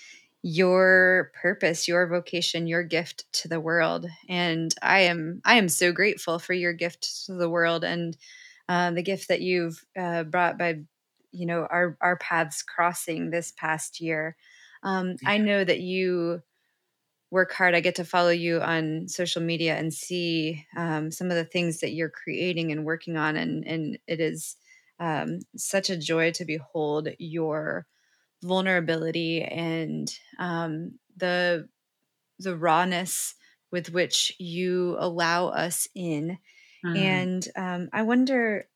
your 0.47 1.31
purpose 1.41 1.87
your 1.87 2.05
vocation 2.05 2.67
your 2.67 2.83
gift 2.83 3.25
to 3.33 3.47
the 3.47 3.59
world 3.59 4.05
and 4.29 4.75
i 4.83 4.99
am 4.99 5.41
i 5.43 5.55
am 5.55 5.67
so 5.67 5.91
grateful 5.91 6.37
for 6.37 6.53
your 6.53 6.71
gift 6.71 7.25
to 7.25 7.33
the 7.33 7.49
world 7.49 7.83
and 7.83 8.15
uh, 8.69 8.91
the 8.91 9.01
gift 9.01 9.27
that 9.27 9.41
you've 9.41 9.83
uh, 9.97 10.21
brought 10.21 10.55
by 10.55 10.75
you 11.31 11.47
know 11.47 11.65
our 11.71 11.97
our 11.99 12.15
paths 12.17 12.61
crossing 12.61 13.31
this 13.31 13.53
past 13.57 13.99
year 13.99 14.35
um, 14.83 15.15
yeah. 15.23 15.31
i 15.31 15.39
know 15.39 15.63
that 15.63 15.79
you 15.79 16.43
work 17.31 17.51
hard 17.51 17.73
i 17.73 17.79
get 17.79 17.95
to 17.95 18.05
follow 18.05 18.29
you 18.29 18.61
on 18.61 19.07
social 19.07 19.41
media 19.41 19.75
and 19.75 19.91
see 19.91 20.63
um, 20.77 21.09
some 21.09 21.31
of 21.31 21.37
the 21.37 21.43
things 21.43 21.79
that 21.79 21.93
you're 21.93 22.07
creating 22.07 22.71
and 22.71 22.85
working 22.85 23.17
on 23.17 23.35
and 23.35 23.65
and 23.65 23.97
it 24.05 24.19
is 24.19 24.57
um, 24.99 25.39
such 25.57 25.89
a 25.89 25.97
joy 25.97 26.29
to 26.29 26.45
behold 26.45 27.09
your 27.17 27.87
vulnerability 28.43 29.43
and 29.43 30.11
um, 30.39 30.99
the 31.17 31.67
the 32.39 32.55
rawness 32.55 33.35
with 33.71 33.91
which 33.91 34.33
you 34.39 34.95
allow 34.99 35.47
us 35.47 35.87
in. 35.95 36.37
Mm. 36.85 36.97
And 36.97 37.47
um, 37.55 37.89
I 37.93 38.03
wonder, 38.03 38.67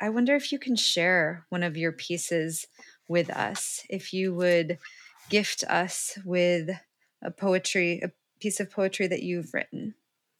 I 0.00 0.10
wonder 0.10 0.34
if 0.34 0.52
you 0.52 0.58
can 0.58 0.76
share 0.76 1.46
one 1.48 1.62
of 1.62 1.76
your 1.76 1.92
pieces 1.92 2.66
with 3.08 3.30
us. 3.30 3.84
If 3.88 4.12
you 4.12 4.34
would 4.34 4.78
gift 5.28 5.64
us 5.64 6.18
with 6.24 6.70
a 7.22 7.30
poetry, 7.30 8.00
a 8.02 8.10
piece 8.40 8.60
of 8.60 8.70
poetry 8.70 9.06
that 9.06 9.22
you've 9.22 9.54
written. 9.54 9.94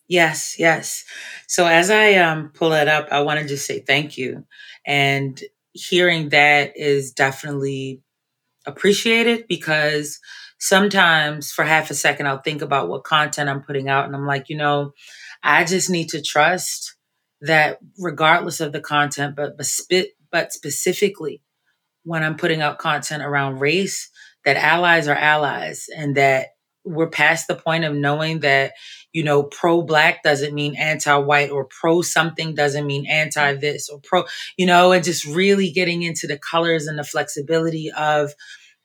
Yes, 0.07 0.59
yes. 0.59 1.05
So 1.47 1.67
as 1.67 1.91
I 1.91 2.15
um, 2.15 2.51
pull 2.55 2.73
it 2.73 2.89
up, 2.89 3.09
I 3.11 3.21
want 3.21 3.41
to 3.41 3.47
just 3.47 3.67
say 3.67 3.81
thank 3.81 4.17
you. 4.17 4.47
And 4.87 5.41
hearing 5.73 6.31
that 6.31 6.73
is 6.77 7.13
definitely 7.13 8.03
appreciated 8.69 9.47
because 9.49 10.19
sometimes 10.59 11.51
for 11.53 11.65
half 11.65 11.91
a 11.91 11.95
second 11.95 12.27
I'll 12.27 12.43
think 12.43 12.63
about 12.63 12.89
what 12.89 13.05
content 13.05 13.49
I'm 13.49 13.63
putting 13.63 13.89
out 13.89 14.07
and 14.07 14.15
I'm 14.15 14.27
like, 14.27 14.49
you 14.49 14.57
know, 14.57 14.93
I 15.43 15.65
just 15.65 15.91
need 15.91 16.11
to 16.11 16.23
trust 16.23 16.97
that 17.41 17.79
regardless 17.99 18.61
of 18.61 18.73
the 18.73 18.81
content, 18.81 19.37
but, 19.37 19.57
but 20.31 20.53
specifically 20.53 21.43
when 22.05 22.25
I'm 22.25 22.37
putting 22.37 22.63
out 22.63 22.79
content 22.79 23.23
around 23.23 23.61
race, 23.61 24.11
that 24.45 24.57
allies 24.57 25.09
are 25.09 25.15
allies 25.15 25.87
and 25.95 26.17
that 26.17 26.49
we're 26.85 27.11
past 27.11 27.49
the 27.49 27.55
point 27.55 27.85
of 27.85 27.95
knowing 27.95 28.41
that 28.41 28.73
you 29.13 29.23
know 29.23 29.43
pro 29.43 29.83
black 29.83 30.23
doesn't 30.23 30.55
mean 30.55 30.75
anti 30.77 31.15
white 31.17 31.51
or 31.51 31.67
pro 31.67 32.03
something 32.03 32.55
doesn't 32.55 32.87
mean 32.87 33.07
anti 33.07 33.55
this 33.55 33.89
or 33.89 34.01
pro 34.03 34.25
you 34.57 34.65
know 34.65 34.93
and 34.93 35.05
just 35.05 35.27
really 35.27 35.71
getting 35.71 36.03
into 36.03 36.27
the 36.27 36.39
colors 36.39 36.87
and 36.87 36.99
the 36.99 37.05
flexibility 37.05 37.91
of 37.97 38.33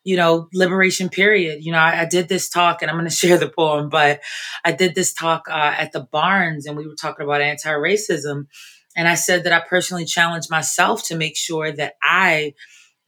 you 0.04 0.18
know, 0.18 0.48
liberation 0.54 1.10
period. 1.10 1.64
You 1.64 1.72
know, 1.72 1.80
I, 1.80 2.02
I 2.02 2.06
did 2.06 2.28
this 2.28 2.50
talk 2.50 2.82
and 2.82 2.92
I'm 2.92 2.98
going 2.98 3.10
to 3.10 3.16
share 3.16 3.38
the 3.38 3.50
poem, 3.50 3.90
but 3.90 4.22
I 4.64 4.72
did 4.72 4.96
this 4.96 5.14
talk 5.14 5.48
uh, 5.50 5.76
at 5.78 5.92
the 5.92 6.02
Barnes 6.12 6.66
and 6.66 6.78
we 6.78 6.88
were 6.88 6.96
talking 6.96 7.26
about 7.26 7.42
anti 7.42 7.70
racism. 7.70 8.48
And 8.96 9.08
I 9.08 9.16
said 9.16 9.46
that 9.46 9.54
I 9.54 9.62
personally 9.68 10.06
challenged 10.06 10.52
myself 10.52 11.08
to 11.08 11.18
make 11.18 11.36
sure 11.36 11.72
that 11.72 11.94
I 12.04 12.54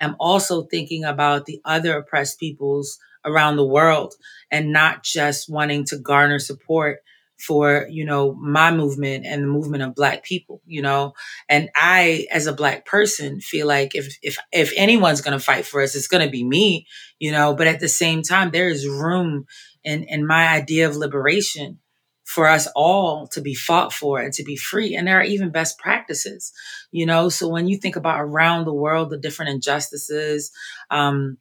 am 0.02 0.16
also 0.20 0.64
thinking 0.64 1.04
about 1.04 1.46
the 1.46 1.62
other 1.64 1.98
oppressed 1.98 2.40
peoples 2.40 2.98
around 3.24 3.56
the 3.56 3.66
world 3.66 4.14
and 4.52 4.72
not 4.72 5.04
just 5.04 5.50
wanting 5.50 5.86
to 5.86 5.98
garner 5.98 6.40
support 6.40 7.00
for 7.40 7.88
you 7.90 8.06
know 8.06 8.34
my 8.36 8.72
movement 8.72 9.26
and 9.26 9.44
the 9.44 9.48
movement 9.48 9.84
of 9.84 9.96
black 9.96 10.24
people 10.24 10.62
you 10.66 10.82
know? 10.82 11.14
And 11.50 11.70
i 11.76 12.28
as 12.32 12.48
a 12.48 12.54
black 12.54 12.86
person 12.86 13.42
feel 13.42 13.68
like 13.68 13.96
if 13.96 14.18
if 14.22 14.38
if 14.52 14.72
anyone's 14.78 15.22
going 15.22 15.38
to 15.38 15.44
fight 15.44 15.66
for 15.66 15.82
us 15.82 15.96
it's 15.96 16.08
going 16.08 16.26
to 16.26 16.32
be 16.32 16.44
me 16.44 16.88
you 17.20 17.32
know? 17.32 17.54
But 17.56 17.68
at 17.68 17.80
the 17.80 17.88
same 17.90 18.22
time 18.22 18.52
there 18.52 18.70
is 18.70 18.88
room 18.88 19.46
in 19.84 20.04
in 20.06 20.26
my 20.28 20.48
idea 20.48 20.88
of 20.88 20.96
liberation 20.96 21.80
for 22.26 22.48
us 22.48 22.68
all 22.76 23.28
to 23.28 23.40
be 23.42 23.54
fought 23.54 23.94
for 23.94 24.20
and 24.20 24.34
to 24.34 24.44
be 24.44 24.56
free 24.56 24.96
and 24.96 25.08
there 25.08 25.20
are 25.20 25.24
even 25.24 25.52
best 25.52 25.78
practices 25.80 26.52
you 26.92 27.06
know? 27.06 27.30
So 27.30 27.48
when 27.50 27.68
you 27.68 27.78
think 27.78 27.96
about 27.96 28.22
around 28.22 28.66
the 28.66 28.74
world 28.74 29.10
the 29.10 29.18
different 29.18 29.52
injustices 29.52 30.52
um 30.92 31.38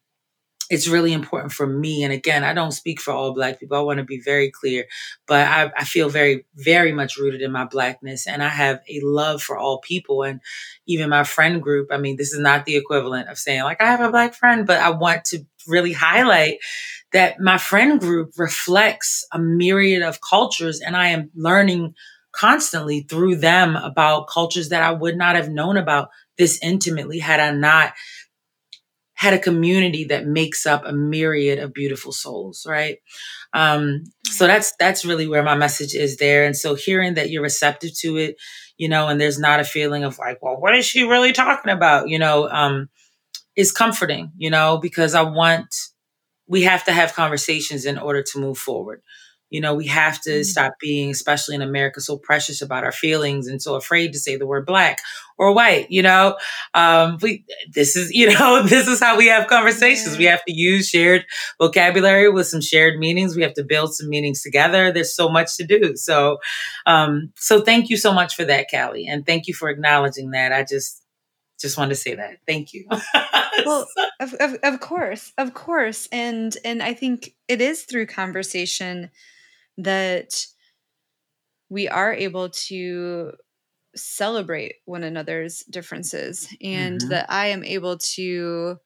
it's 0.75 0.89
really 0.89 1.13
important 1.13 1.53
for 1.53 1.69
me. 1.69 2.03
And 2.03 2.13
again, 2.13 2.43
I 2.43 2.53
don't 2.53 2.73
speak 2.73 3.01
for 3.01 3.13
all 3.13 3.33
Black 3.33 3.61
people. 3.61 3.77
I 3.77 3.83
want 3.83 3.99
to 3.99 4.05
be 4.05 4.21
very 4.21 4.51
clear, 4.51 4.87
but 5.29 5.47
I, 5.47 5.71
I, 5.77 5.85
feel 5.85 6.09
very, 6.09 6.47
very 6.57 6.91
much 6.91 7.17
rooted 7.17 7.43
in 7.43 7.53
my 7.53 7.65
Blackness. 7.65 8.27
And 8.27 8.43
I 8.43 8.49
have 8.49 8.81
a 8.89 9.01
love 9.03 9.41
for 9.41 9.57
all 9.57 9.79
people. 9.79 10.25
And 10.25 10.41
even 10.87 11.11
my 11.11 11.23
friend 11.23 11.63
group, 11.63 11.89
I 11.93 11.99
mean, 11.99 12.17
this 12.17 12.33
is 12.33 12.41
not 12.41 12.65
the 12.65 12.77
equivalent 12.77 13.29
of 13.29 13.39
saying, 13.39 13.63
like, 13.63 13.81
I 13.81 13.87
have 13.87 14.01
a 14.01 14.11
Black 14.11 14.35
friend, 14.35 14.67
but 14.67 14.81
I 14.81 14.91
want 14.91 15.25
to 15.27 15.47
really 15.69 15.93
highlight 15.93 16.59
that 17.13 17.39
my 17.39 17.57
friend 17.57 18.01
group 18.01 18.33
reflects 18.37 19.25
a 19.31 19.39
myriad 19.39 20.03
of 20.03 20.21
cultures. 20.21 20.81
And 20.81 20.97
I 20.97 21.11
am 21.11 21.31
learning 21.37 21.95
constantly 22.33 23.03
through 23.03 23.37
them 23.37 23.77
about 23.77 24.27
cultures 24.27 24.71
that 24.71 24.83
I 24.83 24.91
would 24.91 25.17
not 25.17 25.37
have 25.37 25.49
known 25.49 25.77
about 25.77 26.11
this 26.37 26.59
intimately 26.63 27.21
had 27.21 27.39
I 27.39 27.53
not 27.53 27.93
had 29.25 29.33
a 29.33 29.39
community 29.39 30.05
that 30.05 30.27
makes 30.27 30.67
up 30.67 30.85
a 30.85 30.93
myriad 30.93 31.59
of 31.59 31.73
beautiful 31.73 32.13
souls, 32.13 32.67
right? 32.69 32.99
Um, 33.55 34.05
so 34.27 34.47
that's 34.47 34.75
that's 34.79 35.07
really 35.07 35.27
where 35.27 35.43
my 35.43 35.57
message 35.57 35.95
is 35.95 36.19
there. 36.19 36.45
And 36.45 36.55
so 36.55 36.75
hearing 36.75 37.15
that 37.15 37.31
you're 37.31 37.43
receptive 37.43 37.97
to 38.01 38.19
it, 38.19 38.37
you 38.77 38.87
know, 38.87 39.09
and 39.09 39.19
there's 39.19 39.39
not 39.39 39.61
a 39.61 39.65
feeling 39.65 40.05
of 40.05 40.19
like, 40.19 40.43
well, 40.43 40.61
what 40.61 40.77
is 40.77 40.85
she 40.85 41.05
really 41.05 41.33
talking 41.33 41.73
about? 41.73 42.11
You 42.11 42.19
know, 42.19 42.51
um, 42.51 42.91
is 43.57 43.73
comforting, 43.73 44.31
you 44.37 44.51
know, 44.51 44.77
because 44.77 45.15
I 45.15 45.23
want 45.23 45.75
we 46.47 46.63
have 46.65 46.85
to 46.85 46.93
have 46.93 47.15
conversations 47.15 47.87
in 47.87 47.97
order 47.97 48.23
to 48.23 48.39
move 48.39 48.59
forward. 48.59 49.01
You 49.51 49.61
know, 49.61 49.75
we 49.75 49.87
have 49.87 50.21
to 50.23 50.31
mm-hmm. 50.31 50.43
stop 50.43 50.75
being, 50.81 51.11
especially 51.11 51.55
in 51.55 51.63
America, 51.63 52.01
so 52.01 52.17
precious 52.17 52.61
about 52.61 52.85
our 52.85 52.93
feelings 52.93 53.47
and 53.47 53.63
so 53.63 53.77
afraid 53.77 54.13
to 54.13 54.19
say 54.19 54.37
the 54.37 54.47
word 54.47 54.67
black 54.67 55.01
or 55.39 55.53
white. 55.55 55.91
You 55.91 56.03
know, 56.03 56.37
um, 56.75 57.19
we 57.23 57.45
this 57.71 57.95
is 57.97 58.11
you 58.11 58.33
know 58.39 58.63
this 58.63 58.89
is 58.89 59.01
how 59.01 59.17
we 59.17 59.27
have 59.27 59.47
conversations. 59.47 60.13
Yeah. 60.13 60.19
We 60.19 60.25
have 60.25 60.45
to 60.47 60.53
use 60.53 60.89
shared 60.89 61.25
vocabulary 61.61 62.31
with 62.31 62.47
some 62.47 62.61
shared 62.61 62.99
meanings. 62.99 63.37
We 63.37 63.43
have 63.43 63.55
to 63.55 63.65
build 63.65 63.95
some 63.95 64.09
meanings 64.09 64.43
together. 64.43 64.91
There's 64.91 65.15
so 65.15 65.29
much 65.29 65.57
to 65.57 65.65
do. 65.65 65.97
So, 65.97 66.39
um, 66.87 67.33
so 67.37 67.61
thank 67.61 67.91
you 67.91 67.97
so 67.97 68.13
much 68.13 68.35
for 68.35 68.45
that, 68.45 68.67
Callie, 68.71 69.07
and 69.07 69.25
thank 69.25 69.47
you 69.47 69.55
for 69.55 69.69
acknowledging 69.69 70.31
that. 70.31 70.53
I 70.53 70.65
just 70.65 71.05
just 71.61 71.79
wanted 71.79 71.91
to 71.91 72.01
say 72.01 72.15
that. 72.15 72.39
Thank 72.47 72.75
you. 72.75 72.87
well, 73.65 73.87
of, 74.21 74.35
of, 74.35 74.57
of 74.63 74.81
course, 74.81 75.33
of 75.39 75.55
course. 75.55 76.09
And, 76.13 76.57
and 76.65 76.83
I 76.83 76.95
think 76.95 77.35
it 77.49 77.61
is 77.61 77.85
through 77.85 78.07
conversation 78.07 79.11
that 79.79 80.47
we 81.69 81.89
are 81.89 82.13
able 82.13 82.51
to 82.51 83.33
celebrate 83.97 84.77
one 84.85 85.03
another's 85.03 85.61
differences 85.65 86.49
and 86.61 87.01
mm-hmm. 87.01 87.11
that 87.11 87.27
I 87.31 87.49
am 87.49 87.65
able 87.65 87.99
to 87.99 88.79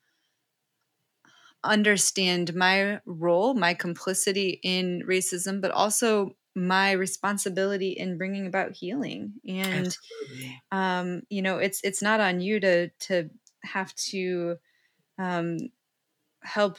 understand 1.64 2.54
my 2.54 3.00
role, 3.04 3.54
my 3.54 3.74
complicity 3.74 4.60
in 4.62 5.02
racism, 5.06 5.60
but 5.60 5.70
also 5.70 6.36
my 6.54 6.92
responsibility 6.92 7.90
in 7.90 8.18
bringing 8.18 8.46
about 8.46 8.72
healing. 8.72 9.34
And 9.46 9.96
um, 10.72 11.22
you 11.28 11.42
know, 11.42 11.58
it's 11.58 11.80
it's 11.84 12.02
not 12.02 12.20
on 12.20 12.40
you 12.40 12.60
to 12.60 12.88
to 12.88 13.30
have 13.64 13.94
to 14.10 14.56
um, 15.18 15.58
help 16.42 16.78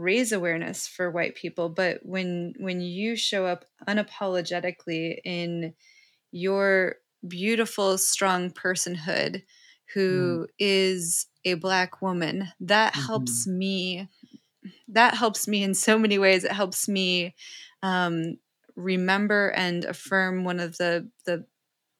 raise 0.00 0.32
awareness 0.32 0.88
for 0.88 1.10
white 1.10 1.34
people, 1.34 1.68
but 1.68 2.00
when 2.02 2.54
when 2.58 2.80
you 2.80 3.16
show 3.16 3.46
up 3.46 3.64
unapologetically 3.86 5.18
in 5.24 5.74
your 6.32 6.96
beautiful, 7.26 7.98
strong 7.98 8.50
personhood 8.50 9.42
who 9.94 10.46
mm. 10.46 10.46
is 10.58 11.26
a 11.44 11.54
black 11.54 12.00
woman, 12.00 12.48
that 12.60 12.94
mm-hmm. 12.94 13.06
helps 13.06 13.46
me 13.46 14.08
that 14.88 15.14
helps 15.14 15.46
me 15.46 15.62
in 15.62 15.74
so 15.74 15.98
many 15.98 16.18
ways. 16.18 16.44
It 16.44 16.52
helps 16.52 16.88
me 16.88 17.34
um, 17.82 18.38
remember 18.76 19.50
and 19.50 19.84
affirm 19.84 20.44
one 20.44 20.60
of 20.60 20.78
the 20.78 21.08
the 21.26 21.44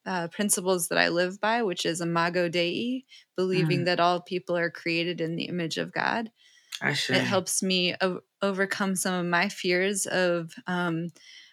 uh, 0.07 0.29
principles 0.29 0.89
that 0.89 0.99
I 0.99 1.09
live 1.09 1.41
by, 1.41 1.63
which 1.63 1.85
is 1.85 2.01
imago 2.01 2.49
Dei, 2.49 3.05
believing 3.37 3.83
mm. 3.83 3.85
that 3.85 4.01
all 4.01 4.21
people 4.21 4.57
are 4.57 4.71
created 4.71 5.21
in 5.21 5.37
the 5.37 5.45
image 5.45 5.77
of 5.77 5.93
God. 5.93 6.31
It 7.17 7.25
helps 7.25 7.63
me 7.63 7.95
o- 8.01 8.21
overcome 8.43 8.97
some 8.97 9.15
of 9.15 9.27
my 9.27 9.49
fears 9.49 10.07
of 10.07 10.53
um, 10.67 11.11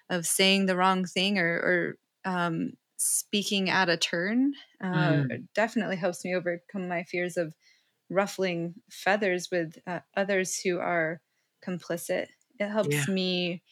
of 0.09 0.25
saying 0.25 0.65
the 0.65 0.75
wrong 0.75 1.05
thing 1.05 1.37
or, 1.37 1.97
or 2.25 2.31
um, 2.31 2.71
speaking 2.97 3.69
out 3.69 3.89
of 3.89 3.99
turn. 3.99 4.53
Uh, 4.81 4.87
mm. 4.87 5.47
Definitely 5.53 5.97
helps 5.97 6.23
me 6.23 6.35
overcome 6.35 6.87
my 6.87 7.03
fears 7.03 7.37
of 7.37 7.53
ruffling 8.09 8.75
feathers 8.89 9.49
with 9.51 9.77
uh, 9.85 9.99
others 10.15 10.59
who 10.59 10.79
are 10.79 11.21
complicit. 11.65 12.27
It 12.59 12.69
helps 12.69 12.89
yeah. 12.89 13.05
me 13.13 13.63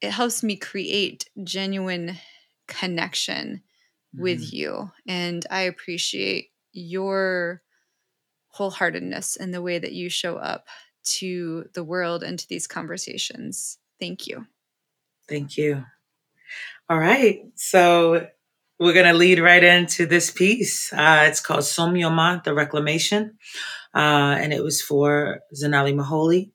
it 0.00 0.10
helps 0.10 0.42
me 0.42 0.56
create 0.56 1.30
genuine 1.44 2.16
connection 2.68 3.62
mm-hmm. 4.14 4.22
with 4.22 4.52
you 4.52 4.90
and 5.06 5.46
I 5.50 5.62
appreciate 5.62 6.50
your 6.72 7.62
wholeheartedness 8.56 9.36
in 9.36 9.50
the 9.50 9.62
way 9.62 9.78
that 9.78 9.92
you 9.92 10.08
show 10.08 10.36
up 10.36 10.66
to 11.04 11.68
the 11.74 11.84
world 11.84 12.22
and 12.22 12.38
to 12.38 12.48
these 12.48 12.66
conversations. 12.66 13.78
Thank 14.00 14.26
you. 14.26 14.46
Thank 15.28 15.56
you. 15.56 15.84
All 16.88 16.98
right. 16.98 17.40
So 17.54 18.26
we're 18.78 18.92
going 18.92 19.06
to 19.06 19.14
lead 19.14 19.38
right 19.38 19.62
into 19.62 20.06
this 20.06 20.30
piece. 20.30 20.92
Uh, 20.92 21.24
it's 21.28 21.40
called 21.40 21.60
Somnyama, 21.60 22.42
the 22.44 22.54
Reclamation. 22.54 23.38
Uh, 23.94 24.36
and 24.38 24.52
it 24.52 24.62
was 24.62 24.82
for 24.82 25.40
Zanele 25.54 25.94
Muholi, 25.94 26.50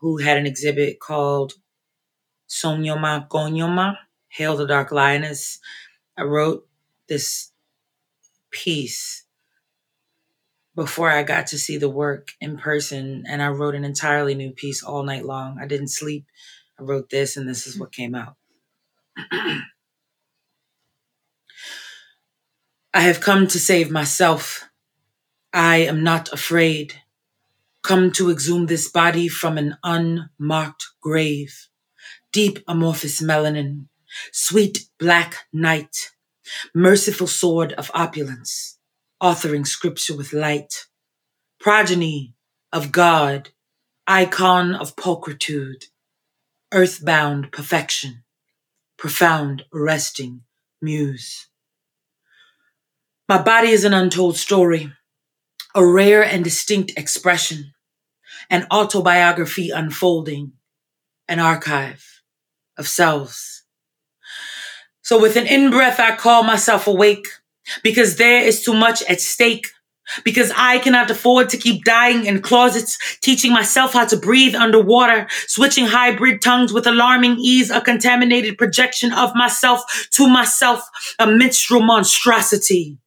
who 0.00 0.18
had 0.18 0.36
an 0.36 0.46
exhibit 0.46 1.00
called 1.00 1.54
Somnyama 2.48 3.28
Ngonyama, 3.28 3.96
Hail 4.28 4.56
the 4.56 4.66
Dark 4.66 4.90
Lioness. 4.90 5.58
I 6.16 6.22
wrote 6.22 6.66
this 7.08 7.52
piece 8.50 9.24
before 10.80 11.10
I 11.10 11.24
got 11.24 11.48
to 11.48 11.58
see 11.58 11.76
the 11.76 11.90
work 11.90 12.28
in 12.40 12.56
person, 12.56 13.24
and 13.28 13.42
I 13.42 13.48
wrote 13.48 13.74
an 13.74 13.84
entirely 13.84 14.34
new 14.34 14.50
piece 14.50 14.82
all 14.82 15.02
night 15.02 15.26
long. 15.26 15.58
I 15.60 15.66
didn't 15.66 15.88
sleep. 15.88 16.24
I 16.78 16.84
wrote 16.84 17.10
this, 17.10 17.36
and 17.36 17.46
this 17.46 17.66
is 17.66 17.78
what 17.78 17.92
came 17.92 18.14
out. 18.14 18.36
I 19.30 19.60
have 22.94 23.20
come 23.20 23.46
to 23.48 23.60
save 23.60 23.90
myself. 23.90 24.70
I 25.52 25.76
am 25.80 26.02
not 26.02 26.32
afraid. 26.32 26.94
Come 27.82 28.10
to 28.12 28.30
exhume 28.30 28.64
this 28.64 28.90
body 28.90 29.28
from 29.28 29.58
an 29.58 29.76
unmarked 29.84 30.86
grave. 31.02 31.68
Deep 32.32 32.60
amorphous 32.66 33.20
melanin, 33.20 33.88
sweet 34.32 34.86
black 34.98 35.46
night, 35.52 35.94
merciful 36.74 37.26
sword 37.26 37.74
of 37.74 37.90
opulence, 37.92 38.78
authoring 39.22 39.66
scripture 39.66 40.16
with 40.16 40.32
light, 40.32 40.86
progeny 41.58 42.34
of 42.72 42.92
God, 42.92 43.50
icon 44.06 44.74
of 44.74 44.96
pulchritude, 44.96 45.84
earthbound 46.72 47.52
perfection, 47.52 48.24
profound 48.96 49.64
resting 49.72 50.42
muse. 50.80 51.48
My 53.28 53.40
body 53.40 53.68
is 53.68 53.84
an 53.84 53.94
untold 53.94 54.36
story, 54.36 54.92
a 55.74 55.84
rare 55.84 56.24
and 56.24 56.42
distinct 56.42 56.92
expression, 56.96 57.74
an 58.48 58.66
autobiography 58.72 59.70
unfolding, 59.70 60.52
an 61.28 61.38
archive 61.38 62.22
of 62.76 62.88
selves. 62.88 63.64
So 65.02 65.20
with 65.20 65.36
an 65.36 65.46
in 65.46 65.70
breath, 65.70 66.00
I 66.00 66.16
call 66.16 66.42
myself 66.42 66.86
awake 66.86 67.28
because 67.82 68.16
there 68.16 68.42
is 68.42 68.62
too 68.62 68.74
much 68.74 69.02
at 69.04 69.20
stake. 69.20 69.66
Because 70.24 70.50
I 70.56 70.80
cannot 70.80 71.08
afford 71.08 71.50
to 71.50 71.56
keep 71.56 71.84
dying 71.84 72.26
in 72.26 72.42
closets, 72.42 72.98
teaching 73.20 73.52
myself 73.52 73.92
how 73.92 74.06
to 74.06 74.16
breathe 74.16 74.56
underwater, 74.56 75.28
switching 75.46 75.86
hybrid 75.86 76.42
tongues 76.42 76.72
with 76.72 76.88
alarming 76.88 77.36
ease, 77.38 77.70
a 77.70 77.80
contaminated 77.80 78.58
projection 78.58 79.12
of 79.12 79.36
myself 79.36 80.08
to 80.12 80.26
myself, 80.26 80.82
a 81.20 81.28
menstrual 81.28 81.82
monstrosity. 81.82 82.98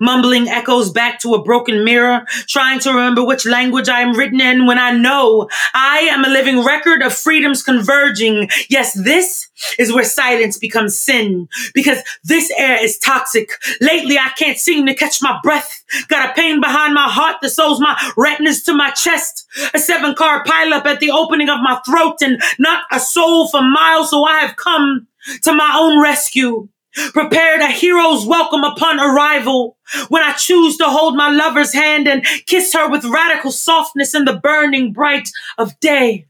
Mumbling 0.00 0.48
echoes 0.48 0.90
back 0.90 1.20
to 1.20 1.34
a 1.34 1.42
broken 1.42 1.84
mirror, 1.84 2.24
trying 2.48 2.80
to 2.80 2.90
remember 2.90 3.24
which 3.24 3.46
language 3.46 3.88
I 3.88 4.00
am 4.00 4.16
written 4.16 4.40
in 4.40 4.66
when 4.66 4.78
I 4.78 4.92
know 4.92 5.48
I 5.74 5.98
am 6.10 6.24
a 6.24 6.28
living 6.28 6.64
record 6.64 7.02
of 7.02 7.14
freedoms 7.14 7.62
converging. 7.62 8.48
Yes, 8.68 8.92
this 8.94 9.48
is 9.78 9.92
where 9.92 10.04
silence 10.04 10.58
becomes 10.58 10.98
sin 10.98 11.48
because 11.74 11.98
this 12.24 12.50
air 12.56 12.82
is 12.82 12.98
toxic. 12.98 13.50
Lately, 13.80 14.18
I 14.18 14.30
can't 14.38 14.58
seem 14.58 14.86
to 14.86 14.94
catch 14.94 15.22
my 15.22 15.38
breath. 15.42 15.84
Got 16.08 16.30
a 16.30 16.34
pain 16.34 16.60
behind 16.60 16.94
my 16.94 17.08
heart 17.08 17.36
that 17.42 17.50
sews 17.50 17.80
my 17.80 18.12
retinas 18.16 18.62
to 18.64 18.74
my 18.74 18.90
chest. 18.90 19.46
A 19.74 19.78
seven 19.78 20.14
car 20.14 20.44
pileup 20.44 20.86
at 20.86 21.00
the 21.00 21.10
opening 21.10 21.48
of 21.48 21.60
my 21.60 21.80
throat 21.86 22.16
and 22.22 22.42
not 22.58 22.84
a 22.90 23.00
soul 23.00 23.48
for 23.48 23.62
miles. 23.62 24.10
So 24.10 24.24
I 24.24 24.40
have 24.40 24.56
come 24.56 25.06
to 25.42 25.52
my 25.52 25.76
own 25.78 26.02
rescue 26.02 26.68
prepared 27.12 27.60
a 27.60 27.68
hero's 27.68 28.26
welcome 28.26 28.64
upon 28.64 29.00
arrival. 29.00 29.76
When 30.08 30.22
I 30.22 30.32
choose 30.32 30.76
to 30.78 30.84
hold 30.84 31.16
my 31.16 31.30
lover's 31.30 31.72
hand 31.72 32.08
and 32.08 32.24
kiss 32.46 32.72
her 32.72 32.88
with 32.88 33.04
radical 33.04 33.52
softness 33.52 34.14
in 34.14 34.24
the 34.24 34.36
burning 34.36 34.92
bright 34.92 35.28
of 35.58 35.78
day. 35.80 36.26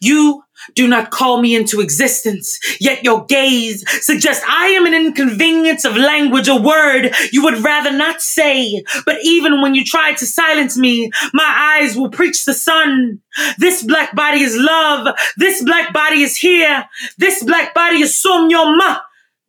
You 0.00 0.42
do 0.74 0.88
not 0.88 1.10
call 1.10 1.40
me 1.40 1.54
into 1.54 1.80
existence, 1.80 2.58
yet 2.80 3.04
your 3.04 3.24
gaze 3.26 3.84
suggests 4.04 4.44
I 4.48 4.68
am 4.68 4.86
an 4.86 4.94
inconvenience 4.94 5.84
of 5.84 5.96
language, 5.96 6.48
a 6.48 6.56
word 6.56 7.10
you 7.32 7.42
would 7.44 7.62
rather 7.62 7.92
not 7.92 8.20
say. 8.20 8.82
But 9.06 9.18
even 9.22 9.62
when 9.62 9.74
you 9.74 9.84
try 9.84 10.14
to 10.14 10.26
silence 10.26 10.76
me, 10.76 11.10
my 11.32 11.78
eyes 11.80 11.96
will 11.96 12.10
preach 12.10 12.44
the 12.44 12.54
sun. 12.54 13.20
This 13.58 13.82
black 13.82 14.14
body 14.14 14.40
is 14.40 14.56
love. 14.56 15.14
This 15.36 15.62
black 15.62 15.92
body 15.92 16.22
is 16.22 16.36
here. 16.36 16.84
This 17.16 17.42
black 17.44 17.74
body 17.74 18.02
is 18.02 18.14
somnyama. 18.14 19.00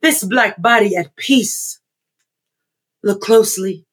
This 0.02 0.24
black 0.24 0.60
body 0.62 0.96
at 0.96 1.14
peace. 1.16 1.80
Look 3.02 3.20
closely. 3.20 3.84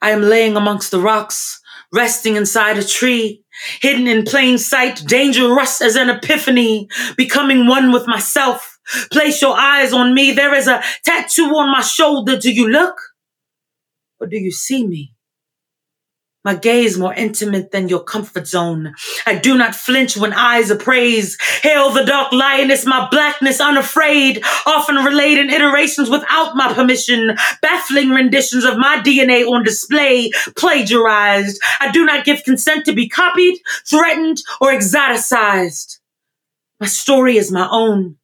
I 0.00 0.10
am 0.10 0.22
laying 0.22 0.56
amongst 0.56 0.90
the 0.90 1.00
rocks, 1.00 1.60
resting 1.92 2.36
inside 2.36 2.78
a 2.78 2.84
tree, 2.84 3.42
hidden 3.80 4.06
in 4.06 4.24
plain 4.24 4.58
sight, 4.58 5.02
dangerous 5.06 5.80
as 5.80 5.96
an 5.96 6.10
epiphany, 6.10 6.88
becoming 7.16 7.66
one 7.66 7.92
with 7.92 8.06
myself. 8.06 8.78
Place 9.10 9.42
your 9.42 9.56
eyes 9.56 9.92
on 9.92 10.14
me. 10.14 10.32
There 10.32 10.54
is 10.54 10.66
a 10.66 10.82
tattoo 11.04 11.50
on 11.56 11.70
my 11.70 11.82
shoulder. 11.82 12.38
Do 12.38 12.52
you 12.52 12.68
look? 12.68 12.96
Or 14.20 14.26
do 14.26 14.36
you 14.36 14.50
see 14.50 14.86
me? 14.86 15.12
My 16.44 16.54
gaze 16.54 16.96
more 16.96 17.12
intimate 17.14 17.72
than 17.72 17.88
your 17.88 18.02
comfort 18.02 18.46
zone. 18.46 18.94
I 19.26 19.34
do 19.34 19.58
not 19.58 19.74
flinch 19.74 20.16
when 20.16 20.32
eyes 20.32 20.70
appraise. 20.70 21.36
Hail 21.62 21.90
the 21.90 22.04
dark 22.04 22.32
lioness, 22.32 22.86
my 22.86 23.08
blackness 23.10 23.60
unafraid. 23.60 24.42
Often 24.64 24.96
relayed 25.04 25.38
in 25.38 25.50
iterations 25.50 26.08
without 26.08 26.54
my 26.54 26.72
permission. 26.72 27.36
Baffling 27.60 28.10
renditions 28.10 28.64
of 28.64 28.78
my 28.78 29.00
DNA 29.04 29.46
on 29.46 29.64
display, 29.64 30.30
plagiarized. 30.56 31.60
I 31.80 31.90
do 31.90 32.04
not 32.04 32.24
give 32.24 32.44
consent 32.44 32.84
to 32.84 32.92
be 32.92 33.08
copied, 33.08 33.60
threatened, 33.86 34.38
or 34.60 34.72
exoticized. 34.72 35.98
My 36.80 36.86
story 36.86 37.36
is 37.36 37.50
my 37.50 37.68
own. 37.68 38.16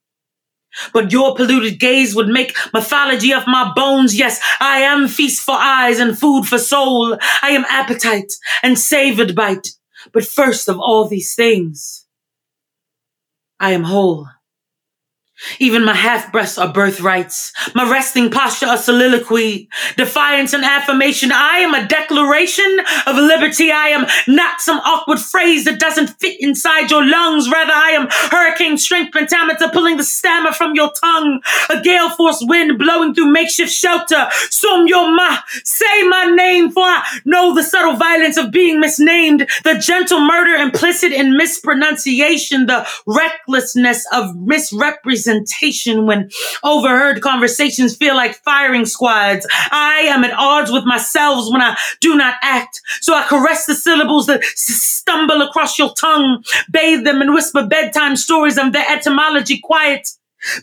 But 0.93 1.13
your 1.13 1.35
polluted 1.35 1.79
gaze 1.79 2.15
would 2.15 2.29
make 2.29 2.57
mythology 2.73 3.33
of 3.33 3.47
my 3.47 3.73
bones. 3.75 4.17
Yes, 4.17 4.41
I 4.61 4.79
am 4.79 5.09
feast 5.09 5.43
for 5.43 5.55
eyes 5.55 5.99
and 5.99 6.19
food 6.19 6.47
for 6.47 6.59
soul. 6.59 7.17
I 7.43 7.51
am 7.51 7.65
appetite 7.69 8.33
and 8.63 8.79
savored 8.79 9.35
bite. 9.35 9.69
But 10.13 10.27
first 10.27 10.69
of 10.69 10.79
all 10.79 11.07
these 11.09 11.35
things, 11.35 12.07
I 13.61 13.73
am 13.73 13.85
whole. 13.85 14.29
Even 15.59 15.85
my 15.85 15.95
half 15.95 16.33
breaths 16.33 16.59
are 16.59 16.73
birthrights, 16.73 17.53
my 17.75 17.91
resting 17.91 18.31
posture 18.31 18.67
a 18.69 18.79
soliloquy, 18.79 19.69
defiance 19.97 20.53
and 20.53 20.65
affirmation. 20.65 21.31
I 21.33 21.59
am 21.59 21.75
a 21.75 21.87
declaration 21.87 22.79
of 23.07 23.17
liberty. 23.17 23.71
I 23.71 23.89
am 23.89 24.07
not 24.27 24.61
some 24.61 24.79
awkward 24.79 25.19
phrase 25.19 25.65
that 25.65 25.81
doesn't 25.81 26.19
fit 26.21 26.41
inside 26.41 26.91
your 26.91 27.05
lungs. 27.05 27.51
Rather, 27.51 27.73
I 27.73 27.91
am 27.91 28.09
hurricane 28.31 28.79
strength 28.79 29.13
pentameter 29.13 29.69
pulling 29.73 29.97
the 29.97 30.05
stammer 30.05 30.53
from 30.53 30.75
your 30.75 30.91
tongue, 30.93 31.41
a 31.71 31.81
gale 31.83 32.11
force 32.11 32.43
wind 32.47 32.79
blowing 32.79 33.15
through 33.15 33.31
makeshift 33.31 33.73
shelter. 33.73 34.29
Sum 34.51 34.87
your 34.87 35.15
ma, 35.15 35.39
say 35.65 36.03
my 36.09 36.25
name, 36.25 36.71
for 36.71 36.85
I 36.85 37.21
know 37.25 37.55
the 37.55 37.63
subtle 37.63 37.97
violence 37.97 38.37
of 38.37 38.51
being 38.51 38.81
misnamed, 38.81 39.49
the 39.65 39.79
gentle 39.79 40.21
murder 40.21 40.55
implicit 40.55 41.13
in 41.13 41.37
mispronunciation, 41.37 42.67
the 42.67 42.87
recklessness 43.07 44.07
of 44.13 44.37
misrepresentation 44.37 45.34
representation 45.35 46.07
when 46.07 46.31
overheard 46.63 47.21
conversations 47.21 47.97
feel 47.97 48.17
like 48.17 48.35
firing 48.37 48.87
squads. 48.87 49.47
I 49.71 50.07
am 50.09 50.25
at 50.25 50.33
odds 50.37 50.71
with 50.71 50.85
myself 50.85 51.51
when 51.51 51.61
I 51.61 51.77
do 52.01 52.17
not 52.17 52.37
act. 52.43 52.81
So 53.01 53.15
I 53.15 53.27
caress 53.27 53.67
the 53.67 53.75
syllables 53.75 54.27
that 54.27 54.43
stumble 54.45 55.43
across 55.43 55.79
your 55.79 55.93
tongue, 55.95 56.43
bathe 56.71 57.05
them 57.05 57.21
and 57.21 57.35
whisper 57.35 57.67
bedtime 57.67 58.17
stories 58.17 58.59
of 58.59 58.73
their 58.73 58.87
etymology 58.89 59.61
quiet. 59.63 60.09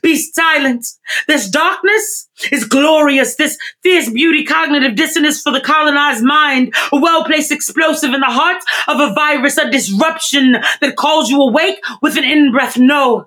Be 0.04 0.16
silent. 0.16 0.86
This 1.28 1.50
darkness 1.50 2.30
is 2.52 2.66
glorious. 2.66 3.36
This 3.36 3.58
fierce 3.82 4.12
beauty, 4.12 4.46
cognitive 4.46 4.96
dissonance 4.96 5.42
for 5.42 5.52
the 5.52 5.60
colonized 5.60 6.24
mind, 6.24 6.76
a 6.92 7.00
well 7.00 7.26
placed 7.26 7.52
explosive 7.52 8.14
in 8.14 8.20
the 8.20 8.28
heart 8.28 8.62
of 8.88 9.00
a 9.00 9.12
virus, 9.16 9.58
a 9.58 9.72
disruption 9.72 10.58
that 10.82 10.98
calls 10.98 11.32
you 11.32 11.42
awake 11.42 11.80
with 12.04 12.16
an 12.16 12.24
in 12.24 12.52
breath. 12.52 12.78
No, 12.78 13.26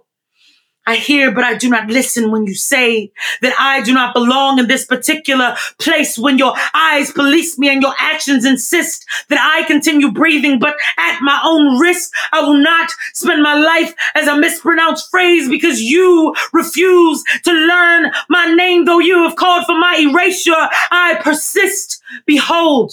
I 0.87 0.97
hear, 0.97 1.32
but 1.32 1.45
I 1.45 1.57
do 1.57 1.70
not 1.70 1.89
listen 1.89 2.30
when 2.30 2.47
you 2.47 2.55
say 2.55 3.11
that 3.41 3.55
I 3.59 3.82
do 3.82 3.95
not 3.95 4.12
belong 4.12 4.59
in 4.59 4.68
this 4.68 4.85
particular 4.85 5.57
place 5.78 6.18
when 6.18 6.37
your 6.37 6.55
eyes 6.74 7.11
police 7.11 7.59
me 7.59 7.70
and 7.70 7.80
your 7.80 7.95
actions 7.99 8.45
insist 8.45 9.07
that 9.30 9.39
I 9.41 9.66
continue 9.66 10.12
breathing, 10.12 10.59
but 10.59 10.74
at 10.99 11.20
my 11.22 11.41
own 11.43 11.78
risk, 11.78 12.12
I 12.32 12.43
will 12.43 12.59
not 12.62 12.91
spend 13.14 13.43
my 13.43 13.55
life 13.55 13.95
as 14.14 14.28
a 14.28 14.37
mispronounced 14.37 15.11
phrase 15.11 15.49
because 15.49 15.80
you 15.80 16.35
refuse 16.53 17.22
to 17.45 17.53
learn 17.53 18.12
my 18.28 18.53
name, 18.55 18.85
though 18.85 18.99
you 18.99 19.22
have 19.22 19.37
called 19.37 19.64
for 19.64 19.78
my 19.78 19.97
erasure. 19.97 20.68
I 20.91 21.18
persist. 21.22 22.03
Behold, 22.26 22.93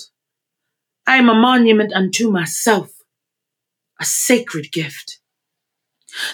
I 1.06 1.18
am 1.18 1.30
a 1.30 1.36
monument 1.36 1.94
unto 1.94 2.32
myself, 2.32 2.94
a 4.00 4.06
sacred 4.06 4.72
gift. 4.72 5.21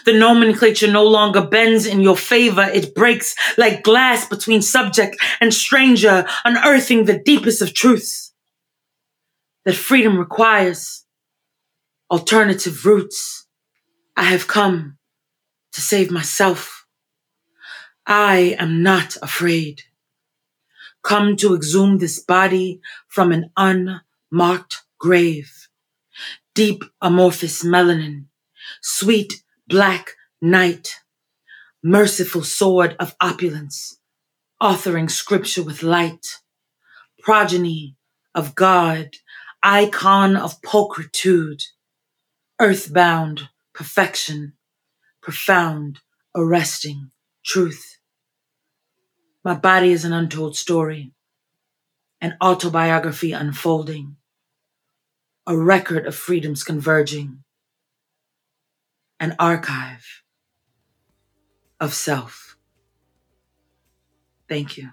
The 0.06 0.14
nomenclature 0.14 0.92
no 0.92 1.04
longer 1.04 1.46
bends 1.46 1.86
in 1.86 2.02
your 2.02 2.18
favor. 2.18 2.64
It 2.64 2.96
breaks 2.96 3.36
like 3.58 3.84
glass 3.84 4.28
between 4.28 4.62
subject 4.62 5.18
and 5.40 5.54
stranger, 5.54 6.26
unearthing 6.46 7.06
the 7.06 7.20
deepest 7.20 7.62
of 7.62 7.74
truths. 7.74 8.34
That 9.66 9.76
freedom 9.76 10.18
requires 10.18 11.06
alternative 12.10 12.86
routes. 12.86 13.46
I 14.16 14.24
have 14.24 14.48
come 14.48 14.98
to 15.74 15.82
save 15.82 16.10
myself. 16.10 16.86
I 18.06 18.56
am 18.58 18.82
not 18.82 19.18
afraid. 19.22 19.84
Come 21.04 21.36
to 21.38 21.54
exhume 21.56 21.98
this 21.98 22.20
body 22.20 22.80
from 23.08 23.32
an 23.32 23.52
unmarked 23.58 24.84
grave. 24.98 25.52
Deep 26.56 26.84
amorphous 27.02 27.64
melanin, 27.64 28.26
sweet 28.82 29.44
black 29.68 30.14
night, 30.42 31.02
merciful 31.84 32.44
sword 32.44 32.96
of 33.00 33.16
opulence, 33.20 34.00
authoring 34.62 35.10
scripture 35.10 35.64
with 35.64 35.84
light, 35.84 36.26
progeny 37.20 37.96
of 38.34 38.56
God, 38.56 39.10
icon 39.64 40.36
of 40.36 40.62
pulchritude, 40.62 41.64
earthbound 42.60 43.50
perfection, 43.78 44.54
profound, 45.22 46.00
arresting 46.36 47.12
truth. 47.46 48.00
My 49.44 49.54
body 49.54 49.92
is 49.92 50.04
an 50.04 50.14
untold 50.14 50.58
story, 50.58 51.12
an 52.20 52.36
autobiography 52.42 53.34
unfolding, 53.34 54.16
a 55.46 55.56
record 55.56 56.08
of 56.08 56.16
freedoms 56.16 56.64
converging 56.64 57.44
an 59.20 59.36
archive 59.40 60.24
of 61.80 61.94
self. 61.94 62.58
Thank 64.48 64.78
you. 64.78 64.90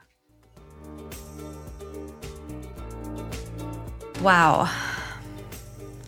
Wow. 4.20 4.70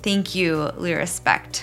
Thank 0.02 0.34
you, 0.34 0.70
Lyrispect, 0.78 1.62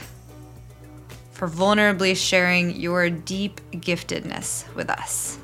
for 1.32 1.48
vulnerably 1.48 2.16
sharing 2.16 2.76
your 2.76 3.10
deep 3.10 3.60
giftedness 3.72 4.74
with 4.76 4.90
us. 4.90 5.40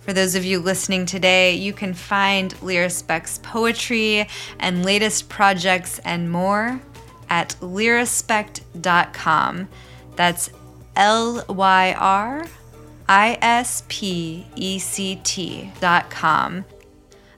For 0.00 0.12
those 0.12 0.36
of 0.36 0.44
you 0.44 0.60
listening 0.60 1.06
today, 1.06 1.54
you 1.54 1.72
can 1.72 1.92
find 1.92 2.54
Lyrispect's 2.56 3.38
poetry 3.38 4.28
and 4.60 4.84
latest 4.84 5.28
projects 5.28 5.98
and 6.00 6.30
more 6.30 6.80
at 7.28 7.56
lyrispect.com. 7.60 9.68
That's 10.16 10.50
L 10.96 11.44
Y 11.48 11.94
R 11.98 12.46
I 13.08 13.38
S 13.40 13.84
P 13.88 14.46
E 14.56 14.78
C 14.78 15.20
T.com. 15.22 16.64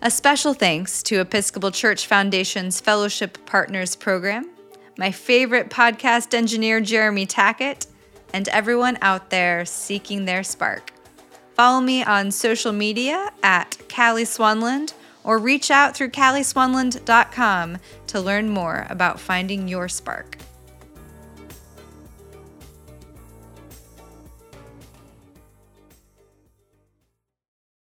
A 0.00 0.10
special 0.10 0.54
thanks 0.54 1.02
to 1.02 1.20
Episcopal 1.20 1.72
Church 1.72 2.06
Foundation's 2.06 2.80
Fellowship 2.80 3.44
Partners 3.46 3.96
Program, 3.96 4.48
my 4.96 5.10
favorite 5.10 5.70
podcast 5.70 6.34
engineer, 6.34 6.80
Jeremy 6.80 7.26
Tackett, 7.26 7.88
and 8.32 8.46
everyone 8.48 8.96
out 9.02 9.30
there 9.30 9.64
seeking 9.64 10.24
their 10.24 10.44
spark. 10.44 10.92
Follow 11.54 11.80
me 11.80 12.04
on 12.04 12.30
social 12.30 12.70
media 12.70 13.32
at 13.42 13.76
Callie 13.88 14.22
Swanland 14.22 14.92
or 15.24 15.38
reach 15.38 15.70
out 15.70 15.96
through 15.96 16.10
callieswanland.com 16.10 17.78
to 18.06 18.20
learn 18.20 18.48
more 18.48 18.86
about 18.88 19.20
finding 19.20 19.68
your 19.68 19.88
spark. 19.88 20.38